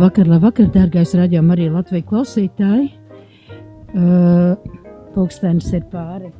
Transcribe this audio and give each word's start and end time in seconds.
Labvakar, 0.00 0.28
labvakar, 0.32 0.68
dārgais 0.72 1.10
radio 1.12 1.42
Marija 1.44 1.74
Latvija 1.74 2.06
klausītāji. 2.08 2.86
Uh, 3.92 4.54
pulkstenis 5.12 5.66
ir 5.76 5.82
pāri 5.92 6.30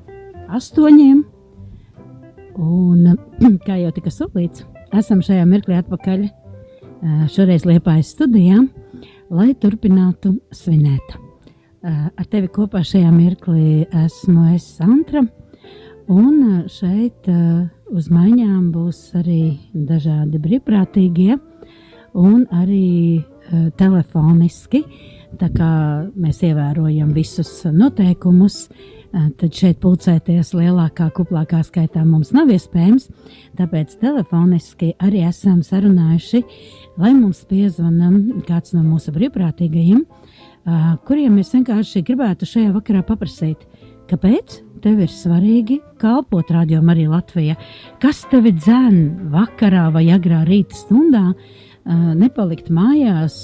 astoņiem. 0.57 1.19
Un, 2.57 3.19
kā 3.67 3.75
jau 3.83 3.91
tika 3.93 4.09
solīts, 4.15 4.65
esam 4.97 5.21
šajā 5.21 5.45
mirklī 5.51 5.77
atpakaļ 5.77 6.23
uh, 6.25 7.27
šoreiz 7.35 7.67
Liepājas 7.69 8.15
studijā, 8.15 8.63
lai 9.29 9.51
turpinātu 9.61 10.33
svinēt. 10.57 11.13
Uh, 11.13 12.07
ar 12.17 12.31
tevi 12.33 12.49
kopā 12.49 12.81
šajā 12.81 13.13
mirklī 13.13 13.83
esmu 14.07 14.55
es 14.55 14.71
Santra, 14.79 15.27
un 16.09 16.65
šeit 16.79 17.29
uh, 17.29 17.69
uz 17.93 18.09
maiņām 18.09 18.73
būs 18.73 19.11
arī 19.21 19.43
dažādi 19.77 20.41
brīvprātīgie 20.49 21.37
un 22.17 22.49
arī 22.57 22.87
uh, 23.21 23.37
telefoniski. 23.79 24.85
Tā 25.41 25.47
kā 25.55 25.71
mēs 26.19 26.41
ievērojam 26.43 27.13
visus 27.15 27.53
noteikumus, 27.71 28.65
uh, 28.67 29.01
tad 29.11 29.55
šeit 29.57 29.81
pulcēties 29.83 30.53
lielākā, 30.55 31.09
kuplākā 31.15 31.63
skaitā 31.67 32.03
mums 32.07 32.33
nav 32.37 32.51
iespējams. 32.55 33.09
Tāpēc 33.59 33.97
telefoniski 34.03 34.93
arī 35.03 35.25
esam 35.29 35.61
sarunājuši, 35.67 36.43
lai 37.01 37.13
mums 37.17 37.43
piezvanam 37.51 38.43
kāds 38.47 38.75
no 38.77 38.85
mūsu 38.87 39.15
brīvprātīgajiem, 39.17 40.03
uh, 40.07 40.91
kuriem 41.07 41.39
mēs 41.41 41.55
vienkārši 41.57 42.05
gribētu 42.07 42.49
šajā 42.49 42.75
vakarā 42.77 43.03
paprasīt, 43.07 43.67
kāpēc 44.11 44.61
tev 44.85 45.03
ir 45.05 45.11
svarīgi 45.13 45.81
kalpot 46.01 46.51
rādījumam 46.55 46.95
arī 46.95 47.09
Latvijā. 47.11 47.57
Kas 48.03 48.23
tevi 48.31 48.55
dzēn 48.57 49.31
vakarā 49.35 49.89
vai 49.95 50.07
agrā 50.15 50.45
rīta 50.49 50.79
stundā? 50.79 51.27
Nepalikt 51.89 52.69
mājās, 52.71 53.35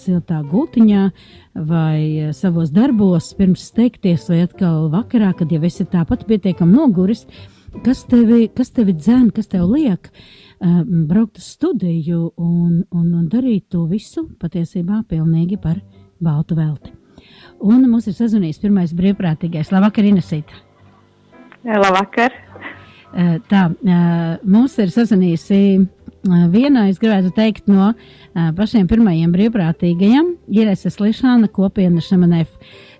siltā 0.00 0.38
gultiņā 0.48 1.02
vai 1.68 2.32
savos 2.32 2.72
darbos, 2.72 3.28
pirms 3.36 3.66
steigties, 3.68 4.24
vai 4.30 4.40
atkal 4.46 4.88
vakarā, 4.92 5.34
kad 5.36 5.52
jau 5.52 5.60
esi 5.68 5.84
tāpat 5.84 6.24
pietiekami 6.28 6.74
noguris. 6.74 7.26
Kas 7.84 8.04
tevi, 8.08 8.48
kas 8.54 8.70
tevi 8.72 8.94
dzēn, 8.96 9.28
kas 9.34 9.50
tev 9.52 9.66
liek 9.68 10.08
braukt 11.10 11.38
uz 11.42 11.48
studiju 11.58 12.30
un, 12.38 12.84
un, 12.88 13.08
un 13.18 13.24
darīt 13.28 13.68
to 13.74 13.84
visu 13.90 14.28
patiesībā 14.40 15.02
pilnīgi 15.10 15.58
par 15.60 15.82
baltu 16.22 16.56
velti? 16.56 16.94
Un 17.64 17.84
mums 17.90 18.08
ir 18.08 18.16
sazvanījis 18.16 18.62
pirmais 18.62 18.94
brīvprātīgais. 18.96 19.72
Labvakar, 19.74 20.08
Inesīta! 20.08 20.56
Labvakar! 21.64 22.40
Tā, 23.48 23.60
mums 24.42 24.74
ir 24.82 24.90
sazvanījusi 24.90 25.58
Viena, 26.24 26.86
es 26.88 26.96
gribētu 27.00 27.34
teikt, 27.36 27.66
no 27.68 27.90
pašiem 28.56 28.86
pirmajiem 28.88 29.32
brīvprātīgajiem 29.34 30.30
ir 30.56 30.70
Lišāna 30.72 31.50
kopiena 31.52 32.00
Šamanef. 32.00 32.48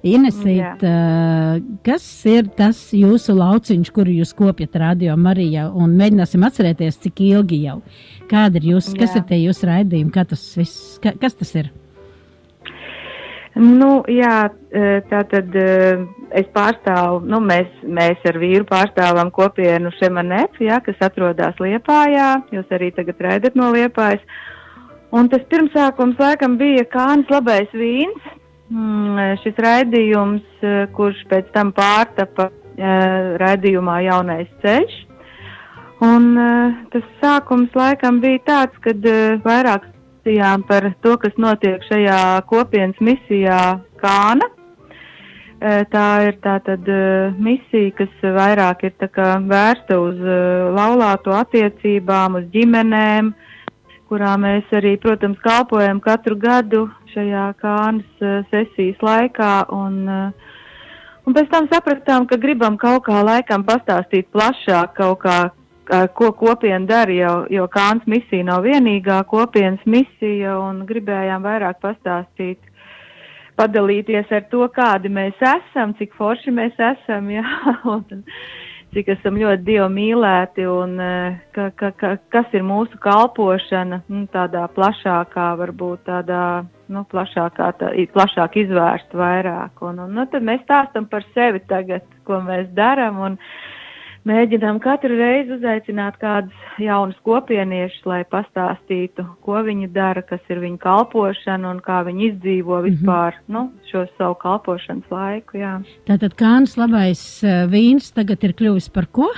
Ienesīt, 0.05 0.83
Jā. 0.85 1.61
kas 1.87 2.05
ir 2.29 2.51
tas 2.59 2.91
jūsu 2.93 3.33
lauciņš, 3.39 3.89
kuru 3.97 4.19
jūs 4.19 4.35
kopjat 4.37 4.77
radio 4.83 5.15
Marijā, 5.17 5.71
un 5.73 5.95
mēģināsim 5.97 6.45
atcerēties, 6.45 7.01
cik 7.07 7.23
ilgi 7.31 7.63
jau. 7.63 7.79
Kāda 8.29 8.61
ir 8.61 8.75
jūs, 8.75 8.93
kas 8.93 9.15
Jā. 9.15 9.23
ir 9.23 9.27
tie 9.31 9.41
jūsu 9.47 9.71
raidījumi, 9.71 10.13
kā 10.13 10.27
tas 10.29 10.45
viss, 10.61 10.99
ka, 11.01 11.17
kas 11.17 11.41
tas 11.41 11.57
ir? 11.57 11.73
Nu, 13.55 14.01
jā, 14.11 14.49
tā 15.11 15.21
tad 15.31 15.55
es 15.55 16.47
pārstāvu, 16.57 17.21
nu, 17.31 17.39
mēs, 17.39 17.69
mēs 17.87 18.25
ar 18.27 18.39
vīru 18.43 18.67
pārstāvam 18.67 19.31
kopienu 19.35 19.93
Šemanef, 19.95 20.59
jā, 20.59 20.81
kas 20.83 21.05
atrodas 21.07 21.61
Liepājā, 21.63 22.33
jūs 22.51 22.75
arī 22.75 22.91
tagad 22.97 23.23
raidat 23.23 23.55
no 23.55 23.71
Liepājas. 23.71 24.25
Un 25.15 25.31
tas 25.31 25.47
pirmsākums 25.47 26.19
laikam 26.19 26.59
bija 26.59 26.83
Kāns 26.91 27.31
labais 27.31 27.71
vīns, 27.71 28.27
mm, 28.75 29.39
šis 29.45 29.63
raidījums, 29.63 30.67
kurš 30.99 31.23
pēc 31.31 31.55
tam 31.55 31.71
pārtapa 31.77 32.51
raidījumā 33.39 34.01
jaunais 34.09 34.51
ceļš. 34.65 35.01
Un 36.03 36.33
tas 36.91 37.07
sākums 37.23 37.71
laikam 37.79 38.19
bija 38.19 38.43
tāds, 38.51 38.83
kad 38.83 39.07
vairāk 39.47 39.87
diskusijām 40.25 40.63
par 40.67 40.93
to, 41.03 41.17
kas 41.19 41.33
notiek 41.37 41.83
šajā 41.85 42.45
kopienas 42.49 42.97
misijā 43.01 43.81
Kāna. 44.01 44.49
E, 45.61 45.85
tā 45.89 46.29
ir 46.29 46.39
tātad 46.43 46.87
e, 46.89 47.33
misija, 47.39 47.93
kas 47.97 48.09
vairāk 48.23 48.85
ir 48.85 48.93
vērsta 49.49 49.99
uz 49.99 50.17
e, 50.17 50.71
laulāto 50.77 51.33
attiecībām, 51.33 52.37
uz 52.37 52.45
ģimenēm, 52.53 53.35
kurā 54.09 54.37
mēs 54.37 54.65
arī, 54.73 54.97
protams, 54.99 55.39
kalpojam 55.41 56.01
katru 56.01 56.37
gadu 56.37 56.89
šajā 57.15 57.55
kānas 57.61 58.49
sesijas 58.51 59.01
laikā. 59.01 59.67
Un, 59.73 60.33
un 61.25 61.35
pēc 61.35 61.49
tam 61.51 61.69
sapratām, 61.73 62.27
ka 62.27 62.37
gribam 62.37 62.77
kaut 62.77 63.05
kā 63.07 63.23
laikam 63.25 63.65
pastāstīt 63.65 64.29
plašāk 64.33 64.97
kaut 64.97 65.21
kā 65.25 65.51
ko 66.17 66.33
kopiena 66.33 66.87
dara, 66.87 67.13
jo, 67.13 67.33
jo 67.53 67.67
Kāns 67.73 68.07
misija 68.11 68.45
nav 68.49 68.65
vienīgā 68.65 69.21
kopienas 69.29 69.83
misija, 69.87 70.57
un 70.59 70.85
gribējām 70.89 71.45
vairāk 71.45 71.81
pastāstīt, 71.83 72.61
padalīties 73.59 74.31
ar 74.35 74.47
to, 74.51 74.67
kādi 74.75 75.11
mēs 75.13 75.41
esam, 75.41 75.95
cik 75.99 76.15
forši 76.19 76.55
mēs 76.55 76.79
esam, 76.93 77.29
jā, 77.33 77.45
un 77.95 78.25
cik 78.95 79.11
esam 79.17 79.39
ļoti 79.41 79.67
dievu 79.67 79.89
mīlēti, 79.91 80.67
un 80.71 80.97
ka, 81.55 81.69
ka, 81.79 81.91
ka, 81.99 82.15
kas 82.33 82.57
ir 82.57 82.65
mūsu 82.67 82.99
kalpošana, 83.03 84.03
nu, 84.09 84.25
tādā 84.33 84.65
plašākā, 84.75 85.49
varbūt 85.61 86.05
tādā, 86.09 86.43
nu, 86.95 87.05
plašākā, 87.11 87.71
tā, 87.81 87.93
plašāk 88.15 88.61
izvērst 88.65 89.17
vairāk, 89.19 89.83
un, 89.87 90.05
un 90.07 90.19
nu, 90.19 90.27
tad 90.31 90.47
mēs 90.47 90.63
stāstam 90.67 91.09
par 91.11 91.27
sevi 91.35 91.63
tagad, 91.71 92.07
ko 92.27 92.41
mēs 92.45 92.71
daram, 92.77 93.21
un, 93.29 93.41
mēģinām 94.29 94.81
katru 94.83 95.17
reizi 95.19 95.55
uzaicināt 95.59 96.17
kādus 96.21 96.81
jaunus 96.81 97.17
kopieniešus, 97.27 98.05
lai 98.09 98.23
pastāstītu, 98.29 99.27
ko 99.45 99.61
viņi 99.67 99.91
dara, 99.95 100.25
kas 100.27 100.43
ir 100.53 100.63
viņu 100.65 100.81
kalpošana 100.83 101.71
un 101.75 101.83
kā 101.85 102.03
viņi 102.09 102.31
izdzīvo 102.33 102.81
mhm. 102.81 102.87
vispār 102.89 103.39
mm 103.39 103.41
-hmm. 103.41 103.57
nu, 103.57 103.91
šo 103.91 104.07
savu 104.19 104.39
kalpošanas 104.41 105.11
laiku. 105.11 105.59
Jā. 105.59 105.81
Tātad 106.09 106.37
Kāns 106.41 106.77
labais 106.81 107.43
uh, 107.45 107.67
vīns 107.71 108.13
tagad 108.15 108.45
ir 108.45 108.53
kļuvis 108.53 108.91
par 108.93 109.07
ko? 109.07 109.29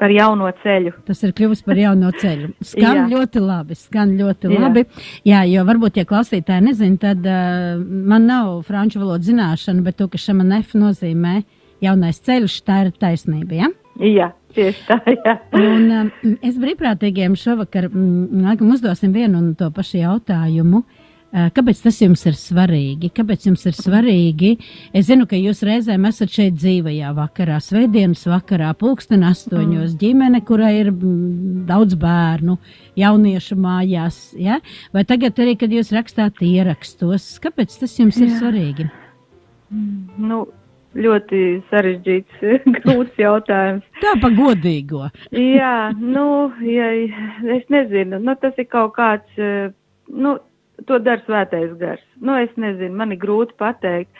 Par 0.00 0.10
jauno 0.10 0.48
ceļu. 0.62 0.92
Tas 1.04 1.22
ir 1.22 1.34
kļuvis 1.36 1.62
par 1.64 1.76
jauno 1.76 2.10
ceļu. 2.22 2.54
Skan 2.64 3.10
ļoti 3.10 3.40
labi. 3.44 3.74
Skan 3.74 4.16
ļoti 4.16 4.48
jā. 4.48 4.60
labi. 4.60 4.84
Jā, 5.24 5.44
jo 5.44 5.64
varbūt, 5.64 5.96
ja 6.00 6.04
klausītāji 6.04 6.64
nezina, 6.64 6.96
tad 6.96 7.26
uh, 7.26 7.76
man 7.84 8.26
nav 8.26 8.62
franču 8.62 9.02
valodas 9.02 9.26
zināšana, 9.26 9.82
bet 9.82 9.96
to, 9.96 10.08
ka 10.08 10.18
šamanef 10.18 10.74
nozīmē 10.74 11.42
jaunais 11.84 12.20
ceļš, 12.24 12.60
tā 12.66 12.84
ir 12.86 12.92
taisnība. 13.00 13.64
Ja? 13.64 13.70
Jā, 14.00 14.30
tieši 14.56 14.86
tā. 14.88 15.00
Jā. 15.26 15.36
Un, 15.56 15.90
um, 15.92 16.34
es 16.46 16.56
brīvprātīgiem 16.60 17.36
šovakar 17.38 17.90
mm, 17.90 18.64
uzdosim 18.72 19.12
vienu 19.16 19.40
un 19.42 19.54
to 19.58 19.70
pašu 19.74 20.00
jautājumu. 20.00 20.84
Uh, 21.30 21.46
kāpēc 21.54 21.78
tas 21.84 21.98
jums 22.00 22.24
ir 22.26 22.34
svarīgi? 22.34 23.12
Kāpēc 23.14 23.44
jums 23.46 23.62
ir 23.68 23.76
svarīgi? 23.76 24.54
Es 24.96 25.06
zinu, 25.06 25.28
ka 25.30 25.38
jūs 25.38 25.60
reizēm 25.66 26.08
esat 26.08 26.32
šeit 26.34 26.56
dzīvajā 26.58 27.12
vakarā, 27.14 27.60
svētdienas 27.62 28.24
vakarā, 28.32 28.72
pulksten 28.78 29.22
astoņos, 29.28 29.92
mm. 29.92 29.98
ģimene, 30.00 30.40
kurai 30.48 30.72
ir 30.80 30.90
mm, 30.90 31.66
daudz 31.68 31.94
bērnu, 32.00 32.56
jauniešu 32.98 33.58
mājās. 33.62 34.22
Ja? 34.38 34.58
Vai 34.96 35.04
tagad 35.06 35.38
arī, 35.44 35.54
kad 35.60 35.76
jūs 35.76 35.92
rakstāt 35.94 36.42
ierakstos, 36.42 37.36
kāpēc 37.44 37.78
tas 37.84 37.94
jums 38.00 38.18
Jā. 38.18 38.26
ir 38.26 38.34
svarīgi? 38.40 38.88
Nu, 39.70 40.48
ļoti 40.98 41.40
sarežģīts, 41.70 42.42
grūts 42.80 43.20
jautājums. 43.20 43.86
Tā 44.02 44.16
pa 44.22 44.30
godīgo. 44.34 45.06
Jā, 45.36 45.90
nu, 45.98 46.50
ja, 46.66 46.90
es 47.56 47.66
nezinu, 47.72 48.20
nu, 48.22 48.36
tas 48.42 48.58
ir 48.58 48.68
kaut 48.70 48.96
kāds, 48.98 49.38
eh, 49.38 49.70
nu, 50.10 50.38
to 50.88 50.98
dara 51.04 51.22
svētais 51.26 51.72
gars. 51.80 52.02
Nu, 52.20 52.36
es 52.40 52.52
nezinu, 52.60 52.96
man 52.96 53.14
ir 53.14 53.20
grūti 53.22 53.56
pateikt, 53.60 54.10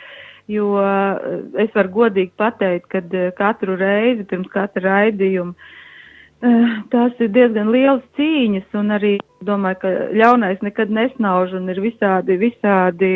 jo 0.51 0.73
eh, 0.79 1.37
es 1.65 1.75
varu 1.75 1.95
godīgi 2.01 2.33
pateikt, 2.39 2.87
kad 2.93 3.13
eh, 3.17 3.31
katru 3.37 3.75
reizi 3.79 4.27
pirms 4.29 4.51
katra 4.53 4.87
raidījuma 4.87 5.55
tās 6.41 7.19
ir 7.21 7.29
diezgan 7.35 7.69
lielas 7.73 8.03
cīņas 8.17 8.77
un 8.79 8.95
arī 8.97 9.13
domāju, 9.45 9.77
ka 9.81 9.91
ļaunais 10.17 10.61
nekad 10.65 10.89
nesnauž 10.93 11.53
un 11.57 11.69
ir 11.73 11.81
visādi, 11.83 12.37
visādi, 12.41 13.13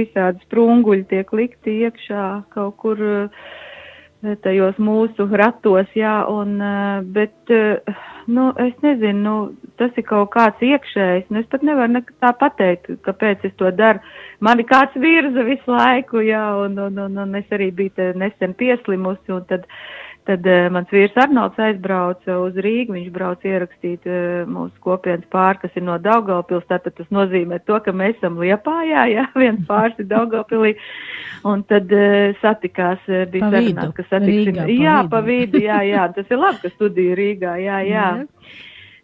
visādi 0.00 0.42
sprunguļi 0.46 1.06
tiek 1.10 1.32
likti 1.32 1.80
iekšā 1.86 2.26
kaut 2.54 2.76
kur 2.82 3.02
tajos 4.42 4.78
mūsu 4.82 5.28
ratos, 5.30 5.86
jā, 5.94 6.24
un, 6.26 6.56
bet, 7.14 7.52
nu, 8.26 8.48
es 8.58 8.74
nezinu, 8.82 9.20
nu, 9.22 9.34
tas 9.78 9.94
ir 9.94 10.06
kaut 10.08 10.32
kāds 10.34 10.62
iekšējs, 10.66 11.28
nu, 11.30 11.44
es 11.44 11.46
pat 11.52 11.62
nevaru 11.62 12.02
tā 12.18 12.32
pateikt, 12.40 12.90
kāpēc 13.06 13.46
es 13.46 13.54
to 13.60 13.70
daru. 13.70 14.02
Mani 14.42 14.66
kāds 14.66 14.98
virza 14.98 15.46
visu 15.46 15.70
laiku, 15.70 16.24
jā, 16.26 16.42
un, 16.64 16.74
un, 16.88 16.98
un, 17.06 17.22
un 17.22 17.38
es 17.38 17.54
arī 17.54 17.70
biju 17.70 18.10
nesen 18.18 18.58
pieslimusi, 18.58 19.30
un 19.34 19.46
tad 19.46 19.70
Tad 20.28 20.44
uh, 20.44 20.66
mans 20.68 20.90
vīrs 20.92 21.14
Arnolds 21.16 21.56
aizbrauca 21.64 22.34
uz 22.42 22.56
Rīgu, 22.60 22.92
viņš 22.98 23.12
brauc 23.14 23.44
ierakstīt 23.48 24.04
uh, 24.04 24.42
mūsu 24.50 24.76
kopienas 24.84 25.24
pāri, 25.32 25.62
kas 25.62 25.78
ir 25.80 25.86
no 25.86 25.94
Daugavpils, 26.04 26.66
tātad 26.68 26.98
tas 26.98 27.08
nozīmē 27.14 27.62
to, 27.64 27.78
ka 27.80 27.94
mēs 27.96 28.18
esam 28.18 28.36
Liepājā, 28.42 29.06
jā, 29.08 29.24
viens 29.42 29.64
pāris 29.70 29.96
ir 30.02 30.10
Daugavpilī, 30.10 30.74
un 31.48 31.64
tad 31.72 31.96
uh, 31.96 32.36
satikās, 32.42 33.00
uh, 33.08 33.24
bija 33.32 33.48
sarunās, 33.56 33.96
ka 33.96 34.04
satiksim. 34.10 34.60
Rīgā, 34.60 34.68
pa 34.68 34.76
jā, 34.84 35.00
vidu. 35.00 35.14
pa 35.16 35.24
vidu, 35.30 35.64
jā, 35.64 35.80
jā, 35.88 36.06
tas 36.18 36.36
ir 36.36 36.44
labi, 36.44 36.64
ka 36.66 36.74
studija 36.76 37.18
Rīgā, 37.22 37.56
jā, 37.64 37.82
jā. 37.88 38.06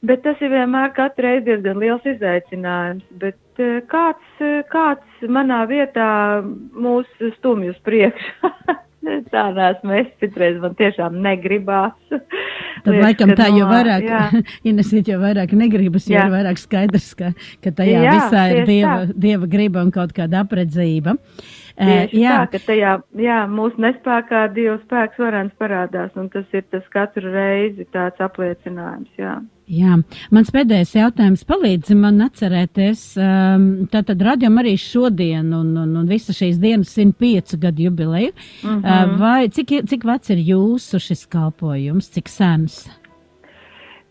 Bet 0.04 0.26
tas 0.28 0.44
ir 0.44 0.52
vienmēr 0.52 0.92
katru 0.92 1.24
reizi 1.24 1.46
diezgan 1.48 1.80
liels 1.80 2.14
izaicinājums, 2.18 3.08
bet 3.24 3.64
uh, 3.64 3.78
kāds, 3.88 4.48
kāds 4.68 5.28
manā 5.32 5.64
vietā 5.72 6.10
mūs 6.44 7.08
stumj 7.38 7.72
uz 7.72 7.86
priekšu. 7.88 8.52
Tā 9.32 9.44
neesmu 9.56 9.96
es, 9.98 10.08
citreiz 10.22 10.56
man 10.62 10.76
tiešām 10.78 11.16
negribās. 11.24 11.96
Tad, 12.10 12.90
Liekas, 12.92 13.02
laikam, 13.04 13.32
ka 13.32 13.36
tā 13.42 13.48
jau 13.54 13.66
vairāk. 13.70 14.06
Inesīt 14.70 15.10
jau 15.12 15.18
vairāk 15.22 15.52
negribas, 15.56 16.08
jo 16.10 16.20
ir 16.20 16.32
vairāk 16.32 16.60
skaidrs, 16.60 17.10
ka, 17.18 17.32
ka 17.64 17.72
tajā 17.80 18.00
Jā, 18.04 18.14
visā 18.16 18.46
ir 18.52 18.64
dieva, 18.68 18.96
tā. 19.04 19.18
dieva 19.26 19.50
griba 19.50 19.84
un 19.84 19.92
kaut 19.94 20.12
kāda 20.16 20.44
apredzība. 20.44 21.16
Eh, 21.16 21.63
Tieši 21.74 22.20
jā, 22.22 22.34
tā, 22.38 22.50
ka 22.52 22.58
tajā, 22.68 22.90
jā, 23.18 23.40
mūsu 23.50 23.82
nespēkā 23.82 24.44
Dieva 24.54 24.76
spēks 24.84 25.18
varens 25.18 25.54
parādās, 25.58 26.12
un 26.14 26.28
tas 26.30 26.46
ir 26.54 26.62
tas 26.70 26.84
katru 26.94 27.32
reizi 27.34 27.86
tāds 27.90 28.22
apliecinājums, 28.22 29.10
jā. 29.18 29.32
jā. 29.66 29.96
Mans 30.30 30.52
pēdējais 30.54 30.94
jautājums 31.00 31.42
palīdz 31.48 31.90
man 31.98 32.22
atcerēties, 32.28 33.02
um, 33.18 33.64
tātad 33.90 34.22
radījum 34.22 34.60
arī 34.62 34.76
šodien 34.78 35.50
un, 35.50 35.72
un, 35.82 35.96
un 35.98 36.06
visa 36.06 36.30
šīs 36.36 36.60
dienas 36.62 36.94
105 36.94 37.58
gadu 37.58 37.88
jubileju. 37.88 38.30
Mm 38.62 38.74
Mhm. 38.74 38.84
-hmm. 38.84 39.18
Vai 39.18 39.48
cik, 39.48 39.88
cik 39.88 40.04
vecs 40.04 40.30
ir 40.30 40.38
jūsu 40.38 40.98
šis 41.00 41.26
kalpojums, 41.26 42.10
cik 42.10 42.28
sens? 42.28 42.86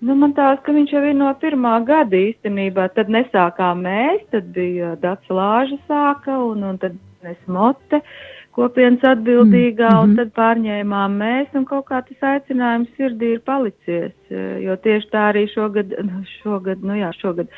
Nu, 0.02 0.16
man 0.16 0.34
tās, 0.34 0.60
ka 0.66 0.72
viņš 0.72 0.92
jau 0.92 1.04
ir 1.04 1.16
no 1.16 1.32
pirmā 1.40 1.78
gada 1.88 2.16
īstenībā, 2.16 2.90
tad 2.94 3.08
nesākām 3.08 3.86
mēs, 3.88 4.26
tad 4.32 4.44
bija 4.52 4.98
Dats 5.00 5.30
Lāža 5.30 5.78
sāka, 5.88 6.36
un, 6.52 6.64
un 6.64 6.78
tad 6.78 6.98
mēs 7.24 7.40
mote 7.48 8.02
kopienas 8.54 9.04
atbildīgā, 9.14 9.90
mm 9.90 10.00
Mhm. 10.00 10.10
un 10.10 10.16
tad 10.16 10.34
pārņēmām 10.38 11.16
mēs, 11.18 11.54
un 11.58 11.66
kaut 11.66 11.88
kā 11.90 12.02
tas 12.06 12.28
aicinājums 12.34 12.92
sirdī 12.98 13.34
ir 13.38 13.40
palicies, 13.40 14.14
eh, 14.30 14.60
jo 14.66 14.76
tieši 14.76 15.10
tā 15.10 15.32
arī 15.32 15.48
šogad, 15.54 15.96
nu, 16.10 16.24
šogad, 16.42 16.84
nu 16.84 16.94
jā, 17.00 17.10
šogad, 17.18 17.50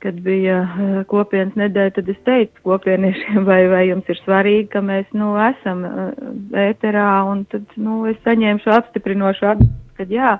kad 0.00 0.14
bija 0.20 0.58
eh, 0.64 1.04
kopienas 1.08 1.54
nedēļa, 1.54 1.94
tad 1.94 2.08
es 2.08 2.18
teicu 2.24 2.62
kopieniešiem, 2.64 3.44
vai, 3.44 3.66
vai 3.68 3.86
jums 3.88 4.08
ir 4.08 4.20
svarīgi, 4.24 4.68
ka 4.74 4.82
mēs, 4.82 5.06
nu, 5.14 5.36
esam 5.46 5.84
eh, 5.84 6.70
ēterā, 6.70 7.10
un 7.30 7.44
tad, 7.52 7.64
nu, 7.76 8.04
es 8.10 8.18
saņēmu 8.26 8.64
šo 8.64 8.74
apstiprinošu 8.80 9.52
atbildi, 9.52 9.74
kad 9.96 10.10
jā, 10.10 10.38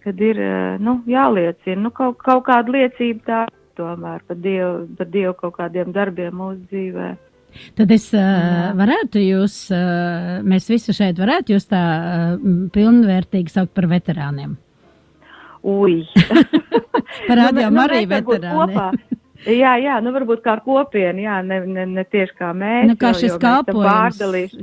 kad 0.00 0.20
ir, 0.24 0.38
nu, 0.80 1.02
jāliecina, 1.06 1.76
nu, 1.84 1.90
kaut, 1.92 2.22
kaut 2.24 2.46
kāda 2.46 2.72
liecība 2.72 3.20
tā 3.26 3.40
tomēr 3.76 4.22
par 4.26 4.38
Dievu, 4.40 4.86
par 4.96 5.08
Dievu 5.12 5.34
kaut 5.42 5.58
kādiem 5.58 5.92
darbiem 5.92 6.32
mūsu 6.40 6.64
dzīvē. 6.70 7.10
Tad 7.78 7.92
es 7.94 8.08
uh, 8.16 8.70
varētu 8.78 9.22
jūs, 9.22 9.56
uh, 9.74 10.40
mēs 10.46 10.70
visi 10.70 10.94
šeit 10.96 11.20
varētu 11.20 11.56
jūs 11.56 11.68
tā 11.70 11.84
uh, 11.98 12.50
pilnvērtīgi 12.74 13.54
saukt 13.54 13.74
par 13.76 13.90
veterāniem. 13.90 14.56
Ui! 15.70 16.02
Par 17.28 17.38
rādījām 17.38 17.74
nu, 17.74 17.82
arī 17.84 18.04
veterāni. 18.10 18.74
kopā. 18.74 19.09
Jā, 19.48 19.72
jā, 19.80 19.94
nu 20.04 20.10
varbūt 20.12 20.42
kā 20.44 20.58
kopiena, 20.60 21.20
jā, 21.22 21.36
ne, 21.46 21.60
ne, 21.64 21.86
ne 21.88 22.02
tieši 22.04 22.34
kā 22.36 22.50
mēs. 22.56 22.84
Nu, 22.90 22.96
kā 23.00 23.14
šis 23.16 23.38
kalpojums, 23.40 24.18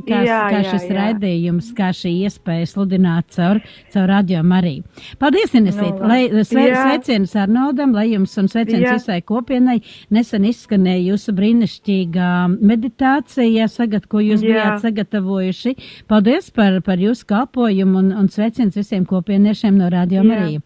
kā, 0.06 0.20
jā, 0.22 0.42
kā 0.54 0.60
jā, 0.62 0.74
šis 0.76 0.86
jā. 0.86 0.98
raidījums, 1.00 1.72
kā 1.78 1.88
šī 1.98 2.12
iespēja 2.28 2.68
sludināt 2.70 3.34
caur, 3.34 3.62
caur 3.96 4.06
radio 4.12 4.44
arī. 4.60 4.76
Paldies, 5.18 5.56
Inesīt! 5.58 5.98
Nu, 5.98 6.12
lai, 6.12 6.22
sve, 6.46 6.68
jā. 6.70 6.84
sveiciens 6.86 7.34
Arnoldam, 7.42 7.98
lai 7.98 8.06
jums 8.12 8.38
un 8.38 8.52
sveiciens 8.54 8.86
Jā. 8.86 8.94
visai 9.00 9.18
kopienai. 9.26 9.80
Nesen 10.14 10.46
izskanēja 10.46 11.08
jūsu 11.10 11.34
brīnišķīgā 11.42 12.32
meditācija, 12.62 13.68
sagat, 13.74 14.06
ko 14.06 14.22
jūs 14.22 14.46
Jā. 14.46 14.54
bijāt 14.54 14.86
sagatavojuši. 14.86 15.78
Paldies 16.12 16.54
par, 16.54 16.84
par 16.86 17.02
jūsu 17.02 17.26
kalpojumu 17.34 18.04
un, 18.04 18.14
un 18.22 18.30
sveiciens 18.30 18.78
visiem 18.78 19.10
kopieniešiem 19.10 19.78
no 19.82 19.90
radio 19.90 20.22
Jā. 20.22 20.38
arī. 20.38 20.58
Jā, 20.62 20.66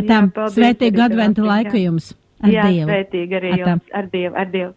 Atām, 0.00 0.34
svētīgu 0.52 1.08
adventu 1.08 1.48
laiku 1.48 1.80
jums! 1.80 2.12
Ar 2.40 2.52
jā, 2.54 2.68
Dievu! 2.70 2.86
sveitīgi 2.88 3.36
arī 3.40 3.56
Atā. 3.56 3.64
jums. 3.64 3.90
Ar 3.92 4.12
Dievu, 4.12 4.36
ar 4.36 4.52
Dievu. 4.54 4.76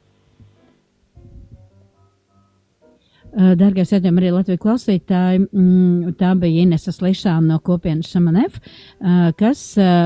Dargais 3.33 3.89
redzējumi 3.89 4.21
arī 4.21 4.29
Latviju 4.29 4.59
klausītāji, 4.61 5.39
mm, 5.47 6.11
tā 6.19 6.35
bija 6.37 6.67
Inesa 6.67 6.91
Slišāna 6.93 7.47
no 7.47 7.57
kopienas 7.65 8.11
Šamanev, 8.13 8.59
uh, 8.59 9.31
kas 9.39 9.63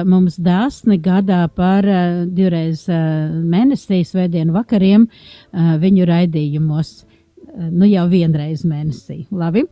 mums 0.07 0.37
dāsni 0.39 0.95
gadā 1.03 1.41
par 1.51 1.83
divreiz 2.31 2.85
mēnesī 2.87 3.99
svētdienu 4.07 4.55
vakariem 4.55 5.09
viņu 5.51 6.07
raidījumos. 6.07 7.06
Nu, 7.57 7.87
jau 7.89 8.03
vienreiz 8.09 8.61
mēnesī. 8.67 9.23
Labi. 9.33 9.63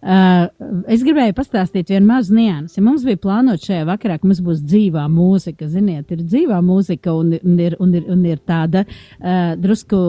Uh, 0.00 0.44
es 0.92 1.00
gribēju 1.06 1.32
pastāstīt 1.38 1.88
vienu 1.92 2.10
mazu 2.10 2.34
niansi. 2.36 2.82
Mums 2.84 3.04
bija 3.06 3.20
plānot 3.20 3.64
šajā 3.64 3.86
vakarā, 3.88 4.18
ka 4.20 4.28
mums 4.28 4.42
būs 4.44 4.60
dzīvā 4.66 5.06
mūzika. 5.12 5.68
Ziniet, 5.72 6.10
ir 6.12 6.20
dzīvā 6.20 6.58
mūzika 6.64 7.14
un, 7.16 7.32
un, 7.38 7.56
ir, 7.62 7.78
un, 7.80 7.94
ir, 7.96 8.04
un 8.12 8.26
ir 8.28 8.42
tāda 8.48 8.84
uh, 8.84 9.54
drusku 9.60 10.00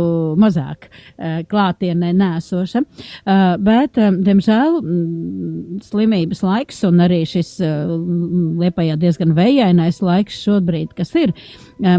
mazāk 0.41 0.89
uh, 0.89 1.39
klātienē 1.47 2.11
nēsoša. 2.19 2.83
Bet, 3.61 3.95
diemžēl, 3.95 4.77
mm, 4.81 5.81
slimības 5.85 6.41
laiks 6.43 6.81
un 6.87 7.01
arī 7.05 7.21
šis 7.29 7.53
liepajā 7.61 8.97
diezgan 8.99 9.33
vējainais 9.37 10.01
laiks 10.03 10.39
šobrīd, 10.45 10.93
kas 10.97 11.13
ir, 11.19 11.33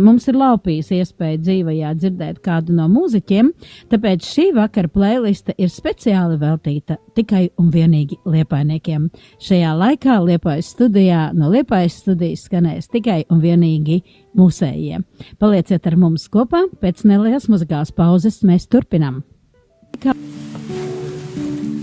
mums 0.02 0.26
ir 0.30 0.38
laupījis 0.38 0.92
iespēja 0.98 1.40
dzīvajā 1.42 1.92
dzirdēt 2.00 2.40
kādu 2.44 2.76
no 2.76 2.88
mūziķiem, 2.92 3.52
tāpēc 3.92 4.26
šī 4.28 4.48
vakara 4.56 4.92
playliste 5.22 5.54
ir 5.58 5.70
speciāli 5.70 6.36
veltīta 6.40 6.96
tikai 7.14 7.50
un 7.60 7.70
vienīgi 7.72 8.18
liepainiekiem. 8.26 9.08
Šajā 9.42 9.72
laikā 9.78 10.18
liepājas 10.26 10.72
studijā 10.74 11.30
no 11.36 11.50
liepājas 11.52 12.00
studijas 12.02 12.46
skanēs 12.48 12.90
tikai 12.90 13.22
un 13.30 13.40
vienīgi 13.42 14.02
mūsējie. 14.38 15.02
Palieciet 15.38 15.86
ar 15.86 15.96
mums 15.96 16.26
kopā, 16.32 16.64
pēc 16.82 17.04
nelielas 17.06 17.48
muzikālas 17.52 17.92
pauzes 17.94 18.42
mēs 18.42 18.66
turpinam. 18.66 19.22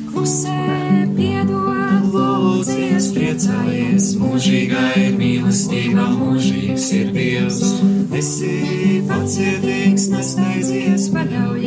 Klusē 0.09 0.57
piedod, 1.15 2.09
lūdzies, 2.11 3.13
priecājies, 3.15 4.09
mūžīgā 4.19 4.83
ir 4.99 5.15
mīlestība, 5.15 6.09
mūžīgs 6.17 6.89
ir 6.97 7.13
Dievs. 7.15 7.63
Esi 8.19 8.99
pacietīgs, 9.07 10.09
nesteidzies, 10.11 11.07
paļaujies, 11.13 11.58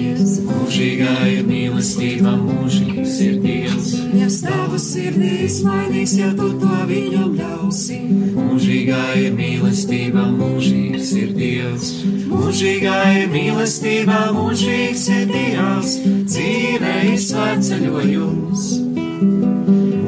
mūžīgā 0.72 1.14
ir 1.28 1.42
mīlestība, 1.44 2.30
mūžīgs 2.40 3.16
ir 3.20 3.34
Dievs. 3.42 3.90
Ja 4.16 4.28
stāvu 4.32 4.78
sirdīs 4.80 5.58
mainīs, 5.66 6.14
ja 6.16 6.30
tu 6.32 6.46
to 6.56 6.76
viņam 6.88 7.34
ļausi, 7.36 7.98
mūžīgā 8.32 9.02
ir 9.20 9.34
mīlestība, 9.36 10.24
mūžīgs 10.32 11.10
ir 11.20 11.34
Dievs. 11.36 11.90
Mūžīgā 12.30 12.96
ir 13.18 13.28
mīlestība, 13.34 14.22
mūžīgs 14.32 15.04
ir 15.12 15.28
Dievs, 15.28 15.98
dzīve 16.32 16.94
ir 17.10 17.20
svētceļojums. 17.26 18.64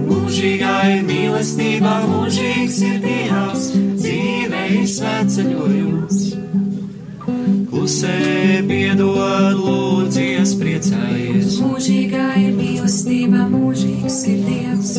Mūžīgā 0.09 0.79
ir 0.95 1.05
mīlestība, 1.11 1.99
mūžīgs 2.09 2.81
ir 2.89 3.05
Dievs, 3.05 3.69
dzīve 4.01 4.65
ir 4.79 4.89
svētceļojums. 4.97 6.25
Klusē 7.85 8.61
piedod, 8.69 9.57
lūdzies, 9.59 10.44
priecājies. 10.85 11.57
Mūžīgā 11.63 12.25
ir 12.41 12.55
mīlestība, 12.59 13.45
mūžīgs 13.51 14.19
ir 14.29 14.41
Dievs. 14.45 14.93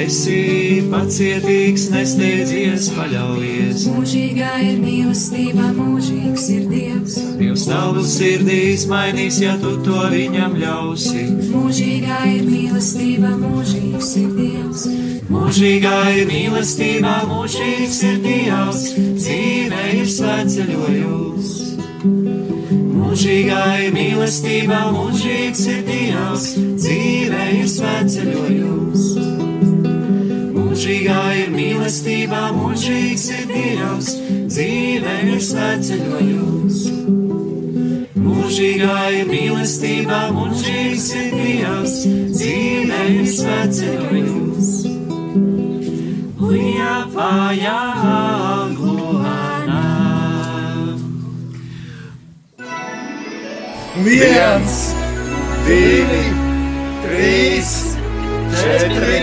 Esi 0.00 0.82
pacietīgs, 0.90 1.86
nesteidzies, 1.94 2.90
paļaujies. 2.96 3.86
Mūžīgā 3.94 4.52
ir 4.66 4.80
mīlestība, 4.82 5.70
mūžīgs 5.76 6.48
ir 6.54 6.66
Dievs. 6.70 7.18
Dievs 7.40 7.66
tavu 7.68 8.04
sirdīs 8.04 8.86
mainīs, 8.90 9.40
ja 9.42 9.56
tu 9.60 9.76
to 9.84 10.04
viņam 10.12 10.56
ļausi. 10.60 11.26
Mūžīgā 11.50 12.20
ir 12.34 12.44
mīlestība, 12.48 13.32
mūžīgs 13.40 14.14
ir 14.20 14.34
Dievs. 14.36 14.86
Mūžīgā 15.30 15.96
ir 16.18 16.30
mīlestība, 16.30 17.20
mūžīgs 17.30 18.02
ir 18.10 18.20
Dievs. 18.26 18.86
Dzīve 19.20 19.84
ir 20.00 20.14
svētceļojums. 20.18 21.56
Mūžīgā 23.20 23.64
ir 23.84 23.90
mīlestība, 23.92 24.76
mūžīgs 24.94 25.66
ir 25.68 25.80
Dievs. 25.84 26.44
Dzīve 26.56 27.42
ir 27.52 27.66
svētceļojums. 27.68 29.02
Mūžīgā 30.54 31.18
ir 31.42 31.50
mīlestība, 31.52 32.40
mūžīgs 32.56 33.26
ir 33.36 33.44
Dievs. 33.50 34.08
Dzīve 34.48 35.18
ir 35.34 35.44
svētceļojums. 35.50 36.80
Mūžīgā 38.24 38.96
ir 39.18 39.28
mīlestība, 39.34 40.22
mūžīgs 40.38 41.12
ir 41.20 41.36
Dievs. 41.36 42.00
Dzīve 42.32 43.04
ir 43.18 43.28
svētceļojums. 43.36 44.72
liepājā 46.40 48.19
Viens, 54.00 54.76
divi, 55.66 56.22
trīs, 57.02 57.72
četri, 58.56 59.18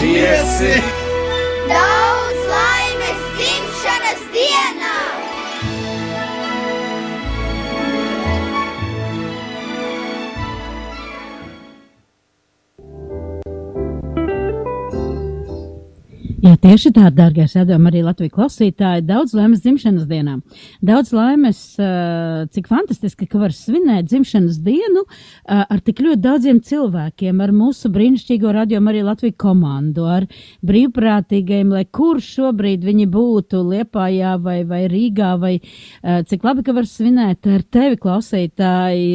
pieci. 0.00 0.72
Daudz 1.70 2.42
laimes 2.50 3.22
dzimšanas 3.38 4.26
dienā! 4.34 4.93
Jā, 16.44 16.58
tieši 16.60 16.90
tā, 16.92 17.06
dārgais 17.08 17.54
redzam, 17.56 17.86
arī 17.88 18.02
Latvijas 18.04 18.34
klausītāji. 18.34 19.06
Daudz 19.08 19.32
laimes 19.32 19.62
dzimšanas 19.64 20.04
dienā. 20.10 20.34
Daudz 20.84 21.14
laimes, 21.16 21.60
uh, 21.80 22.42
cik 22.52 22.68
fantastiski, 22.68 23.24
ka 23.30 23.40
var 23.40 23.54
svinēt 23.56 24.10
dzimšanas 24.10 24.58
dienu 24.66 25.06
uh, 25.06 25.62
ar 25.62 25.80
tik 25.86 26.02
ļoti 26.04 26.20
daudziem 26.26 26.60
cilvēkiem, 26.68 27.40
ar 27.40 27.54
mūsu 27.56 27.88
brīnišķīgo 27.94 28.52
radiomu 28.58 28.92
arī 28.92 29.06
Latvijas 29.06 29.38
komandu, 29.40 30.04
ar 30.04 30.28
brīvprātīgajiem, 30.68 31.72
lai 31.78 31.86
kur 31.88 32.20
šobrīd 32.20 32.84
viņi 32.90 33.08
būtu 33.16 33.64
Liepājā 33.70 34.36
vai, 34.44 34.58
vai 34.68 34.84
Rīgā, 34.92 35.32
vai 35.40 35.54
uh, 35.62 36.20
cik 36.28 36.44
labi, 36.44 36.68
ka 36.68 36.76
var 36.76 36.84
svinēt 36.92 37.48
ar 37.48 37.64
tevi 37.64 37.96
klausītāji. 38.04 39.08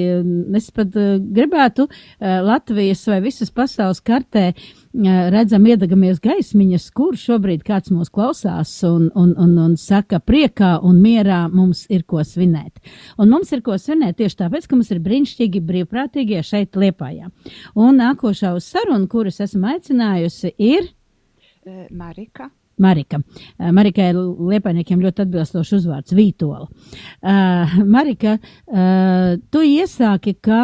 Es 0.57 0.73
pat 0.73 0.97
uh, 0.97 1.21
gribētu 1.21 1.91
uh, 1.91 2.39
Latvijas 2.49 3.05
vai 3.13 3.21
visas 3.29 3.53
pasaules 3.53 4.01
kartē 4.01 4.49
redzam, 4.93 5.65
iedegamies 5.69 6.19
gaismiņas, 6.23 6.89
kur 6.95 7.17
šobrīd 7.19 7.63
kāds 7.67 7.91
mūs 7.93 8.09
klausās 8.13 8.71
un, 8.87 9.09
un, 9.15 9.33
un, 9.37 9.55
un 9.61 9.75
saka, 9.77 10.19
priekā 10.19 10.79
un 10.83 11.01
mierā 11.03 11.47
mums 11.51 11.85
ir 11.89 12.03
ko 12.09 12.23
svinēt. 12.25 12.79
Un 13.17 13.29
mums 13.29 13.51
ir 13.53 13.61
ko 13.65 13.77
svinēt 13.77 14.17
tieši 14.19 14.41
tāpēc, 14.43 14.67
ka 14.67 14.77
mums 14.77 14.91
ir 14.91 15.01
brīnišķīgi 15.05 15.63
brīvprātīgie 15.65 16.43
šeit 16.43 16.79
Liepājā. 16.79 17.29
Un 17.75 17.99
nākošā 18.01 18.53
uz 18.57 18.69
sarunu, 18.69 19.07
kuras 19.11 19.39
esmu 19.45 19.75
aicinājusi, 19.75 20.55
ir 20.57 20.89
Marika. 21.91 22.49
Marika. 22.79 23.19
Marika 23.75 24.05
ir 24.07 24.17
liepainiekiem 24.17 25.01
ļoti 25.03 25.25
atbilstošs 25.25 25.73
uzvārds 25.81 26.15
Vītola. 26.15 26.69
Uh, 27.19 27.75
Marika, 27.83 28.37
uh, 28.39 29.35
tu 29.51 29.63
iesāki 29.67 30.37
kā 30.39 30.63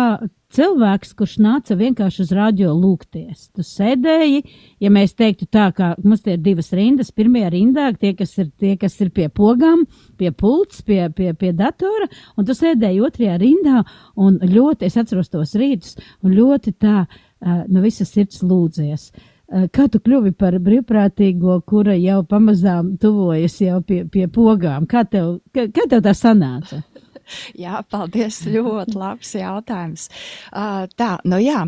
cilvēks, 0.56 1.14
kurš 1.18 1.36
nāca 1.44 1.76
vienkārši 1.80 2.24
uz 2.24 2.32
radio 2.36 2.74
lūgties. 2.76 3.50
Tu 3.56 3.66
sēdēji, 3.66 4.42
ja 4.84 4.92
mēs 4.94 5.16
teiktu 5.18 5.48
tā, 5.52 5.68
kā 5.76 5.94
mums 6.04 6.24
tie 6.26 6.36
ir 6.38 6.44
divas 6.46 6.72
rindas, 6.76 7.12
pirmajā 7.16 7.52
rindā 7.54 7.90
tie, 8.00 8.14
kas 8.18 8.36
ir, 8.42 8.50
tie, 8.60 8.76
kas 8.82 8.98
ir 9.04 9.12
pie 9.16 9.28
pogām, 9.30 9.86
pie 10.20 10.32
pults, 10.32 10.82
pie, 10.86 11.04
pie, 11.16 11.34
pie 11.38 11.52
datora, 11.56 12.10
un 12.38 12.48
tu 12.48 12.56
sēdēji 12.58 13.04
otrajā 13.06 13.38
rindā, 13.42 13.84
un 14.16 14.40
ļoti, 14.42 14.90
es 14.90 15.00
atceros 15.02 15.32
tos 15.34 15.56
rītus, 15.60 15.96
un 16.24 16.36
ļoti 16.38 16.76
tā, 16.80 17.06
no 17.46 17.84
visas 17.84 18.14
sirds 18.16 18.44
lūdzies. 18.46 19.10
Kā 19.46 19.86
tu 19.94 20.00
kļuvi 20.02 20.32
par 20.34 20.56
brīvprātīgo, 20.58 21.60
kura 21.70 21.94
jau 22.00 22.24
pamazām 22.26 22.96
tuvojas 23.02 23.60
jau 23.62 23.78
pie, 23.86 24.02
pie 24.10 24.26
pogām? 24.26 24.88
Kā 24.90 25.04
tev, 25.06 25.36
kā, 25.54 25.68
kā 25.70 25.86
tev 25.92 26.02
tā 26.08 26.16
sanāca? 26.18 26.82
Jā, 27.64 27.82
paldies. 27.92 28.42
Ļoti 28.46 28.98
labs 29.00 29.34
jautājums. 29.38 30.08
Uh, 30.52 30.86
tā, 30.98 31.16
nu 31.28 31.40
jā, 31.42 31.66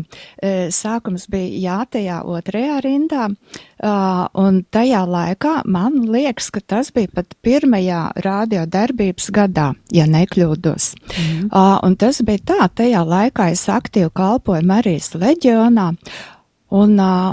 sākums 0.74 1.26
bija 1.30 1.58
jā, 1.62 1.78
tajā 1.92 2.20
otrajā 2.28 2.78
rindā, 2.84 3.26
uh, 3.30 4.24
un 4.38 4.62
tajā 4.74 5.02
laikā 5.08 5.54
man 5.68 6.00
liekas, 6.12 6.50
ka 6.54 6.62
tas 6.62 6.92
bija 6.94 7.10
pat 7.14 7.34
pirmajā 7.44 8.02
radio 8.24 8.64
darbības 8.68 9.30
gadā, 9.34 9.70
ja 9.94 10.08
nekļūdos. 10.10 10.90
Mm. 11.08 11.50
Uh, 11.50 11.76
un 11.86 11.98
tas 12.00 12.22
bija 12.26 12.44
tā, 12.52 12.70
tajā 12.82 13.04
laikā 13.06 13.50
es 13.54 13.66
aktīvi 13.72 14.12
kalpoju 14.14 14.66
Marijas 14.68 15.14
leģionā. 15.18 15.92
Uh, 15.92 16.37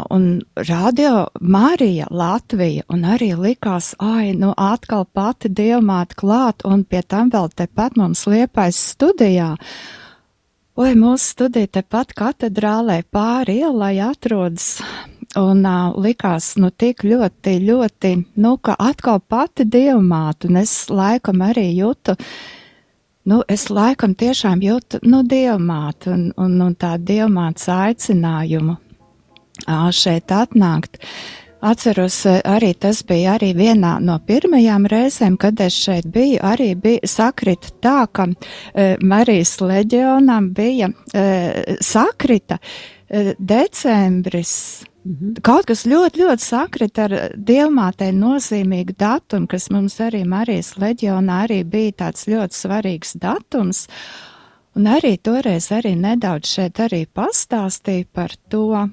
un 0.10 0.42
radio 0.56 1.28
Marija 1.42 2.08
Latvija, 2.10 2.84
un 2.90 3.04
arī 3.04 3.34
likās, 3.36 3.94
ai, 4.00 4.34
nu 4.34 4.54
atkal 4.58 5.06
pati 5.06 5.50
dievmāte 5.50 6.16
klāt, 6.16 6.64
un 6.64 6.84
pie 6.84 7.02
tam 7.04 7.30
vēl 7.34 7.50
tepat 7.56 7.98
mums 8.00 8.26
liepais 8.32 8.80
studijā. 8.94 9.56
Oi, 10.76 10.92
mūsu 10.96 11.32
studija 11.36 11.68
tepat 11.68 12.12
katedrālē 12.16 13.02
pāri 13.12 13.62
ielai 13.64 14.00
atrodas, 14.04 14.82
un 15.40 15.64
uh, 15.68 15.96
likās, 16.00 16.54
nu 16.60 16.72
tik 16.72 17.04
ļoti, 17.04 17.58
ļoti, 17.64 18.12
nu, 18.40 18.56
ka 18.58 18.76
atkal 18.80 19.20
pati 19.20 19.68
dievmāte, 19.68 20.48
un 20.48 20.60
es 20.64 20.90
laikam 20.92 21.44
arī 21.44 21.70
jūtu, 21.76 22.16
nu, 23.32 23.44
es 23.48 23.68
laikam 23.72 24.16
tiešām 24.16 24.64
jūtu, 24.64 25.04
nu, 25.08 25.24
dievmāte, 25.28 26.12
un, 26.12 26.26
un, 26.40 26.58
un 26.68 26.76
tā 26.80 26.96
dievmātes 27.00 27.72
aicinājumu 27.72 28.80
šeit 29.96 30.32
atnākt. 30.32 31.00
Atceros, 31.66 32.20
arī 32.46 32.74
tas 32.78 33.00
bija 33.08 33.40
arī 33.40 33.54
vienā 33.58 33.96
no 34.04 34.20
pirmajām 34.22 34.86
reizēm, 34.92 35.38
kad 35.42 35.60
es 35.64 35.74
šeit 35.74 36.06
biju, 36.14 36.38
arī 36.46 36.76
bija 36.78 37.08
sakrita 37.10 37.72
tā, 37.82 38.00
ka 38.12 38.28
e, 38.30 38.98
Marijas 39.02 39.56
leģionam 39.64 40.52
bija 40.54 40.92
e, 40.92 41.78
sakrita 41.82 42.60
e, 42.62 43.34
decembris. 43.40 44.84
Mhm. 45.06 45.40
Kaut 45.46 45.66
kas 45.70 45.86
ļoti, 45.90 46.22
ļoti 46.22 46.46
sakrit 46.46 47.02
ar 47.02 47.16
dievmātei 47.34 48.12
nozīmīgu 48.14 48.94
datumu, 49.00 49.48
kas 49.50 49.70
mums 49.74 49.98
arī 50.02 50.22
Marijas 50.28 50.76
leģionā 50.82 51.40
arī 51.48 51.64
bija 51.64 51.96
tāds 52.06 52.28
ļoti 52.30 52.60
svarīgs 52.60 53.16
datums. 53.22 53.88
Un 54.76 54.90
arī 54.92 55.16
toreiz 55.18 55.72
arī 55.72 55.96
nedaudz 55.98 56.52
šeit 56.58 56.84
arī 56.84 57.06
pastāstīja 57.08 58.06
par 58.14 58.34
to, 58.52 58.90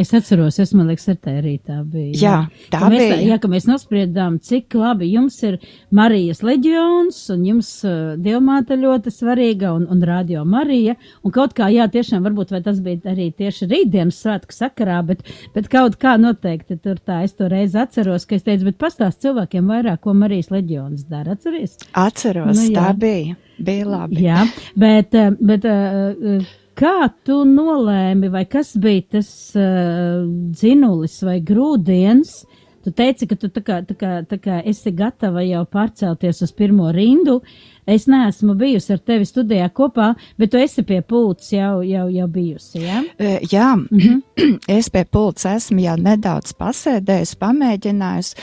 Es 0.00 0.08
atceros, 0.16 0.56
es 0.56 0.70
man 0.72 0.86
liekas, 0.88 1.04
ar 1.12 1.18
tā 1.20 1.34
rītā 1.44 1.74
bija. 1.84 2.12
Jā, 2.16 2.36
tā 2.72 2.78
ka 2.80 2.86
mēs, 2.88 3.02
bija. 3.10 3.16
Jā, 3.28 3.36
ka 3.42 3.48
mēs 3.52 3.66
nospriedām, 3.68 4.38
cik 4.40 4.72
labi 4.80 5.10
jums 5.12 5.34
ir 5.44 5.58
Marijas 5.92 6.40
leģions, 6.40 7.18
un 7.34 7.42
jums 7.44 7.68
uh, 7.84 8.14
dievmāte 8.16 8.78
ļoti 8.80 9.12
svarīga, 9.12 9.74
un, 9.76 9.84
un 9.92 10.00
radio 10.08 10.46
Marija, 10.48 10.94
un 11.20 11.34
kaut 11.34 11.52
kā, 11.58 11.68
jā, 11.74 11.84
tiešām 11.92 12.24
varbūt, 12.24 12.54
vai 12.56 12.62
tas 12.64 12.80
bija 12.80 13.12
arī 13.12 13.26
tieši 13.36 13.68
rītdienas 13.68 14.22
svētku 14.24 14.56
sakarā, 14.56 15.02
bet, 15.10 15.28
bet 15.52 15.68
kaut 15.68 16.00
kā 16.00 16.16
noteikti 16.16 16.80
tur 16.80 16.96
tā, 16.96 17.20
es 17.28 17.36
to 17.36 17.52
reizi 17.52 17.76
atceros, 17.84 18.24
ka 18.24 18.40
es 18.40 18.48
teicu, 18.48 18.70
bet 18.70 18.80
pastāst 18.80 19.20
cilvēkiem 19.26 19.68
vairāk, 19.74 20.00
ko 20.08 20.16
Marijas 20.16 20.48
leģions 20.56 21.04
dara, 21.12 21.36
atceries? 21.36 21.76
Atceros, 21.92 22.56
Nu, 22.56 22.64
jā. 22.72 22.80
tā 22.80 22.96
bija. 22.96 23.36
Bija 23.62 23.84
labi. 23.92 24.24
Jā, 24.24 24.48
bet, 24.72 25.12
uh, 25.12 25.36
bet 25.36 25.68
uh, 25.68 26.48
kā 26.78 27.10
tu 27.26 27.42
nolēmi, 27.48 28.30
vai 28.32 28.44
kas 28.50 28.74
bija 28.80 29.18
tas 29.18 29.30
uh, 29.58 30.24
dzinulis 30.54 31.20
vai 31.26 31.38
grūdienis? 31.44 32.42
Tu 32.82 32.90
teici, 32.90 33.28
ka 33.30 33.36
tu 33.38 33.46
tā 33.46 33.62
kā, 33.62 33.76
tā 33.86 33.94
kā, 33.94 34.10
tā 34.26 34.38
kā 34.42 34.56
esi 34.66 34.90
gatava 34.90 35.44
jau 35.46 35.62
pārcelties 35.70 36.42
uz 36.42 36.50
pirmo 36.50 36.88
rindu. 36.90 37.38
Es 37.86 38.08
neesmu 38.10 38.56
bijusi 38.58 38.96
ar 38.96 39.02
tevi 39.06 39.26
studijā 39.26 39.68
kopā, 39.74 40.12
bet 40.38 40.50
tu 40.50 40.58
esi 40.58 40.82
pie 40.86 40.98
pults 41.06 41.52
jau, 41.54 41.80
jau, 41.86 42.08
jau 42.10 42.28
bijusi, 42.30 42.82
jā? 42.82 43.02
E, 43.18 43.38
Jā, 43.50 43.74
mm. 43.76 43.98
-hmm. 43.98 44.58
es 44.78 44.90
pie 44.90 45.04
pults 45.04 45.46
esmu 45.46 45.80
jau 45.80 45.96
nedaudz 45.96 46.54
pasēdējis, 46.58 47.36
pamēģinājis. 47.38 48.34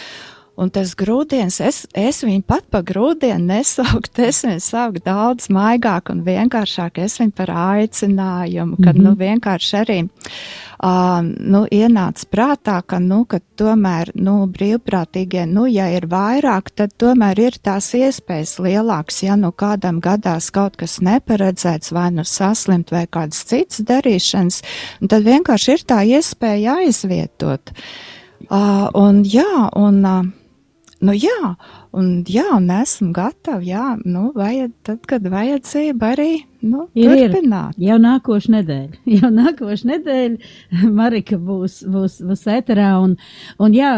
Un 0.59 0.67
tas 0.75 0.91
grūdienis, 0.99 1.61
es, 1.63 1.77
es 1.95 2.17
viņu 2.25 2.43
pat 2.49 2.65
par 2.71 2.83
grūdienu 2.87 3.53
nesauktu, 3.53 4.25
es 4.29 4.41
viņu 4.43 4.59
sauktu 4.63 5.05
daudz 5.05 5.47
maigāk 5.55 6.11
un 6.11 6.25
vienkāršāk. 6.25 6.99
Es 7.05 7.19
viņu 7.21 7.35
par 7.37 7.53
aicinājumu, 7.55 8.75
kad, 8.81 8.97
mm 8.97 8.99
-hmm. 8.99 9.05
nu, 9.07 9.13
vienkārši 9.15 9.77
arī, 9.79 9.99
uh, 10.03 11.21
nu, 11.23 11.61
ienāca 11.71 12.27
prātā, 12.27 12.81
ka, 12.83 12.99
nu, 12.99 13.21
ka 13.25 13.39
tomēr, 13.55 14.11
nu, 14.15 14.33
brīvprātīgie, 14.51 15.45
nu, 15.47 15.63
ja 15.67 15.87
ir 15.95 16.09
vairāk, 16.11 16.73
tad 16.75 16.91
tomēr 16.97 17.39
ir 17.39 17.59
tās 17.63 17.93
iespējas 17.93 18.59
lielākas, 18.59 19.23
ja 19.23 19.35
nu 19.35 19.51
kādam 19.51 20.01
gadās 20.01 20.51
kaut 20.51 20.75
kas 20.75 20.99
neparedzēts, 20.99 21.93
vai 21.95 22.11
nu 22.11 22.23
saslimt, 22.23 22.91
vai 22.91 23.05
kādas 23.07 23.45
citas 23.45 23.79
darīšanas, 23.79 24.61
tad 25.07 25.23
vienkārši 25.23 25.71
ir 25.71 25.85
tā 25.87 26.03
iespēja 26.03 26.75
aizvietot. 26.83 27.71
Uh, 28.49 28.89
un 28.93 29.23
jā, 29.23 29.69
un. 29.75 30.03
Uh, 30.05 30.35
Nu 30.99 31.13
jā, 31.15 31.53
un 31.95 32.07
jā, 32.27 32.43
un 32.57 32.67
esmu 32.75 33.13
gatava, 33.15 33.63
jā, 33.63 33.93
nu, 34.03 34.29
vajad, 34.35 34.73
tad, 34.83 35.05
kad 35.07 35.27
vajadzība 35.31 36.09
arī, 36.15 36.31
nu, 36.61 36.85
Ir, 36.97 37.11
ir. 37.15 37.31
turpināt. 37.31 37.77
Jau 37.79 37.95
nākošu 38.01 38.51
nedēļu. 38.53 38.99
Jau 39.19 39.29
nākošu 39.31 39.87
nedēļu 39.89 40.89
Marika 40.95 41.37
būs, 41.39 41.79
būs, 41.87 42.19
būs 42.25 42.43
ēterā. 42.51 42.89
Un, 43.03 43.15
un 43.61 43.75
jā, 43.75 43.91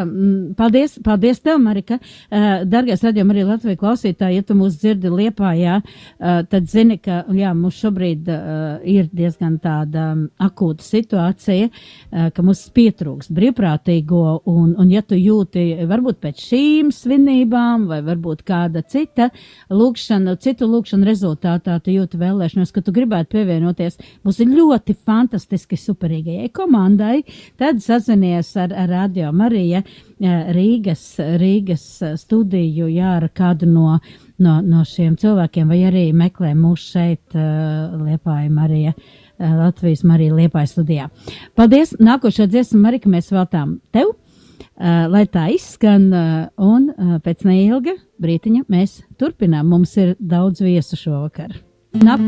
paldies, 0.58 0.98
paldies 1.06 1.42
tev, 1.42 1.60
Marika. 1.64 1.98
Uh, 2.30 2.62
dargais 2.70 3.04
radījum 3.06 3.34
arī 3.34 3.46
Latvijas 3.48 3.80
klausītāji, 3.82 4.40
ja 4.40 4.46
tu 4.46 4.58
mūs 4.60 4.78
dzirdi 4.82 5.12
liepā, 5.12 5.54
jā, 5.60 5.80
uh, 5.82 6.42
tad 6.52 6.70
zini, 6.72 7.00
ka, 7.02 7.24
jā, 7.36 7.54
mums 7.58 7.80
šobrīd 7.82 8.30
uh, 8.30 8.86
ir 8.88 9.10
diezgan 9.12 9.58
tāda 9.64 10.12
um, 10.16 10.24
akūta 10.42 10.86
situācija, 10.86 11.72
uh, 11.72 12.30
ka 12.36 12.46
mums 12.46 12.64
pietrūks 12.76 13.32
brīvprātīgo. 13.34 14.24
Un, 14.52 14.76
un 14.80 14.94
ja 14.94 15.04
tu 15.06 15.18
jūti, 15.18 15.66
varbūt 15.90 16.22
pēc 16.24 16.46
šīm 16.52 16.94
svinībām, 16.96 17.88
vai 17.90 18.02
varbūt 18.06 18.46
kāda 18.48 18.86
cita 18.86 19.32
lūkšana, 19.72 20.38
citu 20.42 20.70
lūkšanu 20.70 21.08
rezultātā, 21.08 21.80
tu 21.84 21.94
jūti 21.96 22.20
vēlēšanos, 22.52 22.72
ka 22.74 22.82
tu 22.82 22.92
gribētu 22.92 23.32
pievienoties 23.36 23.98
mūsu 24.26 24.46
ļoti 24.46 24.96
fantastiski 25.06 25.78
superīgajai 25.78 26.52
komandai, 26.54 27.24
tad 27.58 27.82
sazinies 27.82 28.56
ar, 28.58 28.74
ar 28.74 28.90
Radio 28.90 29.32
Marija 29.32 29.82
eh, 29.84 30.52
Rīgas, 30.54 31.20
Rīgas 31.40 32.02
eh, 32.02 32.18
studiju, 32.18 32.88
jā, 32.92 33.18
ar 33.22 33.30
kādu 33.34 33.68
no, 33.68 34.00
no, 34.40 34.62
no 34.62 34.84
šiem 34.84 35.18
cilvēkiem, 35.18 35.68
vai 35.68 35.84
arī 35.88 36.12
meklē 36.14 36.54
mūs 36.56 36.92
šeit 36.92 37.36
uh, 37.36 37.96
Liepāja 38.02 38.50
Marija. 38.50 38.94
eh, 39.40 39.56
Latvijas 39.56 40.04
Marija 40.04 40.34
Liepāja 40.36 40.68
studijā. 40.68 41.10
Paldies! 41.56 41.96
Nākošo 42.00 42.48
dziesmu, 42.48 42.82
Marika, 42.82 43.10
mēs 43.10 43.32
veltām 43.32 43.80
tev, 43.92 44.14
uh, 44.14 45.08
lai 45.10 45.26
tā 45.26 45.48
izskan, 45.56 46.12
uh, 46.12 46.48
un 46.58 46.92
uh, 46.92 47.18
pēc 47.24 47.46
neilga 47.48 47.98
brītiņa 48.22 48.68
mēs 48.70 49.02
turpinām. 49.18 49.68
Mums 49.72 49.98
ir 49.98 50.16
daudz 50.20 50.62
viesu 50.62 51.00
šovakar. 51.00 51.71
Nap 51.94 52.20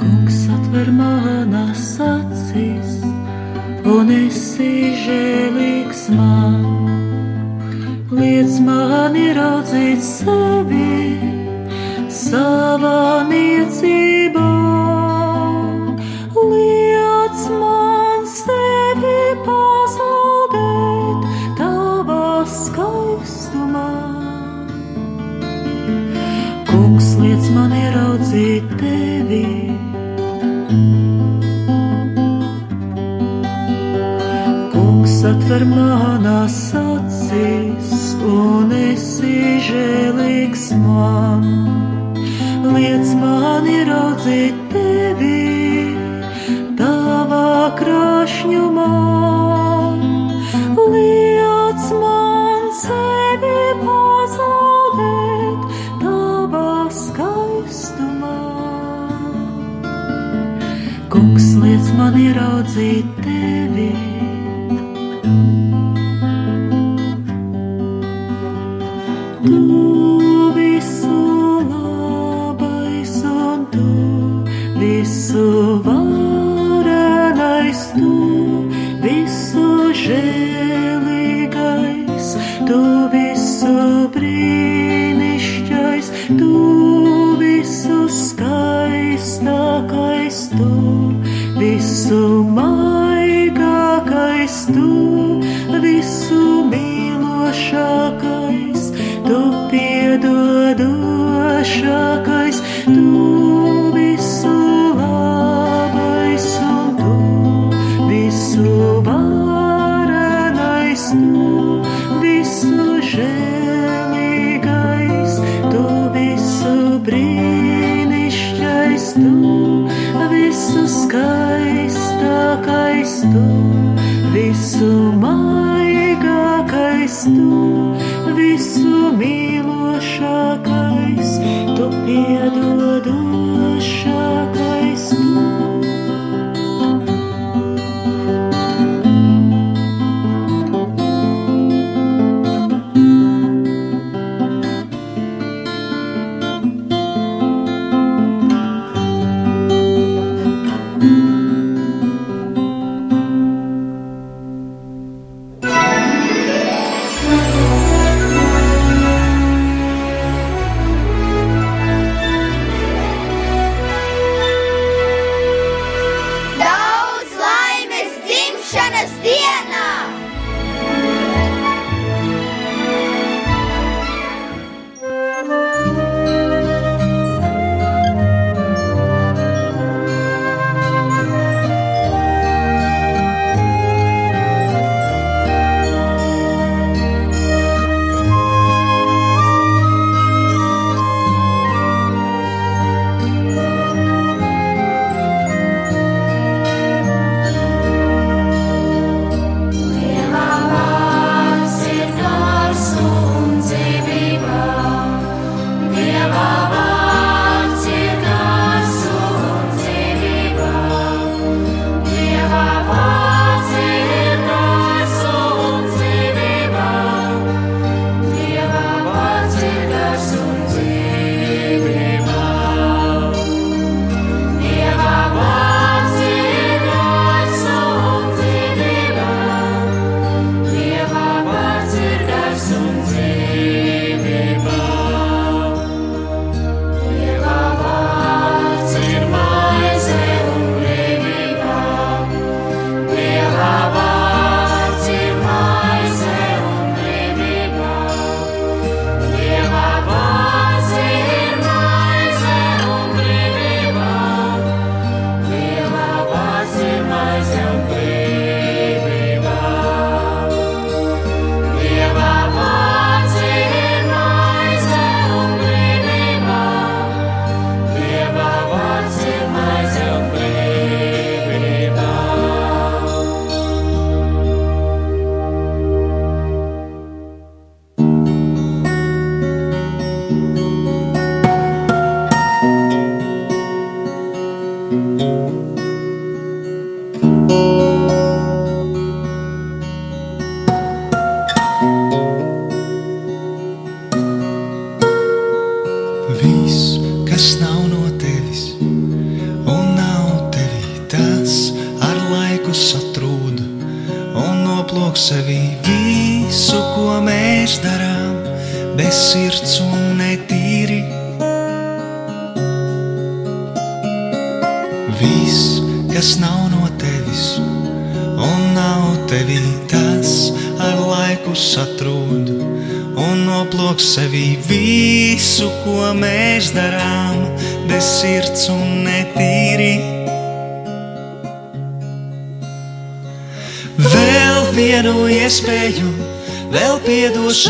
Kungs 0.00 0.48
atver 0.48 0.88
manas 0.90 2.00
acis, 2.00 3.04
un 3.84 4.08
esi 4.08 4.96
žēlīgs 5.04 6.06
man. 6.16 6.64
Liec 8.08 8.56
man 8.64 9.20
ieraudzīt 9.20 10.00
sevi, 10.00 11.20
savā 12.08 13.28
niecībā. 13.28 14.48
Liec 16.40 17.46
man 17.60 18.24
sevi 18.32 19.20
pazaudēt, 19.44 21.20
tavā 21.60 22.28
skaistumā. 22.48 23.11
Liec 27.32 27.46
man 27.54 27.72
ieraudzīt 27.72 28.72
tevi. 28.76 29.46
Kungs 34.72 35.16
atver 35.30 35.64
manas 35.70 36.58
acis, 36.76 37.94
un 38.20 38.76
esi 38.76 39.56
žēlīgs 39.68 40.68
man. 40.84 41.48
Liec 42.74 43.16
man 43.22 43.68
ieraudzīt 43.78 44.64
tevi, 44.74 44.91
man 62.02 62.16
ieraudzīt 62.18 63.11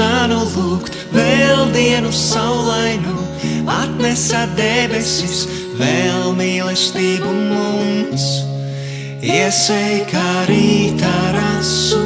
piedošanu 0.02 0.38
lūgt, 0.56 0.96
vēl 1.12 1.70
dienu 1.72 2.10
saulainu, 2.10 3.14
atnesa 3.70 4.46
debesis, 4.56 5.46
vēl 5.78 6.34
mīlestību 6.34 7.30
mums, 7.30 8.24
iesēj 9.22 10.02
kā 10.10 10.46
rītā 10.48 11.18
rasu. 11.36 12.02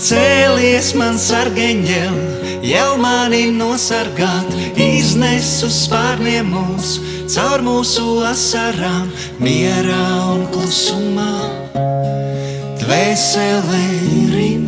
Cēlies 0.00 0.94
man 0.96 1.18
sargeņģel, 1.18 2.16
jau 2.64 2.96
mani 3.00 3.50
nosargāt, 3.56 4.52
iznes 4.76 5.62
uz 5.64 5.84
spārniem 5.86 6.52
mūs, 6.52 6.98
caur 7.32 7.62
mūsu 7.64 8.20
asarām, 8.28 9.12
mierā 9.40 10.06
un 10.32 10.48
klusumā, 10.52 11.34
dvēselē 12.80 13.84
rimt. 14.34 14.59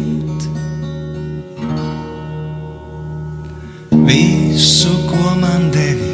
Visu, 4.07 4.95
ko 5.09 5.35
man 5.41 5.71
devi, 5.75 6.11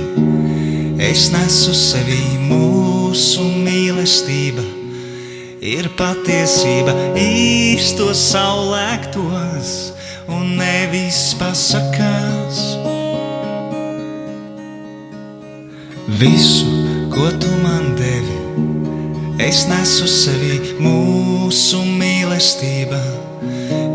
es 1.10 1.28
nesu 1.34 1.74
sevī 1.76 2.22
mūsu 2.48 3.46
mīlestība 3.64 4.64
ir 5.68 5.88
patiesība 5.98 6.94
īstos 7.18 8.20
saulēktos 8.32 9.72
un 10.30 10.56
nevis 10.58 11.34
pasakās. 11.40 12.62
Visu, 16.18 16.68
ko 17.12 17.28
tu 17.42 17.50
man 17.62 17.92
devi, 17.98 18.38
es 19.44 19.66
nesu 19.70 20.08
sevi 20.10 20.76
mūsu 20.82 21.82
mīlestība. 21.98 23.27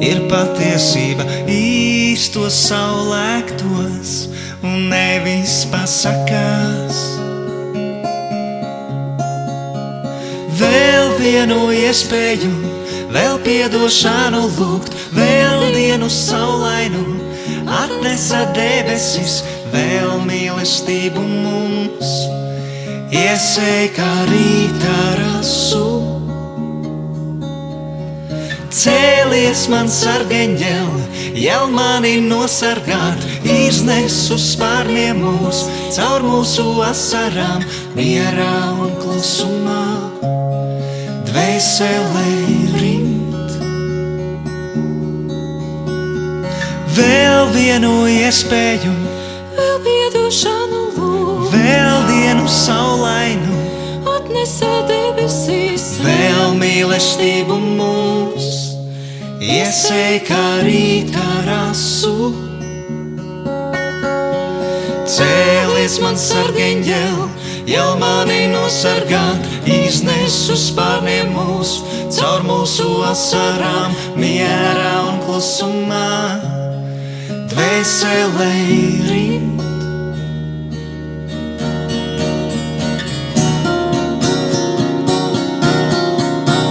Ir 0.04 0.26
patiesība 0.28 1.26
īstos 1.50 2.58
saulēktos 2.68 4.14
un 4.64 4.90
nevis 4.92 5.64
pasakās. 5.72 7.00
Vēl 10.60 11.10
vienu 11.18 11.72
iespēju, 11.74 12.52
vēl 13.16 13.40
piedošanu 13.44 14.44
lūgt, 14.60 14.96
vēl 15.18 15.66
dienu 15.76 16.10
saulainu, 16.12 17.04
atnesa 17.82 18.46
debesis, 18.56 19.42
vēl 19.74 20.22
mīlestību 20.28 21.26
mums, 21.26 22.16
iesēj 23.12 23.94
kā 23.98 24.12
rītā 24.30 25.00
rasu. 25.24 26.13
Cēlies 28.74 29.68
man 29.70 29.86
sargeņģel, 29.86 30.88
jau 31.38 31.66
mani 31.70 32.16
nosargāt, 32.26 33.22
iznes 33.46 34.16
uz 34.34 34.48
spārniem 34.56 35.20
mūs, 35.22 35.60
caur 35.94 36.26
mūsu 36.26 36.66
asarām, 36.82 37.62
mierā 37.94 38.56
un 38.82 38.96
klusumā. 38.98 39.84
Dvēselē 41.30 42.32
rimt. 42.80 43.54
Vēl 46.98 47.46
vienu 47.54 47.94
iespēju, 48.10 48.96
vēl 49.54 49.78
piedošanu 49.86 50.82
lūdzu, 50.98 51.54
vēl 51.54 52.10
dienu 52.10 52.50
saulainu, 52.50 53.62
atnesa 54.18 54.74
debesīs, 54.90 55.88
vēl 56.02 56.58
mīlestību 56.58 57.62
mūs, 57.78 58.53
iesēj 59.44 60.20
kā 60.28 60.44
rītā 60.64 61.30
rasu. 61.48 62.32
Cēlies 65.14 65.98
man 66.02 66.16
sargeņģel, 66.18 67.18
jau 67.70 67.90
mani 68.00 68.48
nosargāt, 68.54 69.44
iznes 69.68 70.38
uz 70.54 70.70
spārniem 70.70 71.34
mūs, 71.36 71.76
caur 72.16 72.46
mūsu 72.48 72.88
asarām, 73.10 73.94
mierā 74.16 74.96
un 75.10 75.20
klusumā, 75.28 76.40
dvēselē 77.52 78.54
rimt. 79.12 79.52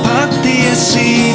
Patiesībā. 0.08 1.31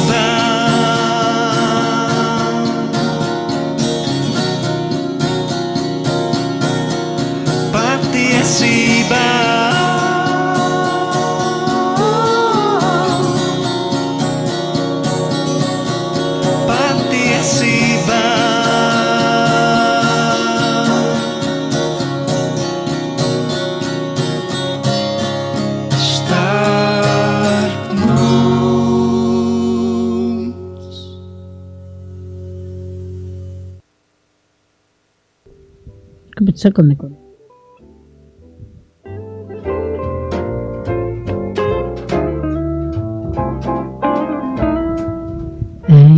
Saka 36.58 36.82
neko? 36.82 37.06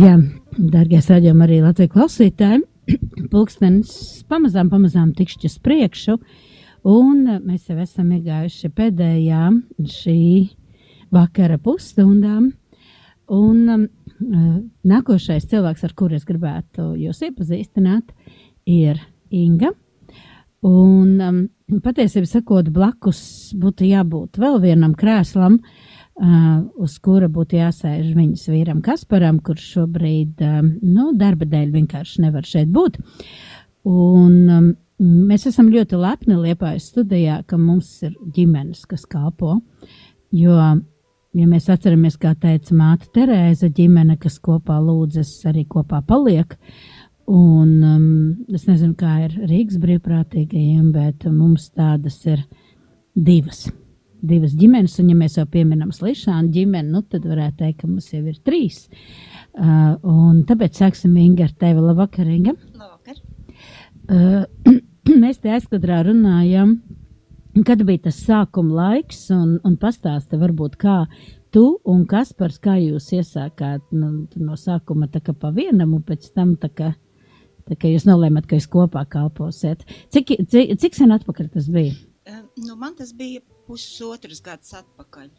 Jā, 0.01 0.15
dārgais 0.57 1.09
raidījuma 1.11 1.45
arī 1.45 1.59
Latvijas 1.61 1.91
klausītāji, 1.93 2.63
pulkstenis 3.33 3.91
pamazām, 4.31 4.71
pamazām 4.73 5.11
tikšķi 5.19 5.51
uz 5.51 5.59
priekšu, 5.61 6.17
un 6.89 7.21
mēs 7.45 7.69
jau 7.69 7.77
esam 7.83 8.09
iegājuši 8.17 8.71
pēdējā 8.81 9.43
šī 9.93 10.17
vakara 11.13 11.61
pusstundām, 11.61 12.49
un 13.29 13.61
um, 13.75 13.85
nākošais 14.89 15.45
cilvēks, 15.53 15.85
ar 15.85 15.93
kuru 16.01 16.17
es 16.17 16.25
gribētu 16.25 16.95
jūs 17.05 17.21
iepazīstināt, 17.29 18.09
ir 18.65 19.05
Inga, 19.31 19.69
un 20.67 21.21
um, 21.25 21.39
patiesībā 21.83 22.27
sakot, 22.29 22.69
blakus 22.73 23.21
būtu 23.57 23.87
jābūt 23.89 24.39
vēl 24.41 24.59
vienam 24.63 24.93
krēslam, 24.97 25.57
uh, 25.61 26.59
uz 26.81 26.97
kura 27.03 27.29
būtu 27.31 27.57
jāsēž 27.59 28.11
viņas 28.17 28.45
vīram 28.51 28.83
Kasparam, 28.85 29.39
kurš 29.41 29.71
šobrīd 29.77 30.43
um, 30.45 30.75
nu, 30.83 31.11
darba 31.17 31.47
dēļ 31.49 31.73
vienkārši 31.79 32.27
nevar 32.27 32.47
šeit 32.47 32.69
būt. 32.73 33.01
Un, 33.89 34.37
um, 34.45 34.71
mēs 35.01 35.47
esam 35.49 35.71
ļoti 35.73 35.97
lepni 35.97 36.37
Liepājas 36.37 36.91
studijā, 36.91 37.41
ka 37.47 37.57
mums 37.57 37.89
ir 38.05 38.13
ģimenes, 38.35 38.85
kas 38.89 39.07
kalpo. 39.09 39.57
Jo, 40.31 40.57
ja 41.35 41.47
mēs 41.49 41.69
atceramies, 41.71 42.17
kā 42.21 42.35
teica 42.39 42.75
māte 42.77 43.09
Terēza, 43.15 43.71
ģimene, 43.73 44.17
kas 44.21 44.37
kopā 44.43 44.77
lūdzas, 44.83 45.33
arī 45.49 45.65
kopā 45.69 46.03
paliek. 46.07 46.55
Un 47.31 47.75
um, 47.87 48.07
es 48.51 48.65
nezinu, 48.67 48.95
kā 48.99 49.21
ir 49.27 49.37
Rīgas 49.47 49.79
brīvprātīgajiem, 49.79 50.89
bet 50.95 51.27
mums 51.31 51.69
tādas 51.71 52.19
ir 52.27 52.43
divas 53.15 53.69
divas 54.21 54.53
ģimenes, 54.57 54.95
un, 55.01 55.09
ja 55.11 55.17
mēs 55.17 55.37
jau 55.39 55.47
pieminam 55.49 55.91
slišānu 55.95 56.53
ģimeni, 56.53 56.93
nu, 56.93 57.01
tad 57.09 57.25
varētu 57.27 57.63
teikt, 57.63 57.81
ka 57.81 57.89
mums 57.89 58.11
jau 58.13 58.21
ir 58.29 58.37
trīs. 58.45 58.85
Uh, 59.51 59.97
un 60.07 60.43
tāpēc 60.47 60.77
sāksim 60.79 61.17
Inga 61.19 61.49
ar 61.49 61.55
tevi. 61.59 61.81
Labvakar, 61.83 62.29
Inga. 62.31 62.55
Labvakar. 62.77 63.19
Uh, 64.11 64.77
mēs 65.23 65.41
te 65.41 65.51
aizkadrā 65.55 66.03
runājam, 66.07 66.77
kad 67.67 67.83
bija 67.87 68.07
tas 68.07 68.21
sākuma 68.23 68.77
laiks, 68.77 69.25
un, 69.35 69.57
un 69.67 69.77
pastāsta 69.81 70.39
varbūt, 70.41 70.77
kā 70.81 71.03
tu 71.51 71.65
un 71.89 72.05
Kaspars, 72.07 72.61
kā 72.63 72.77
jūs 72.79 73.09
iesākāt 73.17 73.89
nu, 73.91 74.27
no 74.39 74.59
sākuma 74.59 75.09
tā 75.11 75.23
kā 75.25 75.35
pa 75.35 75.51
vienam, 75.55 75.97
un 75.97 76.05
pēc 76.05 76.29
tam 76.35 76.55
tā 76.61 76.69
kā, 76.71 76.93
tā 76.93 77.10
kā 77.79 77.91
jūs 77.91 78.07
nolēmat, 78.09 78.47
ka 78.49 78.57
jūs 78.59 78.67
kopā 78.71 79.05
kalposiet. 79.09 79.85
Cik, 80.13 80.35
cik, 80.51 80.75
cik 80.81 80.97
sen 80.97 81.13
atpakaļ 81.15 81.51
tas 81.53 81.69
bija? 81.71 81.95
Eh, 82.25 82.41
Nu, 82.67 82.75
man 82.75 82.95
tas 82.95 83.13
bija 83.17 83.41
pusotras 83.67 84.41
gadus 84.43 84.73
atpakaļ. 84.77 85.29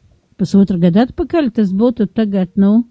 Pusotru 0.41 0.79
gadu 0.83 1.03
atpakaļ 1.05 1.53
tas 1.55 1.73
būtu 1.77 2.09
tagad, 2.15 2.55
nu, 2.57 2.85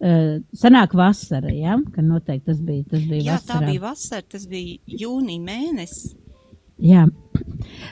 eh, 0.00 0.40
sanāk 0.52 0.94
vasara, 0.94 1.52
jā, 1.54 1.76
ja? 1.76 1.92
ka 1.94 2.02
noteikti 2.02 2.50
tas 2.50 2.60
bija, 2.60 2.84
tas 2.90 3.04
bija 3.06 3.22
Jā, 3.22 3.38
tā 3.38 3.60
vasarā. 3.60 3.70
bija 3.70 3.80
vasara, 3.80 4.22
tas 4.28 4.46
bija 4.46 4.78
jūnija 4.86 5.40
mēnesis. 5.46 6.16
Jā. 6.80 7.04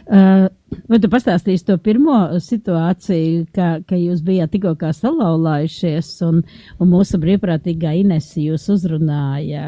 Uh, 0.09 0.49
vai 0.89 0.99
tu 1.01 1.11
pastāstīsi 1.13 1.67
to 1.69 1.77
pirmo 1.85 2.17
situāciju, 2.41 3.45
ka, 3.55 3.69
ka 3.89 3.97
jūs 4.01 4.23
bijāt 4.25 4.55
tikko 4.55 4.73
kā 4.81 4.95
salauzājušies, 4.97 6.09
un, 6.25 6.41
un 6.81 6.91
mūsu 6.93 7.21
brīvprātīgā 7.21 7.93
Inese 8.01 8.41
jūs 8.47 8.65
uzrunāja, 8.73 9.67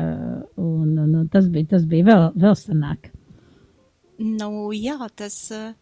un, 0.57 0.70
un, 0.70 0.70
un 0.70 0.70
tas 1.33 1.49
bija, 1.53 1.73
tas 1.77 1.87
bija 1.89 2.09
vēl, 2.11 2.27
vēl 2.41 2.57
sanāk. 2.59 3.11
Nu, 4.21 4.51
jā, 4.77 4.99
tas, 5.17 5.37
eh, 5.55 5.73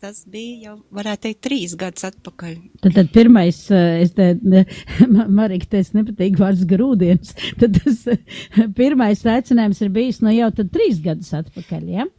tas 0.00 0.20
bija 0.28 0.68
jau, 0.68 0.76
varētu 0.94 1.26
teikt, 1.26 1.40
trīs 1.46 1.74
gadus 1.78 2.06
atpakaļ. 2.10 2.54
Tad, 2.84 2.92
tad 2.98 3.10
pirmais, 3.14 3.62
uh, 3.72 4.02
es 4.02 4.12
te, 4.16 4.30
Marika, 5.38 5.70
te 5.72 5.82
es 5.82 5.94
nepatīk 5.96 6.38
vārds 6.40 6.66
grūdienis, 6.68 7.34
tad 7.60 7.80
tas 7.80 8.04
uh, 8.12 8.68
pirmais 8.76 9.24
aicinājums 9.26 9.82
ir 9.84 9.92
bijis 9.94 10.22
no 10.24 10.34
jau 10.34 10.52
tad 10.54 10.72
trīs 10.74 11.02
gadus 11.04 11.34
atpakaļ, 11.40 11.84
jā? 11.88 12.04
Ja? 12.04 12.12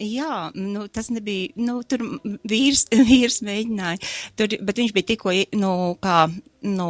Jā, 0.00 0.48
nu, 0.56 0.86
tas 0.88 1.10
nebija, 1.12 1.52
nu, 1.60 1.80
tur 1.84 2.04
vīrs, 2.48 2.86
vīrs 3.10 3.42
mēģināja, 3.44 4.00
tur, 4.38 4.54
bet 4.64 4.80
viņš 4.80 4.94
bija 4.96 5.10
tikko, 5.10 5.34
nu, 5.60 5.72
kā, 6.04 6.22
nu, 6.64 6.88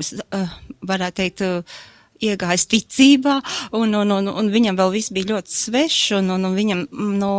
eh, 0.00 0.56
varētu 0.90 1.20
teikt, 1.20 1.44
eh, 1.46 1.78
iegājis 2.24 2.66
ticībā, 2.72 3.38
un, 3.78 3.94
un, 3.94 4.12
un, 4.18 4.30
un 4.32 4.50
viņam 4.52 4.78
vēl 4.78 4.92
viss 4.96 5.12
bija 5.14 5.32
ļoti 5.34 5.54
svešs, 5.54 6.02
un, 6.18 6.32
un, 6.34 6.48
un 6.48 6.58
viņam, 6.58 6.84
nu, 7.20 7.32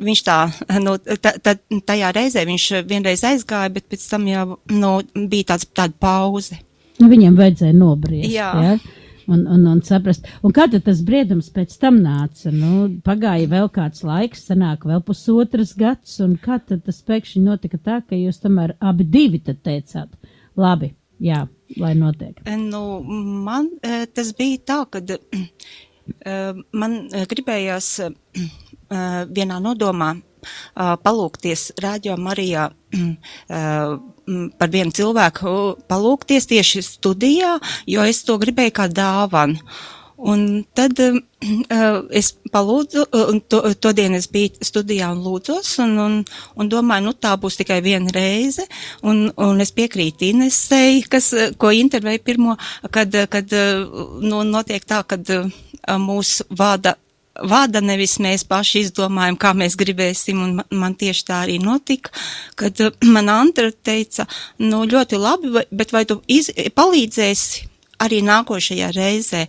viņš 0.00 0.24
tā, 0.26 0.38
nu, 0.84 0.96
ta, 1.00 1.34
ta, 1.42 1.56
tajā 1.92 2.14
reizē 2.16 2.46
viņš 2.48 2.70
vienreiz 2.88 3.24
aizgāja, 3.26 3.72
bet 3.74 3.88
pēc 3.90 4.08
tam 4.12 4.26
jau, 4.30 4.46
nu, 4.72 4.96
bija 5.30 5.52
tāds, 5.54 5.68
tāda 5.76 5.96
pauze. 6.00 6.60
Nu, 7.00 7.08
viņam 7.08 7.38
vajadzēja 7.38 7.76
nobriest. 7.76 8.32
Jā. 8.32 8.50
Ja? 8.64 8.98
Un, 9.30 9.44
un, 9.46 9.66
un 9.70 9.78
saprast, 9.86 10.26
un 10.42 10.50
kā 10.54 10.64
tad 10.72 10.82
tas 10.88 11.04
briedums 11.06 11.52
pēc 11.54 11.76
tam 11.78 12.00
nāca? 12.02 12.50
Nu, 12.50 12.88
pagāja 13.06 13.46
vēl 13.52 13.68
kāds 13.70 14.02
laiks, 14.02 14.42
sanāk 14.48 14.82
vēl 14.90 15.04
pusotras 15.06 15.76
gads, 15.78 16.16
un 16.24 16.34
kā 16.40 16.58
tad 16.58 16.82
tas 16.88 16.98
pēkšņi 17.06 17.44
notika 17.44 17.78
tā, 17.78 18.00
ka 18.02 18.18
jūs 18.18 18.42
tomēr 18.42 18.74
abi 18.82 19.06
divi 19.06 19.38
tad 19.46 19.62
teicāt, 19.62 20.10
labi, 20.58 20.90
jā, 21.22 21.44
lai 21.76 21.94
notiek. 21.98 22.40
Nu, 22.58 22.82
man 23.44 23.70
eh, 23.82 24.06
tas 24.10 24.32
bija 24.38 24.58
tā, 24.66 24.78
ka 24.90 25.02
man 26.72 26.96
eh, 27.12 27.26
gribējās 27.30 27.88
eh, 28.02 28.10
vienā 29.30 29.60
nodomā 29.62 30.14
eh, 30.16 30.96
palūkties 31.04 31.70
Rādio 31.82 32.16
Marijā 32.18 32.70
eh, 32.70 33.94
par 34.58 34.70
vienu 34.70 34.94
cilvēku, 34.94 35.54
palūkties 35.90 36.46
tieši 36.50 36.84
studijā, 36.86 37.56
jo 37.90 38.04
es 38.06 38.22
to 38.26 38.38
gribēju 38.38 38.76
kā 38.76 38.86
dāvanu. 38.90 39.58
Un 40.20 40.64
tad 40.76 40.98
uh, 41.00 41.16
es 42.12 42.34
palūdzu, 42.52 43.06
uh, 43.06 43.30
un 43.32 43.38
to, 43.48 43.62
to 43.80 43.92
dienu 43.96 44.18
es 44.20 44.26
biju 44.28 44.66
studijā 44.66 45.08
un 45.14 45.22
lūdzos, 45.24 45.70
un, 45.80 45.94
un, 46.02 46.16
un 46.60 46.68
domāju, 46.68 47.06
nu 47.06 47.14
tā 47.16 47.32
būs 47.40 47.56
tikai 47.56 47.78
viena 47.84 48.12
reize, 48.12 48.66
un, 49.00 49.30
un 49.40 49.64
es 49.64 49.72
piekrītu 49.72 50.28
Inesei, 50.28 51.00
kas, 51.08 51.30
uh, 51.32 51.54
ko 51.56 51.72
intervēja 51.72 52.20
pirmo, 52.26 52.58
kad, 52.92 53.16
uh, 53.16 53.24
kad 53.32 53.56
uh, 53.56 54.04
nu, 54.20 54.42
notiek 54.44 54.84
tā, 54.84 55.00
kad 55.08 55.24
uh, 55.32 55.48
mūs 55.96 56.42
vada 56.52 56.98
vada, 57.40 57.80
nevis 57.80 58.18
mēs 58.20 58.44
paši 58.44 58.84
izdomājam, 58.84 59.38
kā 59.40 59.54
mēs 59.56 59.78
gribēsim, 59.80 60.40
un 60.44 60.54
man, 60.60 60.66
man 60.82 61.00
tieši 61.00 61.26
tā 61.30 61.42
arī 61.46 61.56
notika, 61.62 62.12
kad 62.60 62.76
uh, 62.84 62.92
man 63.08 63.32
Antra 63.32 63.70
teica, 63.72 64.28
nu 64.60 64.84
ļoti 64.84 65.16
labi, 65.16 65.66
bet 65.72 65.96
vai 65.96 66.04
tu 66.04 66.20
iz, 66.28 66.52
palīdzēsi 66.76 67.68
arī 68.04 68.20
nākošajā 68.26 68.92
reizē? 68.96 69.46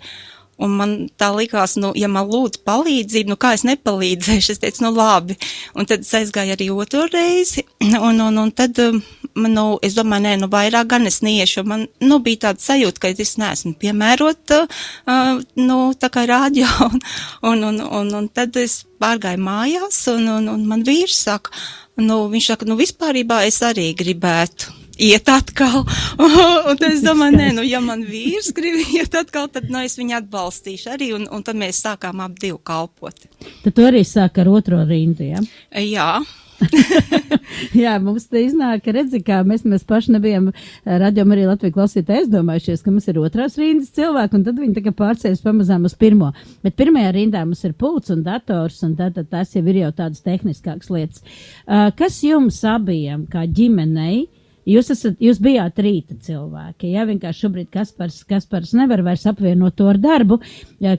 Un 0.61 0.75
man 0.77 0.91
tā 1.17 1.31
likās, 1.33 1.73
nu, 1.81 1.89
ja 1.97 2.09
man 2.11 2.29
lūdz 2.29 2.61
palīdzību, 2.67 3.33
nu, 3.33 3.37
kā 3.41 3.55
es 3.57 3.63
nepalīdzēšu, 3.65 4.53
es 4.53 4.61
teicu, 4.61 4.83
nu, 4.85 4.91
labi. 4.93 5.37
Un 5.73 5.87
tad 5.89 6.05
es 6.05 6.11
aizgāju 6.19 6.55
arī 6.55 6.69
otro 6.73 7.07
reizi, 7.09 7.65
un, 8.07 8.21
un, 8.21 8.37
un 8.43 8.51
tad, 8.53 8.77
um, 8.83 9.01
nu, 9.41 9.65
es 9.81 9.97
domāju, 9.97 10.25
nē, 10.27 10.35
nu, 10.43 10.49
vairāk 10.51 10.91
gan 10.93 11.09
es 11.09 11.21
neiešu, 11.25 11.61
jo 11.61 11.65
man, 11.71 11.87
nu, 12.03 12.19
bija 12.23 12.47
tāda 12.47 12.65
sajūta, 12.65 13.01
ka 13.01 13.13
es 13.25 13.35
neesmu 13.41 13.73
piemērota, 13.81 14.63
uh, 14.67 15.41
nu, 15.61 15.79
tā 15.97 16.11
kā 16.13 16.27
rādio, 16.29 16.69
un, 16.91 17.01
un, 17.41 17.63
un, 17.71 17.81
un, 18.01 18.13
un 18.21 18.29
tad 18.29 18.59
es 18.61 18.83
pārgāju 19.01 19.41
mājās, 19.41 20.03
un, 20.13 20.29
un, 20.37 20.51
un 20.53 20.67
man 20.69 20.85
vīrs 20.85 21.23
saka, 21.25 21.55
nu, 22.01 22.27
viņš 22.31 22.53
saka, 22.53 22.69
nu, 22.69 22.77
vispārībā 22.79 23.41
es 23.49 23.61
arī 23.65 23.91
gribētu 23.97 24.80
iet 25.01 25.31
atkal. 25.31 25.81
un 26.69 26.77
tad 26.77 26.89
es 26.91 27.03
domāju, 27.05 27.37
nē, 27.39 27.49
nu, 27.57 27.65
ja 27.67 27.81
man 27.83 28.05
vīrs 28.07 28.51
grib 28.57 28.79
iet 28.97 29.17
atkal, 29.17 29.49
tad, 29.53 29.71
nu, 29.71 29.81
es 29.85 29.97
viņu 29.99 30.19
atbalstīšu 30.21 30.93
arī, 30.95 31.11
un, 31.17 31.27
un 31.31 31.45
tad 31.47 31.59
mēs 31.59 31.81
sākām 31.85 32.23
ap 32.23 32.37
divu 32.41 32.61
kalpot. 32.63 33.27
Tad 33.65 33.73
tu 33.75 33.87
arī 33.87 34.05
sāk 34.07 34.41
ar 34.41 34.51
otro 34.51 34.83
rindu, 34.87 35.27
jā? 35.33 35.41
Jā, 35.81 36.13
Jā, 37.83 37.95
mums 38.01 38.27
te 38.29 38.41
iznāk, 38.45 38.87
redzi, 38.93 39.21
kā 39.25 39.41
mēs, 39.47 39.63
mēs 39.67 39.85
paši 39.87 40.15
nebijām 40.15 40.49
radījumi 40.85 41.35
arī 41.35 41.45
Latviju 41.49 41.75
klausītāji 41.77 42.25
aizdomājušies, 42.25 42.83
ka 42.85 42.93
mums 42.93 43.07
ir 43.09 43.19
otrās 43.21 43.57
rindas 43.59 43.93
cilvēki, 43.95 44.37
un 44.37 44.45
tad 44.47 44.59
viņi 44.61 44.75
tā 44.77 44.83
kā 44.85 44.93
pārcēlas 44.97 45.43
pamazām 45.45 45.87
uz 45.89 45.95
pirmo. 45.99 46.31
Bet 46.65 46.77
pirmajā 46.79 47.13
rindā 47.17 47.43
mums 47.45 47.63
ir 47.67 47.75
pults 47.77 48.13
un 48.13 48.21
dators, 48.25 48.81
un 48.87 48.95
tātad 48.99 49.29
tas 49.31 49.55
jau 49.55 49.63
ir 49.65 49.81
jau 49.83 49.93
tādas 50.03 50.21
tehniskākas 50.25 50.91
lietas. 50.93 51.25
Uh, 51.65 51.89
kas 51.97 52.21
jums 52.25 52.61
abiem, 52.67 53.25
kā 53.31 53.47
ģimenei, 53.49 54.27
Jūs, 54.71 54.91
esat, 54.93 55.17
jūs 55.21 55.39
bijāt 55.43 55.79
rīta 55.83 56.15
cilvēki. 56.25 56.91
Jā, 56.95 57.05
vienkārši 57.09 57.45
šobrīd 57.45 57.69
Kaspars, 57.73 58.21
Kaspars 58.29 58.73
nevar 58.77 59.03
vairs 59.05 59.25
apvienot 59.29 59.75
to 59.79 59.89
ar 59.91 59.99
darbu. 60.01 60.39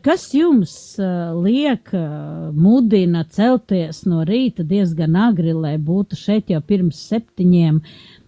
Kas 0.05 0.29
jums 0.37 0.75
uh, 1.01 1.33
liek, 1.39 1.93
uh, 1.97 2.51
mudina 2.53 3.25
celties 3.31 4.05
no 4.09 4.27
rīta 4.29 4.67
diezgan 4.67 5.17
agri, 5.29 5.55
lai 5.57 5.77
būtu 5.81 6.19
šeit 6.19 6.53
jau 6.53 6.61
pirms 6.67 7.01
septiņiem? 7.13 7.81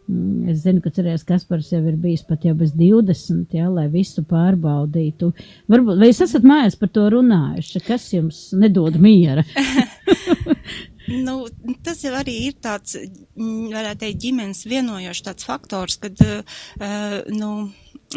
Mm, 0.04 0.48
Es 0.52 0.62
zinu, 0.66 0.83
ka 0.85 0.92
cerēs 0.92 1.24
Kaspars 1.24 1.70
jau 1.72 1.80
ir 1.88 1.96
bijis 2.00 2.24
pat 2.28 2.44
jau 2.44 2.52
bez 2.59 2.74
20, 2.76 3.54
jā, 3.57 3.68
lai 3.72 3.87
visu 3.92 4.24
pārbaudītu. 4.28 5.30
Varbūt, 5.72 6.00
vai 6.00 6.11
jūs 6.11 6.20
esat 6.26 6.44
mājās 6.44 6.76
par 6.80 6.92
to 6.92 7.07
runājuši? 7.14 7.85
Kas 7.87 8.11
jums 8.12 8.46
nedod 8.52 9.00
miera? 9.00 9.46
Nu, 11.09 11.35
tas 11.85 12.01
jau 12.05 12.14
arī 12.17 12.35
ir 12.49 12.59
tāds, 12.64 12.97
mm, 13.37 13.73
varētu 13.75 14.05
teikt, 14.05 14.21
ģimenes 14.23 14.64
vienojošs 14.69 15.25
tāds 15.27 15.49
faktors, 15.49 15.99
kad, 16.01 16.21
uh, 16.25 17.19
nu, 17.29 17.51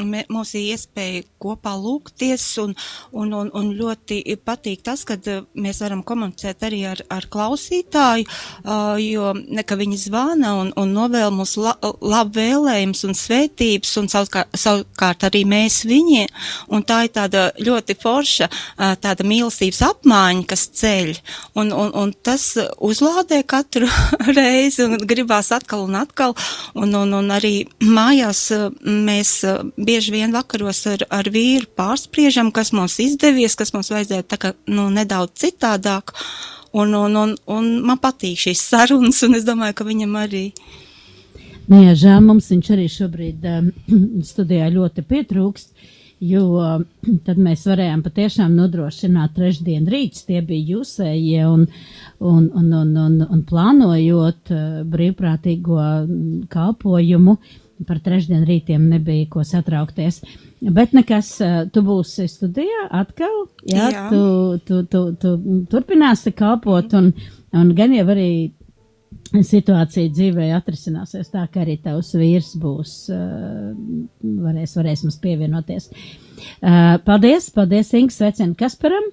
mums 0.03 0.53
ir 0.57 0.73
iespēja 0.73 1.23
kopā 1.41 1.73
lūgties 1.77 2.45
un, 2.63 2.73
un, 3.11 3.33
un, 3.33 3.49
un 3.55 3.71
ļoti 3.77 4.21
patīk 4.45 4.83
tas, 4.85 5.03
kad 5.07 5.25
uh, 5.31 5.43
mēs 5.57 5.81
varam 5.83 6.03
komunicēt 6.07 6.63
arī 6.67 6.83
ar, 6.89 7.01
ar 7.13 7.27
klausītāju, 7.31 8.27
uh, 8.27 8.95
jo 9.01 9.33
ka 9.67 9.77
viņi 9.79 9.99
zvana 10.07 10.53
un, 10.61 10.71
un 10.79 10.93
novēl 10.95 11.31
mums 11.33 11.55
la, 11.61 11.75
labu 12.01 12.37
vēlējums 12.37 13.03
un 13.07 13.17
svētības 13.17 13.93
un 14.01 14.09
savukārt, 14.11 14.57
savukārt 14.57 15.27
arī 15.27 15.43
mēs 15.49 15.81
viņiem. 15.87 16.31
Un 16.73 16.85
tā 16.87 17.03
ir 17.07 17.13
tāda 17.15 17.47
ļoti 17.61 17.97
forša, 18.01 18.49
uh, 18.49 18.93
tāda 19.01 19.25
mīlestības 19.27 19.83
apmaiņa, 19.89 20.45
kas 20.49 20.67
ceļ. 20.81 21.13
Un, 21.57 21.71
un, 21.73 21.91
un 21.97 22.13
tas 22.25 22.49
uzlādē 22.83 23.41
katru 23.47 23.89
reizi 24.37 24.85
un 24.87 24.97
gribās 25.07 25.51
atkal 25.55 25.87
un 25.87 25.99
atkal. 25.99 26.35
Un, 26.77 26.93
un, 26.95 27.13
un 27.17 27.33
arī 27.33 27.55
mājās 27.83 28.47
mēs 28.83 29.39
bieži 29.87 30.11
vien 30.11 30.35
vakaros 30.35 30.83
ar, 30.91 31.05
ar 31.13 31.29
vīru 31.31 31.69
pārspriežam, 31.79 32.51
kas 32.55 32.73
mums 32.75 32.99
izdevies, 33.03 33.55
kas 33.59 33.73
mums 33.75 33.91
vajadzēja 33.93 34.27
tā 34.27 34.39
kā, 34.41 34.53
nu, 34.67 34.89
nedaudz 34.93 35.47
citādāk. 35.47 36.15
Un, 36.77 36.91
un, 36.93 37.15
un, 37.15 37.31
un 37.49 37.69
man 37.87 37.99
patīk 38.03 38.37
šīs 38.43 38.61
sarunas, 38.69 39.23
un 39.25 39.37
es 39.39 39.47
domāju, 39.47 39.77
ka 39.79 39.87
viņam 39.87 40.17
arī. 40.19 40.49
Nu, 41.67 41.79
jā, 41.81 41.93
žēl 41.99 42.19
mums 42.23 42.49
viņš 42.51 42.73
arī 42.75 42.87
šobrīd 42.91 43.47
um, 43.51 43.69
studijā 44.29 44.67
ļoti 44.75 45.03
pietrūkst, 45.07 45.87
jo 46.27 46.43
um, 46.59 46.83
tad 47.25 47.39
mēs 47.43 47.63
varējām 47.67 48.03
patiešām 48.05 48.55
nodrošināt 48.59 49.35
trešdienu 49.35 49.91
rīts, 49.91 50.25
tie 50.27 50.43
bija 50.45 50.77
jūsējie 50.77 51.47
un, 51.47 51.65
un, 52.19 52.49
un, 52.51 52.73
un, 52.81 52.93
un, 53.05 53.17
un 53.23 53.45
plānojot 53.47 54.53
uh, 54.55 54.67
brīvprātīgo 54.91 55.79
mm, 55.79 56.43
kalpojumu. 56.51 57.37
Par 57.87 57.99
trešdien 58.03 58.45
rītiem 58.47 58.87
nebija 58.89 59.27
ko 59.29 59.43
satraukties. 59.45 60.21
Bet 60.61 60.95
nekas, 60.97 61.31
uh, 61.43 61.57
tu 61.73 61.83
būsi 61.85 62.25
studijā 62.31 62.87
atkal, 63.01 63.43
jā, 63.67 63.89
Jā. 63.93 64.05
Tu, 64.11 64.21
tu, 64.65 64.83
tu, 64.89 65.03
tu 65.21 65.33
turpināsi 65.69 66.33
kalpot 66.37 66.95
un, 66.97 67.11
un 67.53 67.73
gan 67.77 67.93
jau 67.93 68.07
arī 68.13 68.31
situācija 69.27 70.11
dzīvē 70.13 70.49
atrisināsies 70.55 71.29
tā, 71.33 71.45
ka 71.51 71.61
arī 71.63 71.77
tavs 71.83 72.13
vīrs 72.17 72.53
būs, 72.61 72.95
uh, 73.13 73.69
varēs, 74.47 74.75
varēs 74.79 75.05
mums 75.05 75.19
pievienoties. 75.23 75.91
Uh, 76.61 76.97
paldies, 77.05 77.51
paldies, 77.53 77.93
Inga, 77.97 78.13
sveicienu 78.13 78.57
Kasparam. 78.57 79.11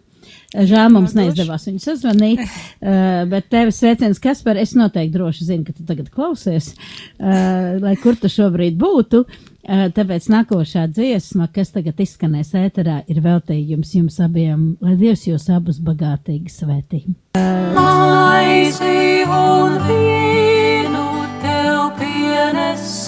Žēl 0.54 0.92
mums 0.94 1.16
neizdevās 1.18 1.66
viņu 1.66 1.82
sazvanīt, 1.82 2.42
uh, 2.44 3.24
bet 3.32 3.48
tevis 3.52 3.80
sveiciens 3.82 4.22
Kaspar, 4.22 4.60
es 4.60 4.76
noteikti 4.78 5.16
droši 5.16 5.48
zinu, 5.48 5.66
ka 5.66 5.74
tu 5.74 5.86
tagad 5.88 6.12
klausies, 6.14 6.74
uh, 6.74 7.74
lai 7.82 7.96
kur 8.02 8.18
tu 8.20 8.30
šobrīd 8.30 8.78
būtu. 8.78 9.24
Uh, 9.64 9.86
tāpēc 9.96 10.28
nākošā 10.30 10.86
dziesma, 10.92 11.48
kas 11.54 11.72
tagad 11.74 12.00
izskanēs 12.04 12.52
ēterā, 12.60 13.00
ir 13.10 13.22
veltījums 13.24 13.94
jums 13.96 14.20
abiem, 14.22 14.74
lai 14.84 14.98
Dievs 15.00 15.26
jūs 15.26 15.48
abus 15.54 15.80
bagātīgi 15.82 16.52
svētī. 16.52 17.02
Maizi 17.74 19.24
un 19.24 19.80
vīnu 19.88 21.08
tev 21.42 21.88
pienesā. 21.98 23.03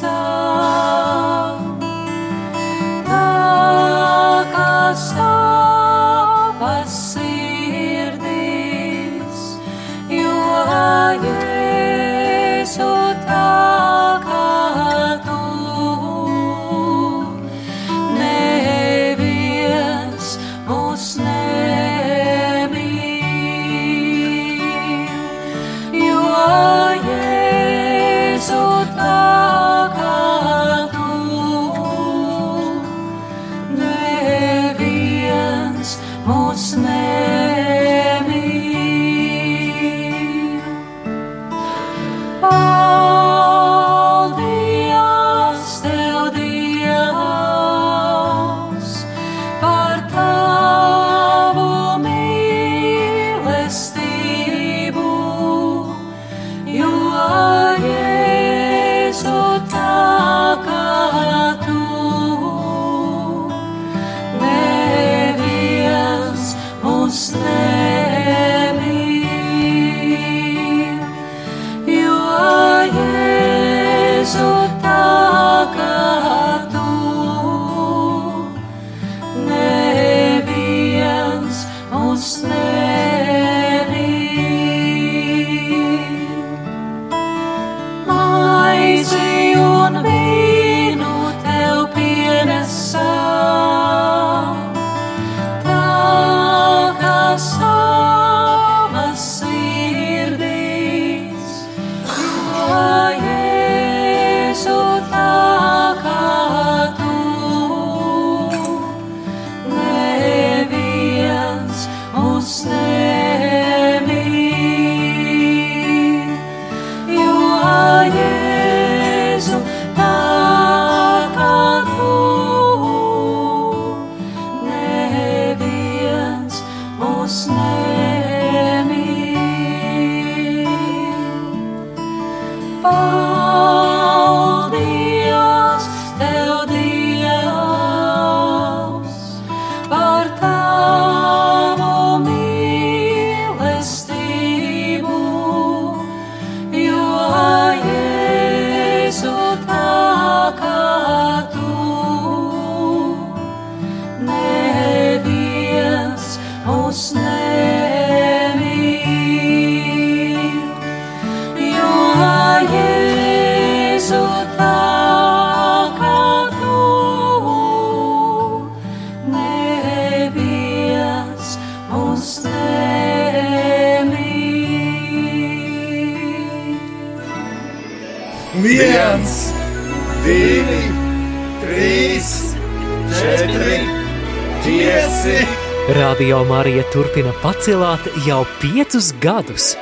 Marija 186.67 186.83
turpina 186.91 187.31
pacelāt 187.45 188.09
jau 188.27 188.41
piecus 188.59 189.13
gadus. 189.23 189.77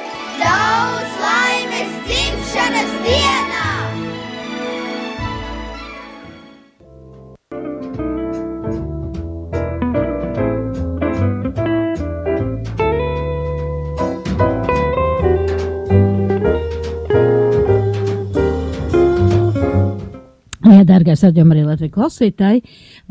Jā, 20.75 20.81
dārgais 20.89 21.21
radījuma 21.23 21.55
arī 21.55 21.61
Latvijas 21.69 21.93
klausītāji, 21.95 22.63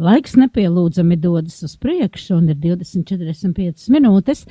laiks 0.04 0.34
nepielūdzami 0.36 1.16
dodas 1.22 1.62
uz 1.64 1.78
priekšu, 1.80 2.42
un 2.42 2.50
ir 2.52 2.58
20,45 2.60 3.86
minūtes, 3.94 4.42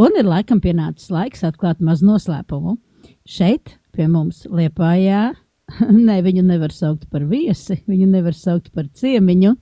un 0.00 0.16
ir 0.16 0.24
laikam 0.24 0.62
pienācis 0.62 1.10
laiks 1.12 1.44
atklāt 1.44 1.82
maz 1.84 2.00
noslēpumu. 2.06 2.78
Šeit 3.28 3.74
pie 3.92 4.06
mums 4.08 4.46
Liepājā, 4.48 5.26
ne, 6.06 6.16
viņu 6.24 6.46
nevar 6.48 6.72
saukt 6.72 7.04
par 7.12 7.26
viesi, 7.28 7.82
viņu 7.90 8.08
nevar 8.14 8.38
saukt 8.38 8.72
par 8.72 8.88
ciemiņu, 8.88 9.52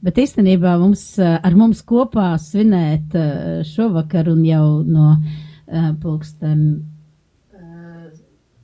bet 0.00 0.24
īstenībā 0.24 0.78
mums, 0.80 1.04
ar 1.20 1.58
mums 1.58 1.84
kopā 1.84 2.32
svinēt 2.40 3.12
šovakar 3.74 4.32
un 4.32 4.44
jau 4.48 4.64
no 4.88 5.12
pulksten 6.00 6.64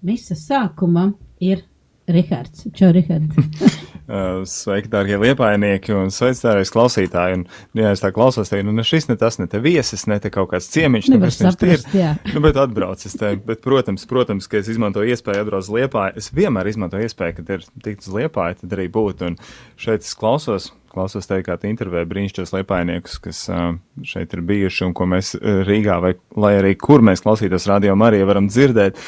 misas 0.07 0.47
sākuma 0.49 1.11
ir 1.43 1.67
Rihards. 2.09 2.67
Čau, 2.75 2.93
Rihard. 2.97 3.33
Uh, 4.07 4.45
sveiki, 4.47 4.87
dārgie 4.87 5.17
liepainieki 5.19 5.91
un 5.91 6.13
sveic 6.15 6.39
dārgais 6.39 6.71
klausītāji. 6.71 7.41
Un, 7.41 7.41
nu, 7.75 7.81
jā, 7.83 7.91
es 7.97 8.03
tā 8.05 8.13
klausos 8.15 8.53
tevi, 8.53 8.63
nu, 8.63 8.71
ne 8.77 8.85
šis, 8.87 9.09
ne 9.11 9.17
tas, 9.19 9.41
ne 9.41 9.49
te 9.51 9.59
viesis, 9.59 10.05
ne 10.07 10.21
te 10.23 10.31
kaut 10.31 10.53
kāds 10.53 10.71
ciemiņš, 10.71 11.09
Nevar 11.11 11.33
kas 11.35 11.59
viņš 11.59 11.89
ir. 11.99 12.23
Nu, 12.31 12.45
bet 12.45 12.61
atbraucis 12.63 13.19
te. 13.19 13.33
Bet, 13.49 13.65
protams, 13.67 14.07
protams, 14.07 14.47
ka 14.47 14.61
es 14.61 14.71
izmantoju 14.71 15.11
iespēju 15.11 15.43
atbraukt 15.43 15.67
uz 15.67 15.73
liepāju. 15.75 16.23
Es 16.23 16.31
vienmēr 16.39 16.71
izmantoju 16.71 17.11
iespēju, 17.11 17.39
kad 17.41 17.55
ir 17.57 17.67
tikt 17.83 18.07
uz 18.07 18.15
liepāju, 18.21 18.63
tad 18.63 18.79
arī 18.79 18.87
būt. 18.95 19.27
Un 19.27 19.41
šeit 19.75 20.07
es 20.07 20.15
klausos, 20.15 20.71
klausos 20.95 21.27
tevi, 21.27 21.43
kā 21.51 21.59
tu 21.59 21.67
intervēji 21.67 22.13
brīnišķos 22.15 22.55
liepainiekus, 22.61 23.19
kas 23.27 23.47
uh, 23.51 23.73
šeit 24.07 24.39
ir 24.39 24.47
bijuši 24.47 24.87
un 24.87 24.95
ko 24.95 25.11
mēs 25.11 25.35
uh, 25.35 25.65
Rīgā 25.67 25.99
vai 26.07 26.15
lai 26.39 26.61
arī 26.63 26.77
kur 26.79 27.03
mēs 27.03 27.27
klausītos 27.27 27.67
radio 27.75 27.99
Marija 27.99 28.31
varam 28.31 28.47
dzirdēt. 28.47 29.03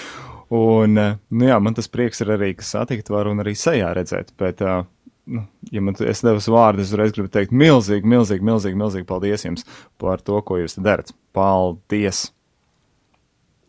Un, 0.55 0.97
uh, 0.97 1.19
nu 1.35 1.49
jā, 1.51 1.59
man 1.61 1.77
tas 1.77 1.91
prieks 1.93 2.23
ir 2.25 2.33
arī, 2.39 2.55
ka 2.57 2.65
satikt 2.65 3.11
varu 3.13 3.35
un 3.35 3.45
arī 3.45 3.53
sejā 3.59 3.91
redzēt. 3.97 4.33
Bet, 4.41 4.63
uh, 4.65 4.87
nu, 5.29 5.45
ja 5.75 5.83
man 5.85 5.99
es 6.01 6.25
devu 6.25 6.41
vārdu, 6.55 6.85
es 6.85 6.93
uzreiz 6.93 7.13
gribu 7.17 7.33
teikt 7.35 7.53
milzīgi, 7.53 8.09
milzīgi, 8.09 8.49
milzīgi, 8.49 8.81
milzīgi 8.81 9.09
paldies 9.09 9.45
jums 9.45 9.69
par 10.01 10.25
to, 10.25 10.41
ko 10.45 10.61
jūs 10.63 10.79
darat. 10.81 11.13
Paldies! 11.37 12.29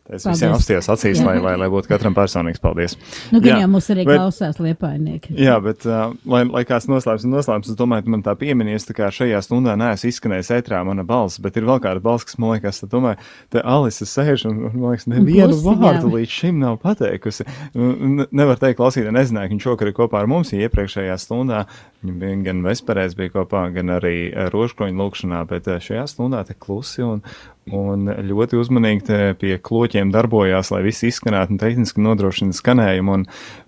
Es 0.10 0.24
Paldies. 0.26 0.40
visiem 0.40 0.54
apstījos 0.56 0.88
acīs, 0.90 1.20
Jā. 1.20 1.26
lai, 1.28 1.36
lai, 1.44 1.52
lai 1.62 1.68
būtu 1.70 1.90
katram 1.92 2.16
personīgs 2.18 2.62
paldies. 2.64 2.96
Nu, 3.30 3.38
gan 3.44 3.62
jau 3.62 3.68
mums 3.70 3.90
arī 3.94 4.06
bet- 4.08 4.18
klausās 4.18 4.58
liepainieki. 4.58 5.36
Jā, 5.38 5.60
bet, 5.62 5.86
uh, 5.86 6.16
lai, 6.26 6.42
lai 6.50 6.64
kāds 6.66 6.88
noslēpts 6.90 7.28
un 7.28 7.36
noslēpts, 7.36 7.70
es 7.70 7.78
domāju, 7.78 8.08
ka 8.08 8.14
man 8.16 8.24
tā 8.26 8.34
pieminīs, 8.40 8.88
tā 8.90 8.96
kā 8.98 9.12
šajā 9.14 9.38
stundā 9.46 9.76
neesmu 9.78 10.10
izskanējis 10.10 10.50
ētrā 10.58 10.82
mana 10.88 11.06
balss, 11.06 11.38
bet 11.38 11.60
ir 11.62 11.68
vēl 11.70 11.78
kāda 11.84 12.02
balss, 12.02 12.26
kas 12.26 12.40
man 12.42 12.56
liekas, 12.56 12.82
tad 12.82 12.90
domāju, 12.90 13.22
te 13.54 13.62
Alisa 13.62 14.10
sēž 14.10 14.48
un, 14.50 14.64
un 14.72 14.80
man 14.80 14.96
liekas, 14.96 15.06
nevienu 15.14 15.54
klusi, 15.54 15.78
vārdu 15.84 16.10
jā. 16.10 16.16
līdz 16.18 16.36
šim 16.40 16.60
nav 16.66 16.80
pateikusi. 16.82 17.46
Ne, 17.76 18.26
nevar 18.32 18.58
teikt, 18.58 18.80
klausītāji, 18.82 19.14
nezināja, 19.14 19.52
ka 19.52 19.58
viņš 19.58 19.70
šokar 19.70 19.92
ir 19.92 19.98
kopā 20.02 20.24
ar 20.24 20.32
mums, 20.32 20.56
iepriekšējā 20.58 21.22
stundā 21.22 21.68
viņa 22.04 22.20
bija 22.20 22.42
gan 22.48 22.62
vesperēs 22.64 23.16
bija 23.20 23.34
kopā, 23.34 23.66
gan 23.76 23.92
arī 23.98 24.32
rožkroņa 24.54 25.00
lūkšanā, 25.02 25.42
bet 25.50 25.68
šajā 25.84 26.06
stundā 26.08 26.46
te 26.48 26.56
klusi 26.56 27.04
un, 27.04 27.24
un 27.76 28.10
ļoti 28.30 28.60
uzmanīgi 28.60 29.20
pie 29.40 29.56
kloķiem 29.64 30.14
darbojās, 30.14 30.72
lai 30.74 30.84
viss 30.86 31.06
izskanētu 31.08 31.56
un 31.56 31.62
tehniski 31.62 32.04
nodrošina 32.04 32.56
skanējumu, 32.56 33.20
un, 33.20 33.26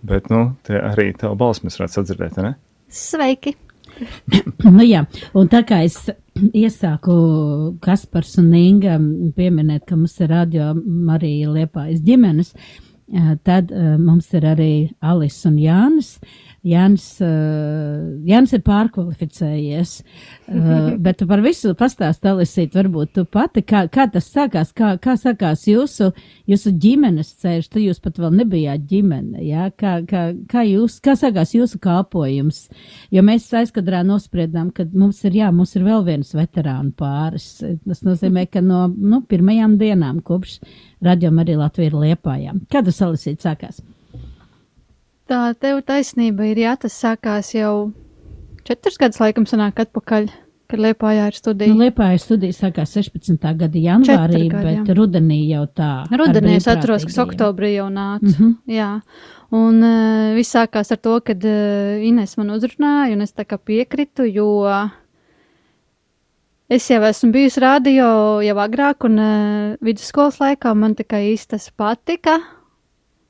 bet, 0.07 0.31
nu, 0.33 0.51
te 0.67 0.79
arī 0.79 1.11
tavu 1.17 1.37
balsu 1.39 1.67
mēs 1.67 1.79
varētu 1.79 1.99
sadzirdēt, 1.99 2.39
ne? 2.41 2.55
Sveiki! 2.91 3.55
nu, 4.75 4.83
jā, 4.85 5.03
un 5.37 5.49
tā 5.51 5.63
kā 5.67 5.81
es 5.85 5.97
iesāku 6.37 7.15
Kaspars 7.83 8.37
un 8.41 8.53
Inga 8.57 8.97
pieminēt, 9.37 9.85
ka 9.87 9.97
mums 9.97 10.17
ir 10.21 10.31
radio 10.31 10.71
Marija 10.75 11.51
Liepājas 11.51 12.01
ģimenes, 12.05 12.53
eh, 12.55 13.33
tad 13.45 13.71
eh, 13.71 13.95
mums 14.01 14.31
ir 14.37 14.47
arī 14.53 14.73
Alis 15.01 15.39
un 15.49 15.59
Jānis. 15.61 16.15
Jānis, 16.61 17.05
eh, 17.25 18.01
Jānis 18.29 18.51
ir 18.53 18.61
pārkvalificējies, 18.61 19.93
eh, 20.01 20.89
bet 21.05 21.23
par 21.27 21.41
visu 21.41 21.73
pastāst, 21.77 22.25
Alisīt, 22.29 22.75
varbūt 22.77 23.15
tu 23.15 23.23
pati, 23.25 23.63
kā, 23.65 23.87
kā 23.89 24.05
tas 24.13 24.27
sākās, 24.29 24.69
kā, 24.77 24.91
kā 25.01 25.15
sākās 25.17 25.65
jūsu, 25.65 26.11
jūsu 26.51 26.73
ģimenes 26.83 27.31
ceļš, 27.41 27.69
tu 27.73 27.81
jūs 27.81 28.01
pat 28.03 28.19
vēl 28.21 28.35
nebijāt 28.43 28.85
ģimene, 28.91 29.41
jā, 29.47 29.71
kā, 29.73 29.95
kā, 30.05 30.27
kā 30.51 30.65
jūs, 30.67 30.99
kā 31.01 31.15
sākās 31.17 31.55
jūsu 31.57 31.81
kalpojums, 31.81 32.67
jo 33.09 33.23
mēs 33.25 33.47
aizkadrā 33.57 34.03
nospriedām, 34.05 34.69
ka 34.75 34.85
mums 34.93 35.23
ir, 35.25 35.39
jā, 35.41 35.49
mums 35.55 35.73
ir 35.79 35.87
vēl 35.87 36.05
viens 36.05 36.29
veterānu 36.37 36.93
pāris, 36.93 37.55
tas 37.87 38.05
nozīmē, 38.05 38.45
ka 38.53 38.61
no, 38.61 38.85
nu, 38.85 39.23
pirmajām 39.25 39.79
dienām 39.81 40.21
kopš 40.21 40.59
radījuma 41.01 41.41
arī 41.41 41.57
Latvija 41.57 41.89
ir 41.89 41.97
liepājām. 42.05 42.61
Kā 42.69 42.85
tas, 42.85 43.01
Alisīt, 43.01 43.41
sākās? 43.41 43.81
Tā 45.31 45.53
tev 45.55 45.77
taisnība 45.87 46.49
ir, 46.49 46.59
jā, 46.59 46.75
tas 46.75 46.95
sākās 46.99 47.53
jau 47.55 47.93
četrus 48.67 48.97
gadus 48.99 49.21
laikam 49.21 49.45
sanāk 49.47 49.77
atpakaļ, 49.85 50.27
kad 50.67 50.81
Liepājā 50.83 51.29
ir 51.31 51.37
studija. 51.37 51.71
Nu, 51.71 51.85
Liepāja 51.85 52.19
studija 52.19 52.57
sākās 52.57 52.97
16. 52.97 53.39
gada 53.39 53.79
janvārī, 53.79 54.41
gadi, 54.51 54.65
bet 54.67 54.91
jā. 54.91 54.97
rudenī 54.97 55.39
jau 55.53 55.63
tā. 55.71 55.91
Rudenī 56.11 56.57
es 56.57 56.67
atceros, 56.67 57.05
brīvprātīgajiem. 57.07 57.31
oktobrī 57.31 57.71
jau 57.77 57.87
nāca. 57.95 58.27
Mhm. 58.27 58.51
Jā, 58.75 58.91
un 59.55 59.79
uh, 59.79 60.35
viss 60.35 60.51
sākās 60.51 60.91
ar 60.91 60.99
to, 60.99 61.15
kad 61.23 61.47
uh, 61.47 62.03
Ines 62.11 62.35
man 62.35 62.51
uzrunāja, 62.57 63.15
un 63.15 63.23
es 63.23 63.31
tā 63.31 63.47
kā 63.47 63.55
piekritu, 63.55 64.27
jo 64.27 64.51
es 66.67 66.91
jau 66.91 67.03
esmu 67.07 67.31
bijusi 67.31 67.63
radio 67.63 68.07
jau 68.43 68.61
agrāk, 68.67 69.07
un 69.07 69.15
uh, 69.15 69.75
vidusskolas 69.79 70.43
laikā 70.43 70.75
man 70.75 70.99
tikai 70.99 71.29
īsti 71.31 71.55
tas 71.55 71.71
patika, 71.71 72.41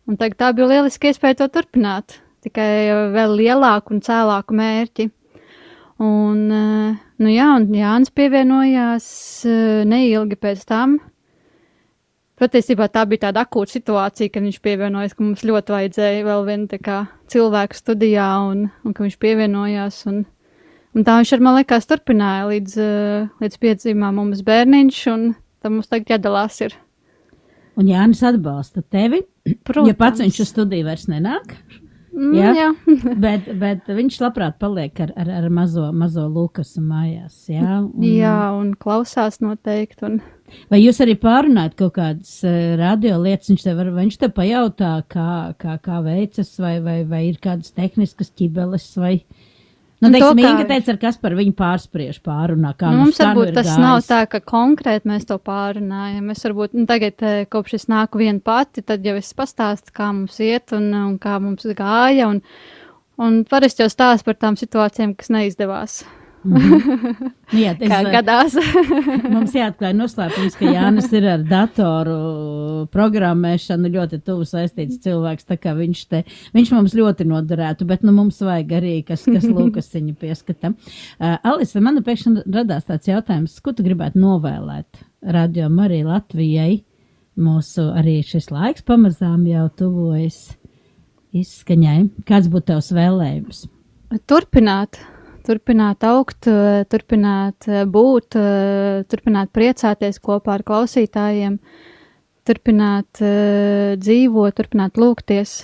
un 0.09 0.17
tagad 0.19 0.39
tā 0.39 0.51
bija 0.57 0.69
lieliski 0.71 1.11
iespēja 1.11 1.41
to 1.41 1.49
turpināt, 1.57 2.19
tikai 2.45 2.69
vēl 3.13 3.35
lielāku 3.39 3.95
un 3.95 4.03
cēlāku 4.05 4.55
mērķi. 4.57 5.09
Un, 6.01 6.47
uh, 6.49 6.97
nu 7.21 7.29
jā, 7.29 7.47
un 7.59 7.67
Jānis 7.77 8.09
pievienojās 8.17 9.07
uh, 9.45 9.81
neilgi 9.85 10.37
pēc 10.41 10.63
tam. 10.65 10.97
Patiesībā 12.41 12.87
tā 12.89 13.03
bija 13.05 13.27
tāda 13.27 13.43
akūta 13.45 13.75
situācija, 13.75 14.31
kad 14.33 14.41
viņš 14.41 14.57
pievienojās, 14.65 15.13
ka 15.13 15.21
mums 15.21 15.43
ļoti 15.45 15.75
vajadzēja 15.75 16.23
vēl 16.25 16.45
vienu 16.47 16.79
kā 16.81 17.03
cilvēku 17.29 17.77
studijā, 17.77 18.29
un, 18.49 18.63
un 18.81 18.95
ka 18.97 19.05
viņš 19.05 19.17
pievienojās. 19.21 19.99
Un, 20.09 20.23
un 20.97 21.05
tā 21.05 21.19
viņš 21.19 21.35
ar 21.37 21.45
man 21.45 21.59
liekas 21.59 21.85
turpināja 21.91 22.47
līdz, 22.49 22.79
uh, 22.81 23.43
līdz 23.45 23.61
piedzimām 23.61 24.17
mums 24.17 24.41
bērniņš, 24.47 25.03
un 25.13 25.27
tam 25.61 25.77
mums 25.77 25.91
tagad 25.91 26.15
jādalās 26.15 26.57
ir. 26.65 26.73
Un 27.77 27.93
Jānis 27.93 28.25
atbalsta 28.25 28.81
tevi. 28.81 29.21
Protams. 29.65 29.89
Ja 29.89 29.97
pats 29.97 30.21
viņš 30.21 30.43
uz 30.43 30.51
studiju 30.51 30.87
vairs 30.87 31.07
nenāk. 31.09 31.55
Mm, 32.11 32.33
jā, 32.35 32.49
jā. 32.57 32.67
bet, 33.23 33.47
bet 33.59 33.87
viņš 33.87 34.17
labprāt 34.19 34.57
paliek 34.59 34.97
ar, 35.05 35.13
ar, 35.19 35.29
ar 35.39 35.47
mazo, 35.53 35.87
mazo 35.95 36.25
Lukasu 36.27 36.83
mājās. 36.83 37.37
Jā, 37.49 37.79
un, 37.85 38.03
Jā, 38.03 38.35
un 38.57 38.73
klausās 38.79 39.39
noteikti. 39.43 40.03
Un... 40.09 40.17
Vai 40.71 40.81
jūs 40.81 40.99
arī 41.03 41.15
pārunājat 41.19 41.77
kaut 41.79 41.95
kādas 41.95 42.33
uh, 42.43 42.73
radio 42.79 43.15
lietas, 43.21 43.53
viņš 43.53 43.63
tev, 43.63 43.79
var, 43.79 43.93
viņš 43.95 44.19
tev 44.19 44.33
pajautā, 44.35 44.91
kā, 45.11 45.29
kā, 45.61 45.77
kā 45.85 46.01
veicas, 46.03 46.51
vai, 46.59 46.75
vai, 46.83 46.97
vai 47.07 47.23
ir 47.29 47.39
kādas 47.43 47.71
tehniskas 47.77 48.33
ķibeles, 48.35 48.89
vai. 48.99 49.15
Nu, 50.01 50.09
Un 50.09 50.15
to 50.15 50.19
teiksim, 50.19 50.39
kā 50.41 50.49
Inga 50.49 50.63
teica, 50.65 50.93
ar 50.95 50.97
kas 50.97 51.17
par 51.21 51.35
viņu 51.37 51.51
pārspriež 51.53 52.15
pārunā, 52.25 52.71
kā 52.77 52.89
Nu, 52.89 53.03
mums 53.03 53.19
varbūt 53.21 53.51
tas 53.53 53.67
gājis. 53.67 53.81
nav 53.83 53.99
tā, 54.07 54.23
ka 54.31 54.39
konkrēti 54.41 55.05
mēs 55.11 55.27
to 55.29 55.37
pārunājam. 55.37 56.23
Mēs 56.31 56.41
varbūt 56.47 56.73
nu, 56.73 56.87
tagad, 56.89 57.21
eh, 57.21 57.45
kopš 57.45 57.75
es 57.77 57.85
nāku 57.85 58.17
viena 58.17 58.41
pati, 58.41 58.81
tad 58.81 59.05
jau 59.05 59.13
es 59.19 59.29
pastāstu, 59.37 59.93
kā 59.93 60.09
mums 60.09 60.39
iet 60.41 60.73
un, 60.73 60.89
un 60.93 61.19
kā 61.21 61.37
mums 61.39 61.69
gāja. 61.77 62.31
Un, 62.33 62.41
un 63.21 63.43
parasti 63.45 63.85
jau 63.85 63.89
stāst 63.93 64.25
par 64.25 64.39
tām 64.41 64.57
situācijām, 64.57 65.13
kas 65.15 65.29
neizdevās. 65.29 66.03
Mhm. 66.41 67.29
Nu, 67.51 67.59
jā, 67.59 67.73
es, 67.75 67.91
Kā 67.91 67.99
gadās. 68.09 68.55
mums 69.33 69.53
jāatklāj 69.53 69.91
noslēpums, 69.93 70.55
ka 70.57 70.71
Jānis 70.73 71.09
ir 71.13 71.27
ar 71.35 71.43
datoru 71.45 72.15
programmēšanu 72.93 73.91
ļoti 73.93 74.21
tuvu 74.25 74.47
saistīts 74.49 75.01
cilvēks, 75.03 75.45
tā 75.49 75.59
kā 75.61 75.75
viņš 75.77 76.03
te, 76.09 76.23
viņš 76.55 76.71
mums 76.73 76.95
ļoti 76.97 77.27
noderētu, 77.29 77.85
bet 77.89 78.05
nu 78.07 78.13
mums 78.15 78.41
vajag 78.41 78.73
arī, 78.79 78.93
kas, 79.05 79.25
kas 79.27 79.45
Lukasiņu 79.45 80.15
pieskata. 80.21 80.73
Uh, 80.73 81.35
Alisa, 81.51 81.83
man 81.83 82.01
pēkšņi 82.05 82.47
radās 82.47 82.87
tāds 82.89 83.11
jautājums, 83.11 83.59
ko 83.61 83.75
tu 83.77 83.85
gribētu 83.85 84.21
novēlēt 84.21 85.03
radio 85.35 85.69
Marija 85.73 86.07
Latvijai? 86.09 86.81
Mūsu 87.41 87.85
arī 87.95 88.17
šis 88.27 88.49
laiks 88.51 88.83
pamazām 88.85 89.45
jau 89.47 89.69
tuvojas 89.79 90.49
izskaņai. 91.31 92.25
Kāds 92.27 92.49
būtu 92.51 92.73
tavs 92.73 92.91
vēlējums? 92.95 93.63
turpināt, 94.27 94.99
turpināt 95.45 96.03
augt, 96.07 96.47
eh, 96.49 96.83
turpināt 96.89 97.67
eh, 97.67 97.83
būt, 97.85 98.37
eh, 98.39 99.03
turpināt 99.11 99.51
priecāties 99.55 100.21
kopā 100.23 100.57
ar 100.57 100.63
klausītājiem, 100.67 101.59
turpināt 102.47 103.21
dzīvot, 104.01 104.55
turpināt 104.57 104.97
lūgties. 104.97 105.59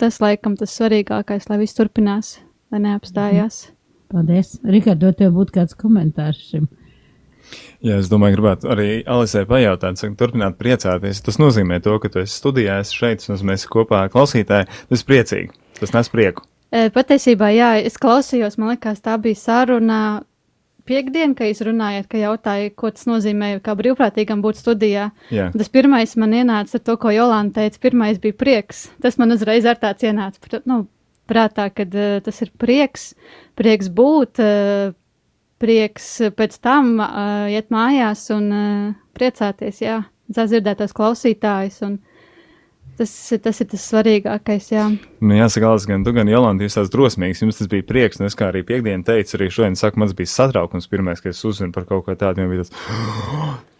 Tas 0.00 0.18
laikam 0.20 0.56
tas 0.56 0.74
svarīgākais, 0.76 1.48
lai 1.48 1.58
viss 1.62 1.76
turpinās, 1.78 2.34
lai 2.70 2.82
neapstājās. 2.84 3.70
Paldies. 4.12 4.58
Rikārdo, 4.66 5.14
tev 5.16 5.32
būtu 5.38 5.56
kāds 5.56 5.78
komentārs 5.80 6.42
šim? 6.50 6.68
Jā, 7.80 7.96
es 7.96 8.10
domāju, 8.12 8.36
gribētu 8.36 8.68
arī 8.70 8.88
Alisē 9.08 9.46
pajautāt, 9.48 9.96
saka, 9.98 10.18
turpināt 10.20 10.60
priecāties. 10.60 11.24
Tas 11.24 11.40
nozīmē 11.40 11.80
to, 11.82 11.96
ka 12.02 12.12
tu 12.12 12.20
esi 12.22 12.36
studijā, 12.36 12.82
esi 12.84 13.00
šeit, 13.00 13.24
un 13.32 13.40
mēs 13.48 13.64
kopā 13.70 14.04
ar 14.04 14.12
klausītāju. 14.12 14.68
Tas 14.92 15.08
priecīgi, 15.08 15.56
tas 15.80 15.96
nes 15.96 16.12
prieku. 16.12 16.49
Patiesībā, 16.70 17.48
jā, 17.50 17.70
es 17.82 17.96
klausījos, 17.98 18.54
man 18.60 18.74
liekas, 18.74 19.00
tā 19.02 19.16
bija 19.18 19.38
saruna 19.38 20.00
piekdien, 20.86 21.34
ka 21.38 21.48
jūs 21.48 21.62
runājat, 21.66 22.06
ka 22.10 22.20
jautāja, 22.20 22.70
ko 22.78 22.90
tas 22.94 23.06
nozīmē, 23.10 23.52
kā 23.64 23.74
brīvprātīgam 23.78 24.42
būt 24.44 24.60
studijā. 24.60 25.10
Jā. 25.34 25.50
Tas 25.54 25.70
pirmais 25.72 26.14
man 26.20 26.34
ienāca 26.36 26.78
ar 26.78 26.84
to, 26.86 26.96
ko 27.00 27.12
Jolanta 27.14 27.64
teica, 27.64 27.82
pirmais 27.82 28.20
bija 28.22 28.38
prieks. 28.38 28.88
Tas 29.02 29.18
man 29.20 29.34
uzreiz 29.34 29.66
ar 29.68 29.80
tāds 29.82 30.06
ienāca, 30.06 30.62
nu, 30.70 30.84
prātā, 31.30 31.68
kad 31.74 31.94
uh, 31.94 32.18
tas 32.24 32.40
ir 32.42 32.52
prieks, 32.58 33.12
prieks 33.58 33.90
būt, 33.94 34.42
uh, 34.42 34.94
prieks 35.62 36.08
pēc 36.38 36.56
tam 36.64 36.96
uh, 36.98 37.50
iet 37.52 37.70
mājās 37.74 38.26
un 38.34 38.48
uh, 38.50 38.94
priecāties, 39.18 39.82
jā, 39.84 40.00
dzirdēt 40.30 40.80
tos 40.80 40.94
klausītājus 40.96 41.82
un 41.86 41.98
Tas, 43.00 43.12
tas 43.40 43.56
ir 43.62 43.68
tas 43.70 43.84
svarīgākais, 43.88 44.66
jā. 44.74 44.82
Nu, 45.24 45.32
jāsaka, 45.32 45.70
Alis, 45.70 45.86
gan 45.88 46.02
tu, 46.04 46.12
gan 46.12 46.28
Jolanta, 46.28 46.66
jūs 46.66 46.76
tās 46.76 46.90
drosmīgs, 46.92 47.40
jums 47.40 47.56
tas 47.56 47.70
bija 47.72 47.86
prieks, 47.88 48.20
un 48.20 48.28
es 48.28 48.36
kā 48.36 48.50
arī 48.50 48.60
piekdien 48.68 49.00
teicu, 49.08 49.38
arī 49.38 49.48
šodien 49.48 49.78
saku, 49.80 50.02
man 50.02 50.12
bija 50.18 50.28
satraukums 50.28 50.90
pirmais, 50.92 51.22
kad 51.24 51.32
es 51.32 51.40
uzzinu 51.48 51.72
par 51.72 51.88
kaut 51.88 52.04
ko 52.04 52.18
tādu, 52.20 52.44
bija 52.50 52.66
tas, 52.66 52.74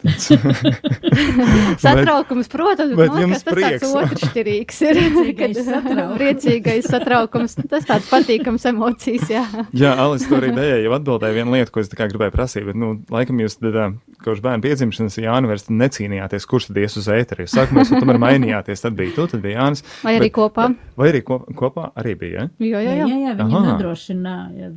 Satraukums, 1.81 2.47
protams, 2.51 2.93
bet 2.97 3.11
man 3.11 3.21
jums 3.25 3.41
liekas, 3.41 3.43
tas 3.45 3.55
prieks. 3.55 3.83
tāds 3.83 3.93
otršķirīgs 4.01 4.81
ir. 4.87 4.99
Priecīgais 5.01 5.59
satraukums. 5.67 6.17
Priecīgais 6.21 6.87
satraukums. 6.91 7.55
Tas 7.71 7.87
tāds 7.89 8.07
patīkams 8.11 8.65
emocijas, 8.71 9.27
jā. 9.31 9.43
Jā, 9.77 9.93
Alis, 10.01 10.25
tu 10.29 10.37
arī 10.37 10.51
dēļ 10.55 10.85
jau 10.87 10.93
atbildēji 10.97 11.37
vienu 11.37 11.55
lietu, 11.57 11.73
ko 11.75 11.83
es 11.83 11.91
tā 11.91 11.99
kā 11.99 12.07
gribēju 12.11 12.33
prasīt, 12.35 12.65
bet, 12.67 12.77
nu, 12.79 12.93
laikam 13.13 13.41
jūs 13.43 13.57
tad, 13.61 13.77
kopš 14.25 14.43
bērna 14.45 14.63
piedzimšanas 14.65 15.19
Jānis 15.21 15.51
vairs 15.51 15.67
necīnījāties, 15.71 16.47
kurš 16.49 16.69
tad 16.71 16.81
ies 16.83 16.97
uz 17.01 17.09
ēteri. 17.13 17.47
Sākumā 17.51 17.85
jūs 17.85 17.93
tomēr 17.95 18.21
mainījāties, 18.21 18.83
tad 18.85 18.97
bija 18.97 19.15
tu, 19.17 19.27
tad 19.35 19.43
bija 19.45 19.59
Jānis. 19.61 19.85
Vai 20.05 20.15
arī 20.19 20.29
bet- 20.29 20.37
kopā? 20.39 20.69
Vai 21.01 21.09
arī 21.13 21.21
kopā, 21.25 21.55
kopā 21.57 21.87
arī 21.97 22.15
bija, 22.19 22.43
ja? 22.45 22.49
Jo, 22.61 22.81
Jā, 22.81 22.81
jo, 22.81 22.91
jā, 22.91 23.05
jo. 23.07 23.19
jā 23.25 23.33
viņi 23.39 23.55
Aha. 23.57 23.61
nodrošināja 23.71 24.71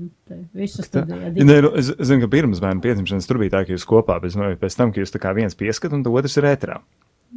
visu 0.57 0.81
Tā, 0.81 0.87
studiju. 1.05 1.45
ne, 1.45 1.57
nu, 1.67 1.71
es, 1.79 1.91
zinu, 2.01 2.23
ka 2.25 2.31
pirms 2.33 2.63
bērna 2.63 2.81
piedzimšanas 2.85 3.29
tur 3.29 3.39
bija 3.43 3.53
tā, 3.59 3.61
ka 3.69 3.75
jūs 3.75 3.85
kopā, 3.89 4.17
bet 4.23 4.35
nu, 4.41 4.49
pēc 4.61 4.77
tam, 4.79 4.93
ka 4.95 5.03
jūs 5.03 5.13
tā 5.15 5.23
kā 5.23 5.33
viens 5.37 5.57
pieskat 5.59 5.95
un 5.97 6.05
otrs 6.11 6.37
ir 6.41 6.49
ēterā. 6.51 6.81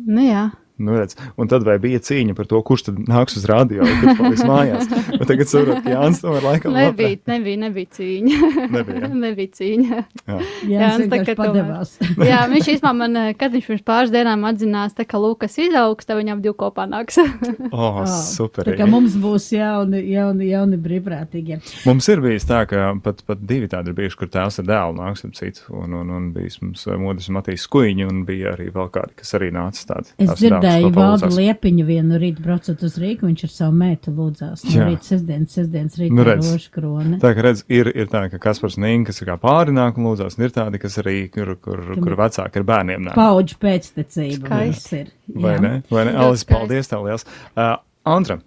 Nu, 0.07 0.23
jā. 0.25 0.47
Nu, 0.77 0.93
redz, 0.97 1.15
un 1.41 1.49
tad 1.49 1.63
vai 1.65 1.77
bija 1.81 1.99
cīņa 2.03 2.35
par 2.37 2.45
to, 2.49 2.59
kurš 2.65 2.83
tad 2.89 2.97
nāks 3.09 3.37
uz 3.39 3.45
radio, 3.49 3.81
kurš 3.87 4.17
paliks 4.19 4.43
mājās. 4.45 4.89
Bet 5.17 5.25
tagad 5.31 5.49
saprotu, 5.49 5.81
ka 5.85 5.93
Jānis 5.95 6.21
tomēr 6.21 6.45
laikam 6.45 6.75
Nebija, 6.77 7.17
nebija, 7.31 7.57
nebija 7.65 7.89
cīņa. 7.97 8.41
Nebija, 8.75 8.99
jā? 9.01 9.09
nebija 9.25 9.53
cīņa. 9.57 10.01
Jā. 10.27 10.37
Jānis 10.69 11.09
tā 11.11 11.21
kā 11.23 11.33
tomēr- 11.33 11.41
padevās. 11.41 11.95
jā, 12.31 12.41
viņš 12.51 12.69
īstenībā 12.75 12.93
man, 13.01 13.17
eh, 13.23 13.31
kad 13.39 13.55
viņš 13.57 13.69
pirms 13.71 13.85
pāris 13.87 14.13
dienām 14.13 14.45
atzinās, 14.51 14.93
tā 14.97 15.07
kā 15.09 15.17
Lūkas 15.21 15.57
izaugs, 15.65 16.05
tad 16.05 16.21
viņam 16.21 16.43
divi 16.45 16.55
kopā 16.61 16.85
nāks. 16.91 17.17
Oh, 17.73 17.97
Oh, 17.97 18.05
super. 18.07 18.65
Tā 18.67 18.75
kā 18.77 18.85
mums 18.89 19.15
būs 19.19 19.47
jauni, 19.53 19.99
jauni, 20.11 20.47
jauni 20.51 20.77
brīvprātīgie. 20.81 21.57
Mums 21.87 22.07
ir 22.11 22.21
bijis 22.23 22.45
tā, 22.47 22.61
ka 22.69 22.91
pat, 23.03 23.21
pat 23.27 23.41
divi 23.47 23.67
tādi 23.71 23.91
ir 23.91 23.95
bijuši, 23.97 24.17
kur 24.19 24.29
tēvs 24.33 24.59
ar 24.61 24.67
dēlu 24.67 24.95
nāks 24.99 25.23
ap 25.27 25.33
citu, 25.37 25.65
un, 25.73 25.93
un, 25.97 26.09
un 26.17 26.27
bijis 26.35 26.59
mums 26.61 26.85
eh, 26.87 26.97
modrs 26.99 27.29
Matīs 27.33 27.65
Kuiņi, 27.71 28.05
un 28.09 28.21
bija 28.27 28.53
arī 28.55 28.69
vēl 28.75 28.89
kādi, 28.93 29.15
kas 29.19 29.33
arī 29.39 29.49
nāca 29.55 29.83
tādi. 29.93 30.13
Es 30.23 30.33
dēls, 30.35 30.66
dzirdēju, 30.67 30.91
Valdu. 30.97 31.29
Liepiņu 31.37 31.85
vienu 31.87 32.19
rītu 32.21 32.43
braucot 32.45 32.83
uz 32.83 32.97
Rīgu, 33.01 33.27
viņš 33.29 33.43
ar 33.47 33.51
savu 33.53 33.75
meitu 33.79 34.11
lūdzās. 34.13 34.63
No 34.67 34.71
Jā. 34.75 34.87
rīta 34.91 35.03
sestdienas, 35.11 35.53
sestdienas 35.57 35.95
rītā 35.99 36.11
Nu, 36.13 36.21
nu, 36.21 36.25
redz. 36.27 36.51
rožu 36.53 36.71
krone. 36.75 37.19
Tā 37.23 37.31
kā 37.37 37.45
redz, 37.47 37.63
ir, 37.69 37.87
ir 37.95 38.07
tā, 38.11 38.25
ka 38.31 38.37
Kaspars 38.47 38.77
Nīna, 38.77 39.05
kas 39.09 39.21
ir 39.21 39.27
kā 39.31 39.37
pārināk 39.41 39.97
un 39.97 40.09
lūdzās, 40.11 40.37
un 40.37 40.45
ir 40.47 40.55
tādi, 40.55 40.79
kas 40.83 40.97
arī, 41.03 41.15
kur, 41.31 41.55
kur, 41.61 41.81
kur 41.95 42.15
vecāki 42.19 42.61
ar 42.61 42.67
bērniem 42.73 43.07
nāk. 43.07 43.15
Paudžu 43.17 43.57
pēctecība 43.63 44.45
Skaisti. 44.45 44.55
mums 44.55 44.93
ir. 44.93 45.07
Vai 45.41 45.55
Jā. 45.55 45.61
ne? 45.61 45.73
Vai 45.89 46.05
ne? 46.05 46.15
Alis, 46.27 46.43
paldies 46.47 46.87
tev 46.91 47.05
liels. 47.07 47.25
Uh, 47.55 47.75
Antra, 48.07 48.39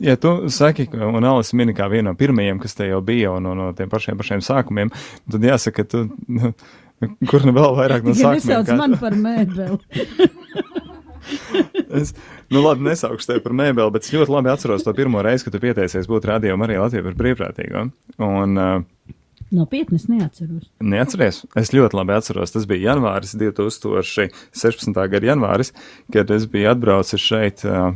ja 0.00 0.16
tu 0.16 0.48
saki, 0.50 0.86
ka- 0.90 1.06
un 1.10 1.24
Alis 1.24 1.52
mini 1.54 1.74
kā 1.74 1.88
viena 1.90 2.10
no 2.10 2.14
pirmajiem, 2.14 2.60
kas 2.62 2.74
te 2.74 2.86
jau 2.88 3.00
bija, 3.02 3.32
un 3.36 3.42
no, 3.42 3.54
no 3.54 3.72
tiem 3.72 3.88
pašiem 3.90 4.16
pašiem 4.18 4.42
sākumiem, 4.46 4.90
tad 5.30 5.40
jāsaka, 5.42 5.82
ka 5.82 5.84
tu, 5.84 6.04
nu, 6.28 6.52
kur 7.30 7.44
nu 7.46 7.52
vēl 7.56 7.74
vairāk 7.78 8.06
no 8.06 8.14
sākumiem. 8.18 8.42
nesauc 8.42 8.66
kā- 8.70 8.76
mani 8.78 8.96
par 9.02 9.12
mēbeli. 9.14 9.78
Es, 11.96 12.10
nu, 12.52 12.60
labi, 12.60 12.82
nesaukšu 12.88 13.28
tevi 13.30 13.40
par 13.44 13.54
mēbeli, 13.56 13.92
bet 13.94 14.04
es 14.04 14.12
ļoti 14.12 14.32
labi 14.32 14.50
atceros 14.52 14.84
to 14.84 14.92
pirmo 14.96 15.22
reizi, 15.24 15.46
kad 15.46 15.54
tu 15.54 15.60
pieteicies 15.62 16.08
būt 16.10 16.26
radio 16.28 16.56
Marija 16.60 16.82
Latvijā 16.82 17.04
par 17.06 17.14
brīvprātīgo. 17.20 17.84
Un, 18.26 18.58
uh, 18.60 19.14
Nopietni 19.54 20.00
es 20.00 20.08
neatceros. 20.10 20.66
Neatceries? 20.82 21.44
Es 21.58 21.70
ļoti 21.74 21.94
labi 21.94 22.16
atceros. 22.16 22.50
Tas 22.54 22.66
bija 22.66 22.90
janvāris, 22.90 23.36
2016. 23.38 24.98
gada 25.12 25.30
janvāris, 25.30 25.70
kad 26.12 26.30
es 26.34 26.48
biju 26.50 26.72
atbraucis 26.72 27.22
šeit 27.22 27.62
ā, 27.62 27.92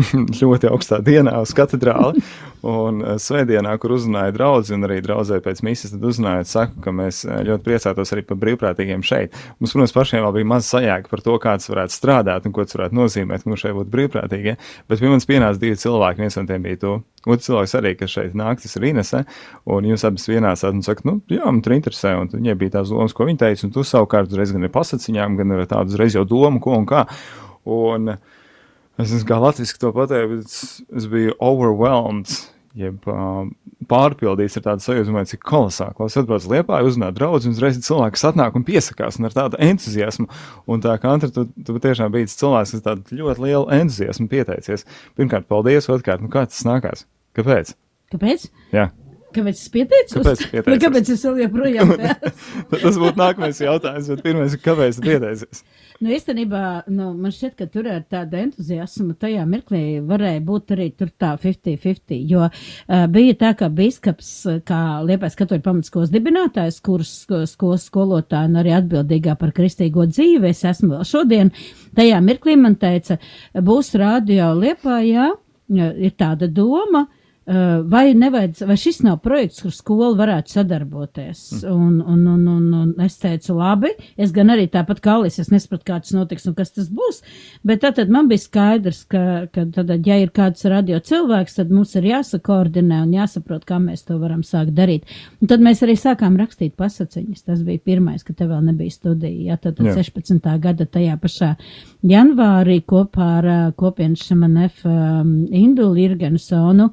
ļoti 0.40 0.70
augstā 0.70 1.00
dienā 1.04 1.40
uz 1.42 1.52
katedrāli. 1.56 2.22
Un 2.60 2.98
ā, 3.00 3.14
svētdienā, 3.22 3.72
kur 3.80 3.94
uzrunāja 3.96 4.34
draugu, 4.36 4.74
un 4.76 4.84
arī 4.84 4.98
draudzē 5.04 5.38
pēc 5.40 5.62
misijas, 5.64 5.94
tad 5.94 6.02
uzrunājot, 6.10 6.48
saku, 6.50 6.82
ka 6.84 6.92
mēs 6.92 7.22
ā, 7.24 7.38
ļoti 7.48 7.64
priecātos 7.64 8.12
arī 8.12 8.24
par 8.28 8.36
brīvprātīgiem 8.42 9.04
šeit. 9.06 9.36
Mums, 9.62 9.72
protams, 9.72 9.94
pašiem 9.96 10.24
vēl 10.26 10.34
bija 10.36 10.48
maz 10.50 10.68
sajēga 10.68 11.08
par 11.08 11.22
to, 11.24 11.36
kāds 11.40 11.70
varētu 11.72 11.96
strādāt 11.96 12.48
un 12.48 12.52
ko 12.56 12.66
tas 12.66 12.76
varētu 12.76 12.98
nozīmēt, 12.98 13.44
ka 13.44 13.52
mums 13.52 13.64
šeit 13.64 13.76
būtu 13.78 13.94
brīvprātīgie. 13.94 14.56
Bet 14.92 15.00
pie 15.00 15.08
mums 15.08 15.28
pienāca 15.28 15.60
divi 15.62 15.80
cilvēki, 15.80 16.20
viens 16.26 16.36
no 16.36 16.44
tiem 16.50 16.66
bija 16.66 16.80
tu. 16.82 16.92
Otrs 17.28 17.48
cilvēks 17.48 17.76
arī, 17.80 17.94
kas 18.00 18.12
šeit 18.12 18.36
nāk, 18.36 18.60
tas 18.60 18.76
ir 18.76 18.86
Inese, 18.90 19.22
un 19.68 19.88
jūs 19.88 20.04
abas 20.08 20.28
vienāsāt 20.28 20.76
un 20.76 20.84
sakat, 20.84 21.06
nu, 21.08 21.18
jā, 21.32 21.44
man 21.44 21.60
tur 21.64 21.76
interesē, 21.76 22.14
un 22.16 22.28
viņai 22.32 22.56
bija 22.60 22.78
tās 22.78 22.92
domas, 22.92 23.16
ko 23.16 23.28
viņa 23.28 23.42
teica, 23.44 23.66
un 23.66 23.72
tu 23.74 23.84
savukārt 23.84 24.32
uzreiz 24.32 24.52
gan 24.56 24.64
ar 24.68 24.72
pasaciņām, 24.72 25.36
gan 25.40 25.56
ar 25.56 25.66
tādu 25.68 25.92
uzreiz 25.92 26.16
jau 26.16 26.24
domu, 26.28 26.60
ko 26.64 26.78
un 26.80 26.88
kā. 26.88 27.04
Un 27.68 28.14
es 28.98 29.10
nezinu, 29.12 29.28
kā 29.28 29.38
latviski 29.42 29.80
to 29.82 29.92
pateikt, 29.96 30.32
bet 30.32 30.48
es, 30.48 30.80
es 30.96 31.06
biju 31.10 31.36
overwhelmed, 31.44 32.32
jeb 32.78 33.06
um, 33.10 33.50
pārpildīts 33.90 34.58
ar 34.58 34.64
tādu 34.66 34.84
sajūtu, 34.84 35.08
domāju, 35.08 35.30
cik 35.32 35.44
kolosāli. 35.46 35.96
Klaus 35.98 36.16
atbrauc 36.20 36.46
liepā, 36.50 36.80
uzrunā 36.86 37.10
draudz, 37.14 37.48
un 37.48 37.56
uzreiz 37.56 37.80
cilvēks 37.86 38.26
atnāk 38.30 38.58
un 38.58 38.66
piesakās, 38.66 39.18
un 39.18 39.28
ar 39.28 39.36
tādu 39.36 39.60
entuziasmu. 39.66 40.28
Un 40.70 40.84
tā 40.84 40.94
kā 41.02 41.14
Antra, 41.14 41.32
tu, 41.34 41.46
tu 41.66 41.78
tiešām 41.82 42.14
biji 42.14 42.30
cilvēks, 42.34 42.76
kas 42.76 42.86
tādu 42.86 43.20
ļoti 43.22 43.46
lielu 43.46 43.66
entuziasmu 43.80 44.30
pieteicies. 44.30 44.86
Pirmkārt, 45.18 45.48
paldies, 45.50 45.90
otrkārt, 45.90 46.22
nu 46.22 46.30
kā 46.32 46.46
tas 46.46 46.62
nākās? 46.68 47.06
Kāpēc? 47.38 47.74
Kāpēc? 48.14 48.50
Jā. 48.74 48.90
Kāpēc 49.30 49.60
es 49.60 49.68
pieteicos? 49.70 50.16
Kāpēc 50.16 50.40
tu 50.40 50.48
pieteicies? 50.50 50.72
Nu, 50.72 50.78
kāpēc 50.82 51.10
es 51.14 51.20
vēl 51.26 51.36
joprojām 51.44 51.90
tādu? 52.00 52.30
Tas 52.72 52.96
būtu 52.98 53.20
nākamais 53.20 53.60
jautājums, 53.62 54.08
bet 54.10 54.22
pirmais 54.24 54.56
ir, 54.56 54.62
kāpēc 54.64 54.98
tu 54.98 55.04
pieteicies? 55.06 55.62
Nu, 56.00 56.08
īstenībā, 56.16 56.62
nu, 56.88 57.10
man 57.12 57.34
šķiet, 57.34 57.54
ka 57.58 57.66
tur 57.70 57.86
ar 57.92 58.00
tādu 58.10 58.38
entuziasmu 58.40 59.14
tajā 59.20 59.44
mirklī 59.46 59.82
varēja 60.08 60.40
būt 60.48 60.74
arī 60.74 60.88
tur 60.96 61.12
tā 61.20 61.34
50-50, 61.42 62.16
jo 62.30 62.46
uh, 62.46 63.04
bija 63.12 63.36
tā, 63.42 63.52
ka 63.60 63.68
biskaps, 63.68 64.32
kā 64.66 64.80
Liepais 65.06 65.38
katoļu 65.38 65.64
pamatskolas 65.66 66.14
dibinātājs, 66.14 66.80
kuras 66.84 67.12
skolas 67.52 67.86
skolotāja 67.90 68.48
un 68.48 68.58
arī 68.62 68.74
atbildīgā 68.80 69.36
par 69.38 69.54
kristīgo 69.56 70.08
dzīvi, 70.10 70.50
es 70.50 70.64
esmu 70.72 70.94
vēl 70.96 71.06
šodien, 71.06 71.54
tajā 71.98 72.18
mirklī 72.24 72.56
man 72.58 72.80
teica, 72.80 73.20
būs 73.54 73.94
radio 74.00 74.54
Liepājā, 74.58 75.30
ir 75.70 76.18
tāda 76.18 76.48
doma, 76.50 77.06
Uh, 77.10 77.19
vai, 77.90 78.04
nevajadz, 78.14 78.62
vai 78.68 78.76
šis 78.80 79.00
nav 79.06 79.18
projekts, 79.24 79.62
kur 79.64 79.74
skola 79.74 80.12
varētu 80.18 80.54
sadarboties? 80.54 81.44
Un, 81.66 82.00
un, 82.00 82.24
un, 82.30 82.46
un, 82.48 82.66
un 82.82 83.04
es 83.04 83.18
teicu, 83.20 83.56
labi, 83.58 83.92
es 84.20 84.34
gan 84.36 84.52
arī 84.54 84.68
tāpat 84.70 85.02
kā 85.04 85.16
Alis, 85.20 85.40
es 85.42 85.50
nesapratu, 85.52 85.84
kā 85.88 85.98
tas 86.00 86.14
notiks 86.16 86.46
un 86.48 86.54
kas 86.58 86.70
tas 86.76 86.88
būs, 86.94 87.20
bet 87.66 87.82
tad, 87.82 88.00
man 88.12 88.30
bija 88.30 88.44
skaidrs, 88.44 89.02
ka, 89.10 89.24
ka 89.52 89.66
tad, 89.74 89.92
ja 90.06 90.20
ir 90.22 90.30
kāds 90.36 90.64
radio 90.70 91.00
cilvēks, 91.02 91.58
tad 91.58 91.72
mums 91.74 91.96
ir 91.98 92.06
jāsakoordinē 92.10 93.02
un 93.04 93.16
jāsaprot, 93.18 93.66
kā 93.68 93.80
mēs 93.82 94.06
to 94.08 94.18
varam 94.22 94.44
sākt 94.46 94.74
darīt. 94.76 95.08
Un 95.40 95.50
tad 95.50 95.64
mēs 95.64 95.82
arī 95.84 95.96
sākām 95.98 96.38
rakstīt 96.40 96.76
pasaciņas. 96.80 97.44
Tas 97.48 97.64
bija 97.66 97.82
pirmais, 97.90 98.24
ka 98.26 98.34
tev 98.36 98.52
vēl 98.54 98.64
nebija 98.70 98.94
studija. 98.94 99.52
Ja, 99.52 99.58
tad, 99.60 99.78
tad 99.78 99.90
Jā. 99.90 99.96
16. 100.00 100.46
gada 100.62 100.86
tajā 100.86 101.16
pašā 101.20 101.50
janvārī 102.06 102.80
kopā 102.88 103.28
ar 103.40 103.48
uh, 103.50 103.60
kopienas 103.78 104.24
šamanef 104.28 104.84
um, 104.88 105.34
Indulu 105.50 105.98
Irgensonu 106.00 106.90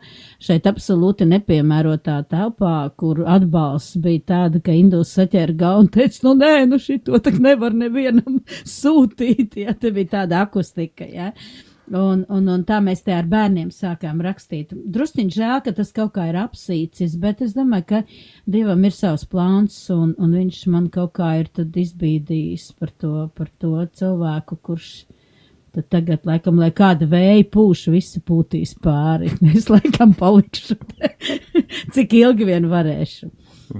šeit 0.47 0.67
absolūti 0.69 1.27
nepiemērotā 1.27 2.17
telpā, 2.31 2.75
kur 2.99 3.23
atbalsts 3.27 3.99
bija 4.03 4.23
tāda, 4.33 4.61
ka 4.63 4.75
Induls 4.75 5.13
saķēra 5.17 5.55
galvu 5.59 5.85
un 5.85 5.89
teica, 5.93 6.21
nu 6.27 6.35
nē, 6.39 6.51
nu 6.71 6.81
šito 6.81 7.19
tak 7.23 7.39
nevar 7.43 7.75
nevienam 7.75 8.41
sūtīt, 8.79 9.59
ja 9.63 9.75
te 9.77 9.93
bija 9.95 10.17
tāda 10.19 10.45
akustika, 10.47 11.07
ja. 11.07 11.33
Un, 11.87 12.25
un, 12.27 12.47
un 12.51 12.63
tā 12.67 12.81
mēs 12.83 13.05
te 13.05 13.13
ar 13.15 13.27
bērniem 13.31 13.69
sākām 13.71 14.19
rakstīt. 14.19 14.73
Drusciņ 14.75 15.29
žēl, 15.31 15.61
ka 15.63 15.71
tas 15.77 15.93
kaut 15.95 16.11
kā 16.17 16.25
ir 16.27 16.35
apsīcis, 16.41 17.15
bet 17.21 17.39
es 17.45 17.53
domāju, 17.55 17.85
ka 17.87 18.01
Dievam 18.43 18.83
ir 18.83 18.95
savs 18.95 19.23
plāns, 19.31 19.77
un, 19.95 20.11
un 20.19 20.33
viņš 20.35 20.65
man 20.73 20.89
kaut 20.91 21.13
kā 21.15 21.37
ir 21.39 21.47
tad 21.47 21.77
izbīdījis 21.79 22.73
par 22.79 22.91
to, 22.91 23.13
par 23.39 23.53
to 23.63 23.71
cilvēku, 24.01 24.59
kurš 24.67 24.89
tad 25.77 25.87
tagad, 25.93 26.23
laikam, 26.27 26.59
lai 26.61 26.69
kāda 26.75 27.07
vēja 27.09 27.45
pūš, 27.53 27.87
visi 27.93 28.21
pūtīs 28.25 28.75
pāri. 28.83 29.31
Es 29.57 29.69
laikam 29.71 30.15
palikšu 30.17 30.77
cik 31.95 32.15
ilgi 32.17 32.47
vien 32.49 32.67
varēšu. 32.71 33.29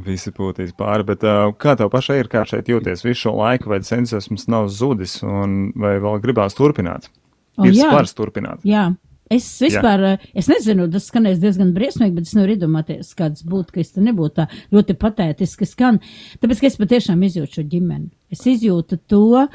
Visi 0.03 0.33
pūtīs 0.35 0.73
pāri, 0.77 1.05
bet 1.07 1.23
uh, 1.23 1.47
kā 1.59 1.77
tev 1.79 1.91
pašai 1.93 2.19
ir, 2.21 2.29
kā 2.31 2.43
šeit 2.47 2.67
jūties 2.69 3.05
visu 3.05 3.27
šo 3.27 3.37
laiku, 3.39 3.71
vai 3.71 3.79
entuziasms 3.79 4.49
nav 4.51 4.67
zudis, 4.73 5.21
un 5.23 5.71
vai 5.79 5.95
vēl 6.03 6.19
gribās 6.23 6.57
turpināt? 6.57 7.07
O, 7.57 7.65
ir 7.65 7.77
jā. 7.77 7.87
spars 7.87 8.13
turpināt. 8.17 8.65
Jā. 8.67 8.89
Es 9.31 9.47
vispār, 9.59 10.03
jā. 10.03 10.17
es 10.39 10.47
nezinu, 10.47 10.85
tas 10.91 11.09
skanēs 11.09 11.41
diezgan 11.41 11.73
briesmīgi, 11.75 12.15
bet 12.15 12.29
es 12.29 12.35
nevaru 12.37 12.55
iedomāties, 12.55 13.09
kāds 13.17 13.43
būtu, 13.47 13.73
ka 13.75 13.81
es 13.83 13.91
te 13.95 14.03
nebūtu 14.03 14.37
tā 14.37 14.45
ļoti 14.75 14.95
patētiski 15.01 15.67
skan. 15.67 15.99
Tāpēc, 16.39 16.61
ka 16.61 16.69
es 16.69 16.79
patiešām 16.79 17.25
izjūtu 17.27 17.59
šo 17.59 17.65
ģimeni. 17.67 18.07
Es 18.31 18.41
izjūtu 18.43 18.97
to, 19.07 19.21
uh, 19.39 19.47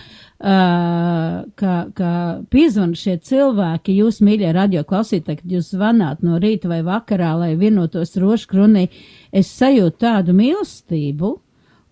ka, 1.61 1.75
ka 1.95 2.13
piezvan 2.51 2.95
šie 2.97 3.19
cilvēki, 3.21 3.99
jūs 4.01 4.23
mīļie 4.25 4.53
radio 4.57 4.83
klausītāji, 4.89 5.43
kad 5.43 5.55
jūs 5.59 5.75
zvanāt 5.75 6.23
no 6.25 6.39
rīta 6.41 6.71
vai 6.73 6.81
vakarā, 6.87 7.35
lai 7.39 7.51
vienotos 7.61 8.17
roškrunī, 8.17 8.87
es 9.33 9.53
sajūtu 9.61 9.99
tādu 10.07 10.33
mīlestību 10.39 11.33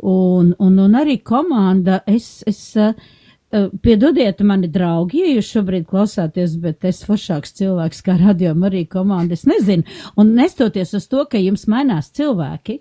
un, 0.08 0.54
un, 0.58 0.78
un 0.86 0.96
arī 1.02 1.18
komanda, 1.22 2.00
es, 2.08 2.38
es, 2.48 2.62
uh, 2.80 2.94
Piedodiet 3.82 4.38
mani, 4.46 4.68
draugi, 4.70 5.24
ja 5.24 5.30
jūs 5.34 5.48
šobrīd 5.56 5.88
klausāties, 5.90 6.52
bet 6.62 6.84
es 6.86 7.00
foršāks 7.02 7.50
cilvēks 7.58 8.04
kā 8.06 8.14
radio 8.20 8.52
arī 8.54 8.84
komanda, 8.86 9.34
es 9.34 9.42
nezinu. 9.42 9.82
Un 10.16 10.36
nestoties 10.38 10.94
uz 10.94 11.08
to, 11.10 11.24
ka 11.26 11.36
jums 11.42 11.66
mainās 11.66 12.12
cilvēki, 12.14 12.76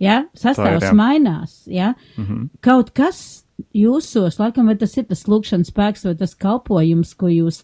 ja, 0.00 0.22
sastāvs 0.32 0.80
Tā 0.80 0.80
ir, 0.80 0.88
jā. 0.88 0.94
mainās, 0.96 1.58
ja, 1.68 1.92
Mhm. 2.16 2.48
kaut 2.64 2.94
kas 2.96 3.43
jūsos, 3.74 4.38
laikam, 4.40 4.68
vai 4.70 4.76
tas 4.80 4.96
ir 4.98 5.06
tas 5.10 5.24
lūkšanas 5.30 5.70
spēks 5.72 6.04
vai 6.08 6.16
tas 6.18 6.34
kalpojums, 6.38 7.14
ko 7.18 7.30
jūs, 7.30 7.62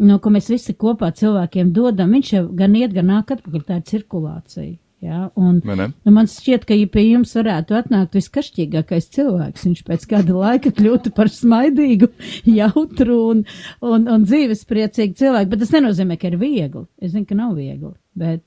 no 0.00 0.18
ko 0.22 0.32
mēs 0.34 0.50
visi 0.52 0.76
kopā 0.76 1.12
cilvēkiem 1.16 1.72
dodam, 1.76 2.12
viņš 2.16 2.32
jau 2.36 2.44
gan 2.56 2.76
iet, 2.78 2.94
gan 2.96 3.10
nāk 3.12 3.34
atpakaļ, 3.36 3.66
tā 3.66 3.80
ir 3.80 3.90
cirkulācija. 3.90 4.76
Ja, 5.00 5.30
un, 5.40 5.62
nu, 5.64 6.12
man 6.12 6.26
šķiet, 6.28 6.66
ka 6.68 6.76
ja 6.76 6.84
pie 6.92 7.06
jums 7.06 7.30
varētu 7.32 7.72
atnākt 7.78 8.18
viskašķīgākais 8.18 9.06
cilvēks. 9.14 9.62
Viņš 9.64 9.78
pēc 9.86 10.02
kāda 10.10 10.34
laika 10.36 10.72
kļūtu 10.76 11.12
par 11.16 11.30
smaidīgu, 11.32 12.10
jautru 12.58 13.16
un, 13.30 13.40
un, 13.80 14.04
un 14.04 14.26
dzīvespriecīgu 14.28 15.16
cilvēku. 15.22 15.48
Bet 15.54 15.62
tas 15.64 15.72
nenozīmē, 15.72 16.18
ka 16.20 16.28
ir 16.28 16.36
viegli. 16.42 16.84
Es 17.00 17.14
zinu, 17.14 17.24
ka 17.30 17.38
nav 17.38 17.54
viegli, 17.56 17.94
bet 18.12 18.44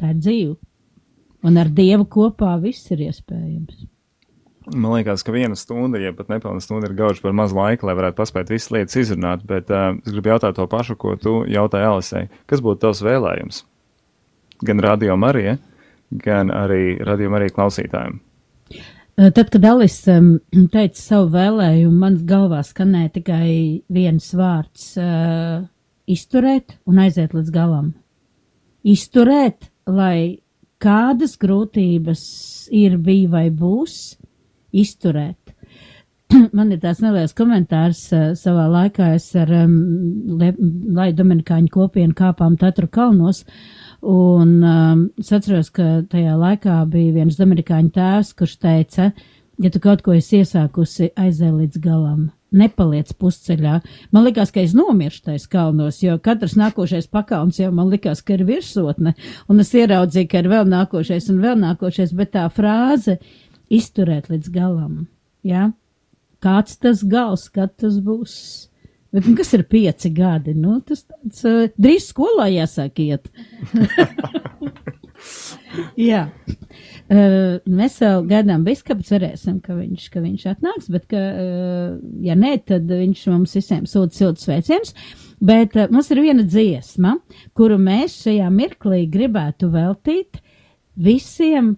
tā 0.00 0.14
ir 0.14 0.16
dzīve. 0.22 0.56
Un 1.44 1.60
ar 1.60 1.68
Dievu 1.76 2.08
kopā 2.16 2.54
viss 2.64 2.88
ir 2.96 3.04
iespējams. 3.10 3.84
Man 4.74 4.96
liekas, 4.96 5.22
ka 5.22 5.30
viena 5.30 5.54
stunda, 5.54 6.00
ja 6.02 6.10
pat 6.16 6.30
nepilna 6.32 6.60
stunda, 6.62 6.88
ir 6.88 6.96
gauža 6.98 7.22
par 7.22 7.34
maz 7.38 7.52
laika, 7.54 7.86
lai 7.86 7.94
varētu 7.94 8.18
paspēt 8.18 8.50
visas 8.50 8.72
lietas 8.74 8.98
izrunāt. 8.98 9.44
Bet 9.46 9.70
uh, 9.70 9.92
es 10.02 10.10
gribu 10.10 10.32
jautāt 10.32 10.56
to 10.58 10.66
pašu, 10.70 10.96
ko 10.98 11.14
tu 11.20 11.38
jautāji 11.50 11.86
Alisei. 11.86 12.26
Kas 12.50 12.64
būtu 12.64 12.82
tavs 12.82 13.04
vēlējums? 13.06 13.62
Gan 14.66 14.82
radio 14.82 15.14
Marija, 15.20 15.54
gan 16.10 16.50
arī 16.50 16.96
radio 17.06 17.30
Marija 17.30 17.54
klausītājiem. 17.54 18.18
Tad, 19.16 19.46
kad 19.48 19.64
Alis 19.64 20.00
um, 20.12 20.34
teica 20.72 20.98
savu 20.98 21.30
vēlējumu, 21.32 21.94
man 22.02 22.18
galvā 22.28 22.58
skanēja 22.66 23.14
tikai 23.14 23.46
viens 23.88 24.26
vārds 24.36 24.90
uh,- 25.00 25.62
izturēt 26.16 26.74
un 26.84 27.00
aiziet 27.06 27.32
līdz 27.32 27.54
galam. 27.54 27.94
Izturēt, 28.84 29.70
lai 29.88 30.42
kādas 30.82 31.38
grūtības 31.40 32.26
ir, 32.76 32.98
bija 33.00 33.30
vai 33.32 33.46
būs, 33.48 34.18
izturēt. 34.76 35.56
Man 36.56 36.72
ir 36.74 36.80
tāds 36.82 37.00
neliels 37.04 37.34
komentārs 37.38 38.02
uh, 38.14 38.28
savā 38.38 38.66
laikā. 38.72 39.12
Es 39.18 39.28
ar 39.38 39.52
um, 39.62 39.76
Lai 40.96 41.12
Dominikāņu 41.14 41.70
kopienu 41.74 42.16
kāpām 42.18 42.58
Tatru 42.60 42.90
kalnos. 42.90 43.44
Un 44.06 44.58
um, 44.62 45.04
es 45.18 45.32
atceros, 45.34 45.70
ka 45.74 46.02
tajā 46.10 46.36
laikā 46.38 46.82
bija 46.90 47.14
viens 47.16 47.38
Dominikāņu 47.38 47.92
tēvs, 47.94 48.34
kurš 48.38 48.56
teica, 48.62 49.10
ja 49.62 49.70
tu 49.72 49.80
kaut 49.82 50.02
ko 50.04 50.14
esi 50.14 50.42
iesākusi, 50.42 51.12
aizēj 51.16 51.54
līdz 51.62 51.80
galam. 51.82 52.26
Nepaliec 52.56 53.10
pusceļā. 53.18 53.80
Man 54.14 54.24
liekas, 54.24 54.52
ka 54.54 54.62
es 54.62 54.76
nomiršu 54.76 55.24
tais 55.26 55.48
kalnos, 55.50 55.98
jo 56.04 56.14
katrs 56.22 56.54
nākošais 56.56 57.08
pakalns 57.10 57.58
jau 57.58 57.72
man 57.74 57.90
likās, 57.90 58.22
ka 58.22 58.36
ir 58.36 58.46
virsotne, 58.48 59.16
un 59.50 59.64
es 59.64 59.74
ieraudzīju, 59.74 60.30
ka 60.30 60.44
ir 60.44 60.50
vēl 60.52 60.70
nākošais 60.70 61.26
un 61.32 61.42
vēl 61.42 61.58
nākošais, 61.64 62.14
bet 62.16 62.32
tā 62.36 62.46
frāze 62.54 63.18
izturēt 63.72 64.30
līdz 64.32 64.52
galam. 64.54 65.04
Ja? 65.46 65.70
Kāds 66.44 66.78
tas 66.78 67.02
gals, 67.06 67.48
kad 67.52 67.74
tas 67.80 67.98
būs? 68.04 68.34
Bet, 69.14 69.24
nu, 69.24 69.36
kas 69.38 69.54
ir 69.56 69.64
pieci 69.70 70.10
gadi? 70.12 70.52
Nu, 70.58 70.80
tas 70.84 71.06
tāds 71.06 71.44
uh, 71.48 71.68
drīz 71.80 72.10
skolā 72.10 72.50
jāsāk 72.52 73.00
iet. 73.00 73.30
Jā. 76.08 76.26
Uh, 77.06 77.62
mēs 77.70 78.00
vēl 78.02 78.26
gaidām 78.28 78.64
biskupu, 78.66 79.06
cerēsim, 79.06 79.60
ka 79.64 79.76
viņš, 79.78 80.08
ka 80.12 80.22
viņš 80.24 80.46
atnāks, 80.50 80.90
bet, 80.92 81.06
ka, 81.10 81.22
uh, 81.22 81.94
ja 82.26 82.34
nē, 82.38 82.56
tad 82.66 82.90
viņš 82.90 83.22
mums 83.32 83.54
visiem 83.56 83.86
sūta 83.88 84.18
siltus 84.18 84.48
sveicienus. 84.48 84.92
Bet 85.40 85.76
uh, 85.78 85.86
mums 85.92 86.10
ir 86.12 86.22
viena 86.24 86.44
dziesma, 86.44 87.16
kuru 87.56 87.78
mēs 87.80 88.18
šajā 88.24 88.50
mirklī 88.52 89.04
gribētu 89.12 89.70
veltīt 89.72 90.42
visiem. 90.96 91.76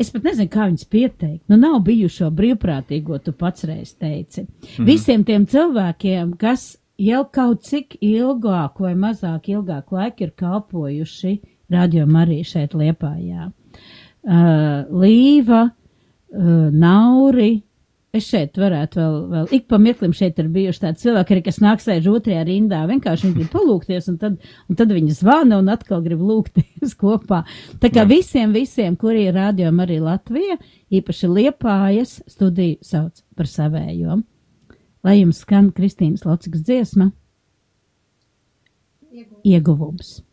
Es 0.00 0.10
pat 0.10 0.24
nezinu, 0.26 0.50
kā 0.50 0.66
viņus 0.68 0.88
pieteikt. 0.90 1.42
Nu, 1.50 1.58
nav 1.60 1.78
bijušo 1.86 2.30
brīvprātīgo, 2.34 3.20
tu 3.22 3.34
pats 3.38 3.66
reiz 3.68 3.94
teici. 3.94 4.42
Mhm. 4.44 4.86
Visiem 4.88 5.24
tiem 5.24 5.46
cilvēkiem, 5.46 6.34
kas 6.38 6.74
jau 6.98 7.24
kaut 7.30 7.62
cik 7.66 7.98
ilgāku 8.02 8.86
vai 8.86 8.94
mazāk 8.98 9.50
ilgāku 9.54 9.98
laiku 9.98 10.26
ir 10.26 10.34
kalpojuši 10.38 11.34
radio 11.70 12.06
arī 12.06 12.42
šeit 12.46 12.74
Liepājā. 12.74 13.50
Uh, 14.24 14.84
Līva, 14.90 15.68
uh, 15.70 16.70
Nauri. 16.70 17.62
Es 18.14 18.28
šeit 18.30 18.54
varētu 18.60 19.00
vēl, 19.00 19.14
vēl 19.32 19.52
ik 19.56 19.64
pa 19.70 19.78
mirklim 19.82 20.12
šeit 20.14 20.38
ir 20.38 20.46
bijuši 20.54 20.82
tādi 20.84 21.02
cilvēki, 21.02 21.34
arī, 21.34 21.42
kas 21.48 21.56
nāk 21.64 21.80
sēž 21.82 22.06
otrajā 22.12 22.44
rindā. 22.46 22.84
Vienkārši 22.86 23.26
viņi 23.26 23.38
grib 23.40 23.50
palūkties, 23.50 24.06
un 24.12 24.18
tad, 24.22 24.36
un 24.70 24.78
tad 24.78 24.92
viņi 24.94 25.16
zvana 25.18 25.58
un 25.58 25.72
atkal 25.72 26.04
grib 26.04 26.22
lūgties 26.22 26.94
kopā. 27.02 27.42
Tā 27.82 27.90
kā 27.94 28.04
visiem, 28.06 28.54
visiem, 28.54 28.94
kuri 29.00 29.26
ir 29.26 29.34
rādījumi 29.34 29.82
arī 29.82 29.98
Latvija, 30.04 30.58
īpaši 30.94 31.32
Liepājas 31.32 32.20
studiju 32.30 32.78
sauc 32.86 33.24
par 33.34 33.50
savējo. 33.50 34.20
Lai 35.04 35.18
jums 35.18 35.42
skan 35.42 35.72
Kristīnas 35.74 36.22
Locikas 36.28 36.62
dziesma. 36.64 37.10
Ieguvums. 39.44 40.20
Ienāc 40.22 40.23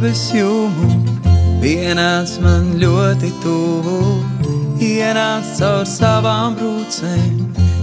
debesu 0.00 0.38
jūmu, 0.38 0.86
pienāc 1.60 2.38
man 2.40 2.70
ļoti 2.80 3.28
tuvu. 3.42 3.98
Ienāc 4.80 5.44
caur 5.58 5.84
savām 5.84 6.54
brūcēm, 6.56 7.42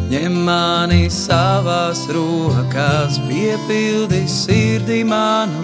ņem 0.10 0.40
mani 0.48 1.12
savās 1.14 2.08
rokās, 2.10 3.20
piepildi 3.28 4.24
sirdī 4.26 5.04
manu 5.06 5.62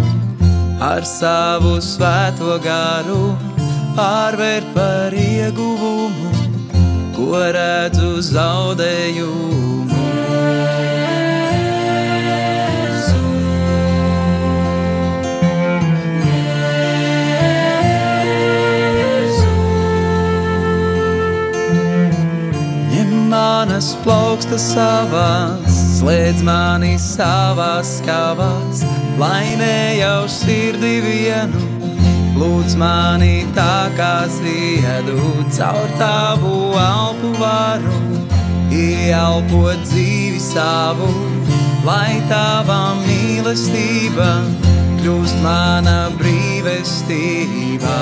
ar 0.78 1.02
savu 1.02 1.80
svēto 1.82 2.60
garu, 2.62 3.34
pārvērt 3.98 4.70
par 4.78 5.18
ieguvumu, 5.18 6.30
ko 7.18 7.42
redzu 7.58 8.20
zaudējumu. 8.30 9.53
Manas 23.44 23.90
plaukstas 24.04 24.64
savās, 24.72 25.78
slēdz 25.98 26.44
mani 26.48 26.94
savās 27.02 27.98
skavās, 27.98 28.84
lai 29.20 29.56
nejau 29.60 30.28
sirdī 30.32 30.94
vienu. 31.04 31.64
Lūdz 32.40 32.76
mani 32.80 33.44
tā 33.58 33.90
kā 33.98 34.14
ziedu, 34.36 35.18
caur 35.58 35.92
tavu 36.00 36.54
elpu 36.84 37.34
varu, 37.42 38.00
ieelpot 38.72 39.84
dzīvi 39.90 40.40
savu, 40.42 41.12
lai 41.88 42.22
tava 42.32 42.82
mīlestība 43.04 44.32
kļūst 45.02 45.44
mana 45.44 46.00
brīvestība. 46.22 48.00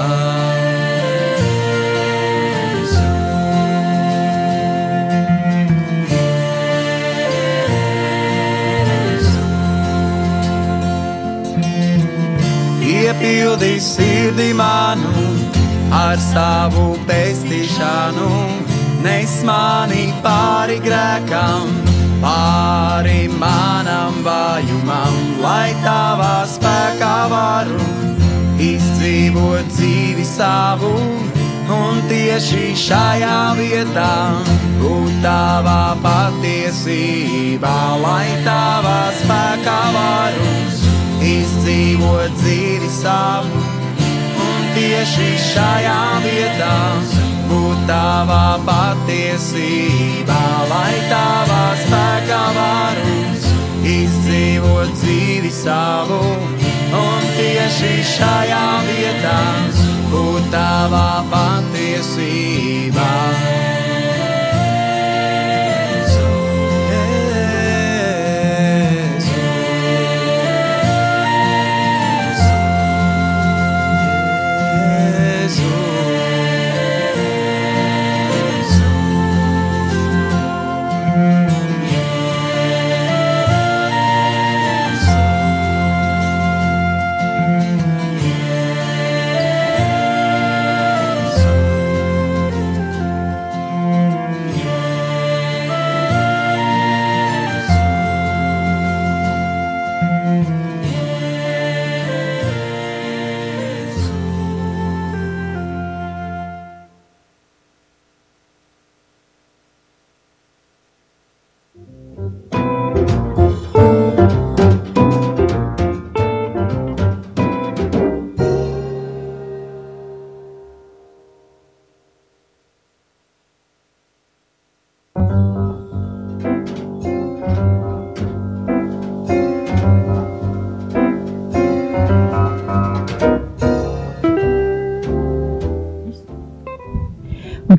Iepildi 13.01 13.79
sirdī 13.81 14.51
manu 14.53 15.23
ar 15.89 16.19
savu 16.21 16.99
pestīšanu, 17.07 18.27
nes 19.01 19.31
mani 19.47 20.03
pāri 20.21 20.77
grēkam, 20.85 21.71
pāri 22.21 23.25
manam 23.41 24.19
vājumam, 24.27 25.17
lai 25.41 25.73
tavā 25.81 26.43
spēkā 26.53 27.15
varu 27.33 27.81
izdzīvot 28.69 29.73
dzīvi 29.73 30.27
savu. 30.35 30.93
Un 31.71 32.03
tieši 32.05 32.75
šajā 32.85 33.39
vietā 33.57 34.13
būt 34.77 35.17
tavā 35.25 35.81
patiesībā, 36.05 37.77
lai 38.05 38.27
tavā 38.45 38.99
spēkā 39.23 39.81
izdzīvot 41.31 42.37
dzīvi 42.41 42.89
savu, 42.91 43.61
un 44.45 44.69
tieši 44.75 45.29
šajā 45.47 45.99
vietā 46.25 46.75
būt 47.51 47.85
tavā 47.89 48.45
patiesībā, 48.67 50.43
lai 50.71 50.93
tavā 51.11 51.63
spēkā 51.83 52.43
varu 52.57 53.17
izdzīvot 53.87 54.93
dzīvi 55.01 55.51
savu, 55.61 56.21
un 57.01 57.27
tieši 57.37 57.93
šajā 58.13 58.63
vietā 58.91 59.41
būt 60.13 60.51
tavā 60.53 61.09
patiesībā. 61.33 63.11
Un 63.31 63.70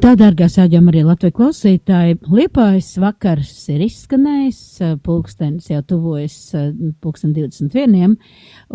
tā, 0.03 0.12
dārgās 0.18 0.57
āģām 0.59 0.88
arī 0.90 1.03
Latvijas 1.07 1.34
klausītāji, 1.36 2.16
liepājas 2.26 2.88
vakars 3.03 3.53
ir 3.70 3.84
izskanējis, 3.86 4.62
eh, 4.82 4.96
pulkstenis 5.05 5.68
jau 5.70 5.82
tuvojas 5.86 6.38
eh, 6.59 6.72
pulksten 7.03 7.34
21. 7.36 8.16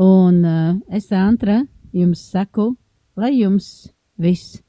Un 0.03 0.39
eh, 0.47 0.71
es, 0.99 1.09
Antra, 1.11 1.59
jums 1.91 2.23
saku, 2.32 2.69
lai 3.19 3.34
jums 3.41 3.89
viss 4.15 4.61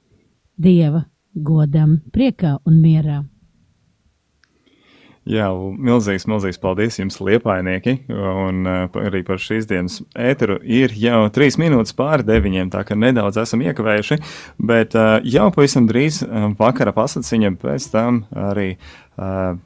Dieva 0.59 1.05
godam, 1.35 2.01
priekā 2.11 2.57
un 2.67 2.81
mierā. 2.83 3.23
Jā, 5.29 5.49
milzīgs, 5.53 6.25
milzīgs 6.31 6.61
paldies 6.63 6.97
jums, 6.97 7.19
liepainieki, 7.21 7.99
un 8.09 8.63
uh, 8.65 8.99
arī 9.03 9.21
par 9.27 9.41
šīs 9.43 9.69
dienas 9.69 9.99
ēteru. 10.17 10.57
Ir 10.65 10.95
jau 10.97 11.27
trīs 11.35 11.59
minūtes 11.61 11.93
pāri 11.99 12.25
deviņiem, 12.29 12.71
tā 12.73 12.81
ka 12.89 12.97
nedaudz 12.97 13.37
esam 13.43 13.61
iekavējuši, 13.67 14.19
bet 14.71 14.97
uh, 14.97 15.19
jau 15.29 15.51
pavisam 15.53 15.89
drīz 15.91 16.23
uh, 16.25 16.49
vakara 16.57 16.97
pasaciņa 16.97 17.53
pēc 17.61 17.91
tam 17.93 18.23
arī 18.49 18.71
uh, 18.79 19.59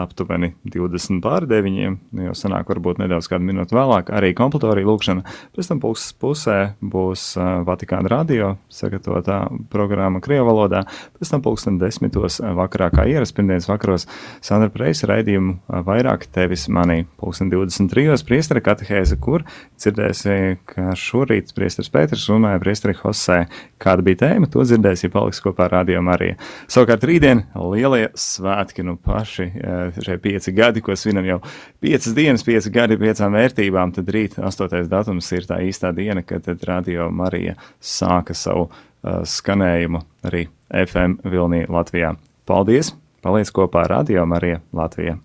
aptuveni 0.00 0.52
20 0.64 1.20
pār 1.24 1.46
9, 1.48 1.96
jau 2.26 2.34
sanāk 2.36 2.68
varbūt 2.70 3.00
nedaudz 3.02 3.28
kādu 3.30 3.46
minūtu 3.46 3.76
vēlāk, 3.76 4.10
arī 4.14 4.32
kompletorija 4.36 4.88
lūkšana. 4.88 5.24
Pēc 5.54 5.70
tam 5.70 5.80
puses 5.82 6.14
pusē 6.18 6.58
būs 6.80 7.26
uh, 7.38 7.62
Vatikāna 7.66 8.10
radio 8.10 8.54
sagatavotā 8.72 9.44
programma 9.72 10.22
Krievu 10.24 10.48
valodā, 10.50 10.84
pēc 11.18 11.34
tam 11.34 11.44
pulksten 11.44 11.78
desmitos 11.80 12.40
vakarā, 12.42 12.90
kā 12.94 13.06
ierasts 13.10 13.36
pirmdienas 13.36 13.68
vakaros, 13.70 14.08
Sandra 14.44 14.70
Preisa 14.74 15.08
raidījumu 15.10 15.56
uh, 15.56 15.82
vairāk 15.86 16.26
tevis 16.34 16.66
manī, 16.72 17.04
pulksten 17.20 17.52
23. 17.52 18.18
priestara 18.26 18.64
katehēze, 18.64 19.18
kur 19.22 19.46
dzirdēsi, 19.78 20.58
ka 20.70 20.94
šorīt 20.98 21.54
priestars 21.56 21.92
Pēters 21.94 22.26
runāja 22.32 22.62
priestari 22.62 22.96
Hosē. 22.98 23.44
Kāda 23.82 24.04
bija 24.06 24.22
tēma, 24.24 24.48
to 24.50 24.64
dzirdēsi, 24.64 25.06
ja 25.06 25.14
paliks 25.14 25.42
kopā 25.44 25.68
ar 25.68 25.78
radio 25.78 26.02
Mariju. 26.04 26.38
Savukārt 26.72 27.04
rītdien 27.06 27.44
lielie 27.54 28.08
svētki, 28.18 28.84
nu 28.86 28.96
paši 29.00 29.50
uh, 29.52 29.83
šie 29.96 30.18
pieci 30.22 30.54
gadi, 30.56 30.82
ko 30.84 30.96
svinam 30.98 31.26
jau 31.28 31.40
piecas 31.82 32.14
dienas, 32.16 32.44
pieci 32.46 32.72
gadi 32.74 32.98
piecām 33.00 33.36
vērtībām, 33.36 33.94
tad 33.96 34.10
rīt, 34.14 34.38
8. 34.40 34.82
datums, 34.90 35.30
ir 35.36 35.48
tā 35.50 35.60
īstā 35.66 35.92
diena, 35.96 36.24
kad 36.26 36.48
Radio 36.68 37.10
Marija 37.10 37.56
sāka 37.80 38.36
savu 38.38 38.68
uh, 38.68 39.22
skanējumu 39.28 40.04
arī 40.28 40.46
FM 40.84 41.20
Vilnī 41.28 41.64
Latvijā. 41.68 42.14
Paldies! 42.48 42.94
Paliec 43.24 43.52
kopā 43.56 43.86
ar 43.86 43.96
Radio 43.98 44.26
Mariju 44.28 44.60
Latvijā! 44.76 45.23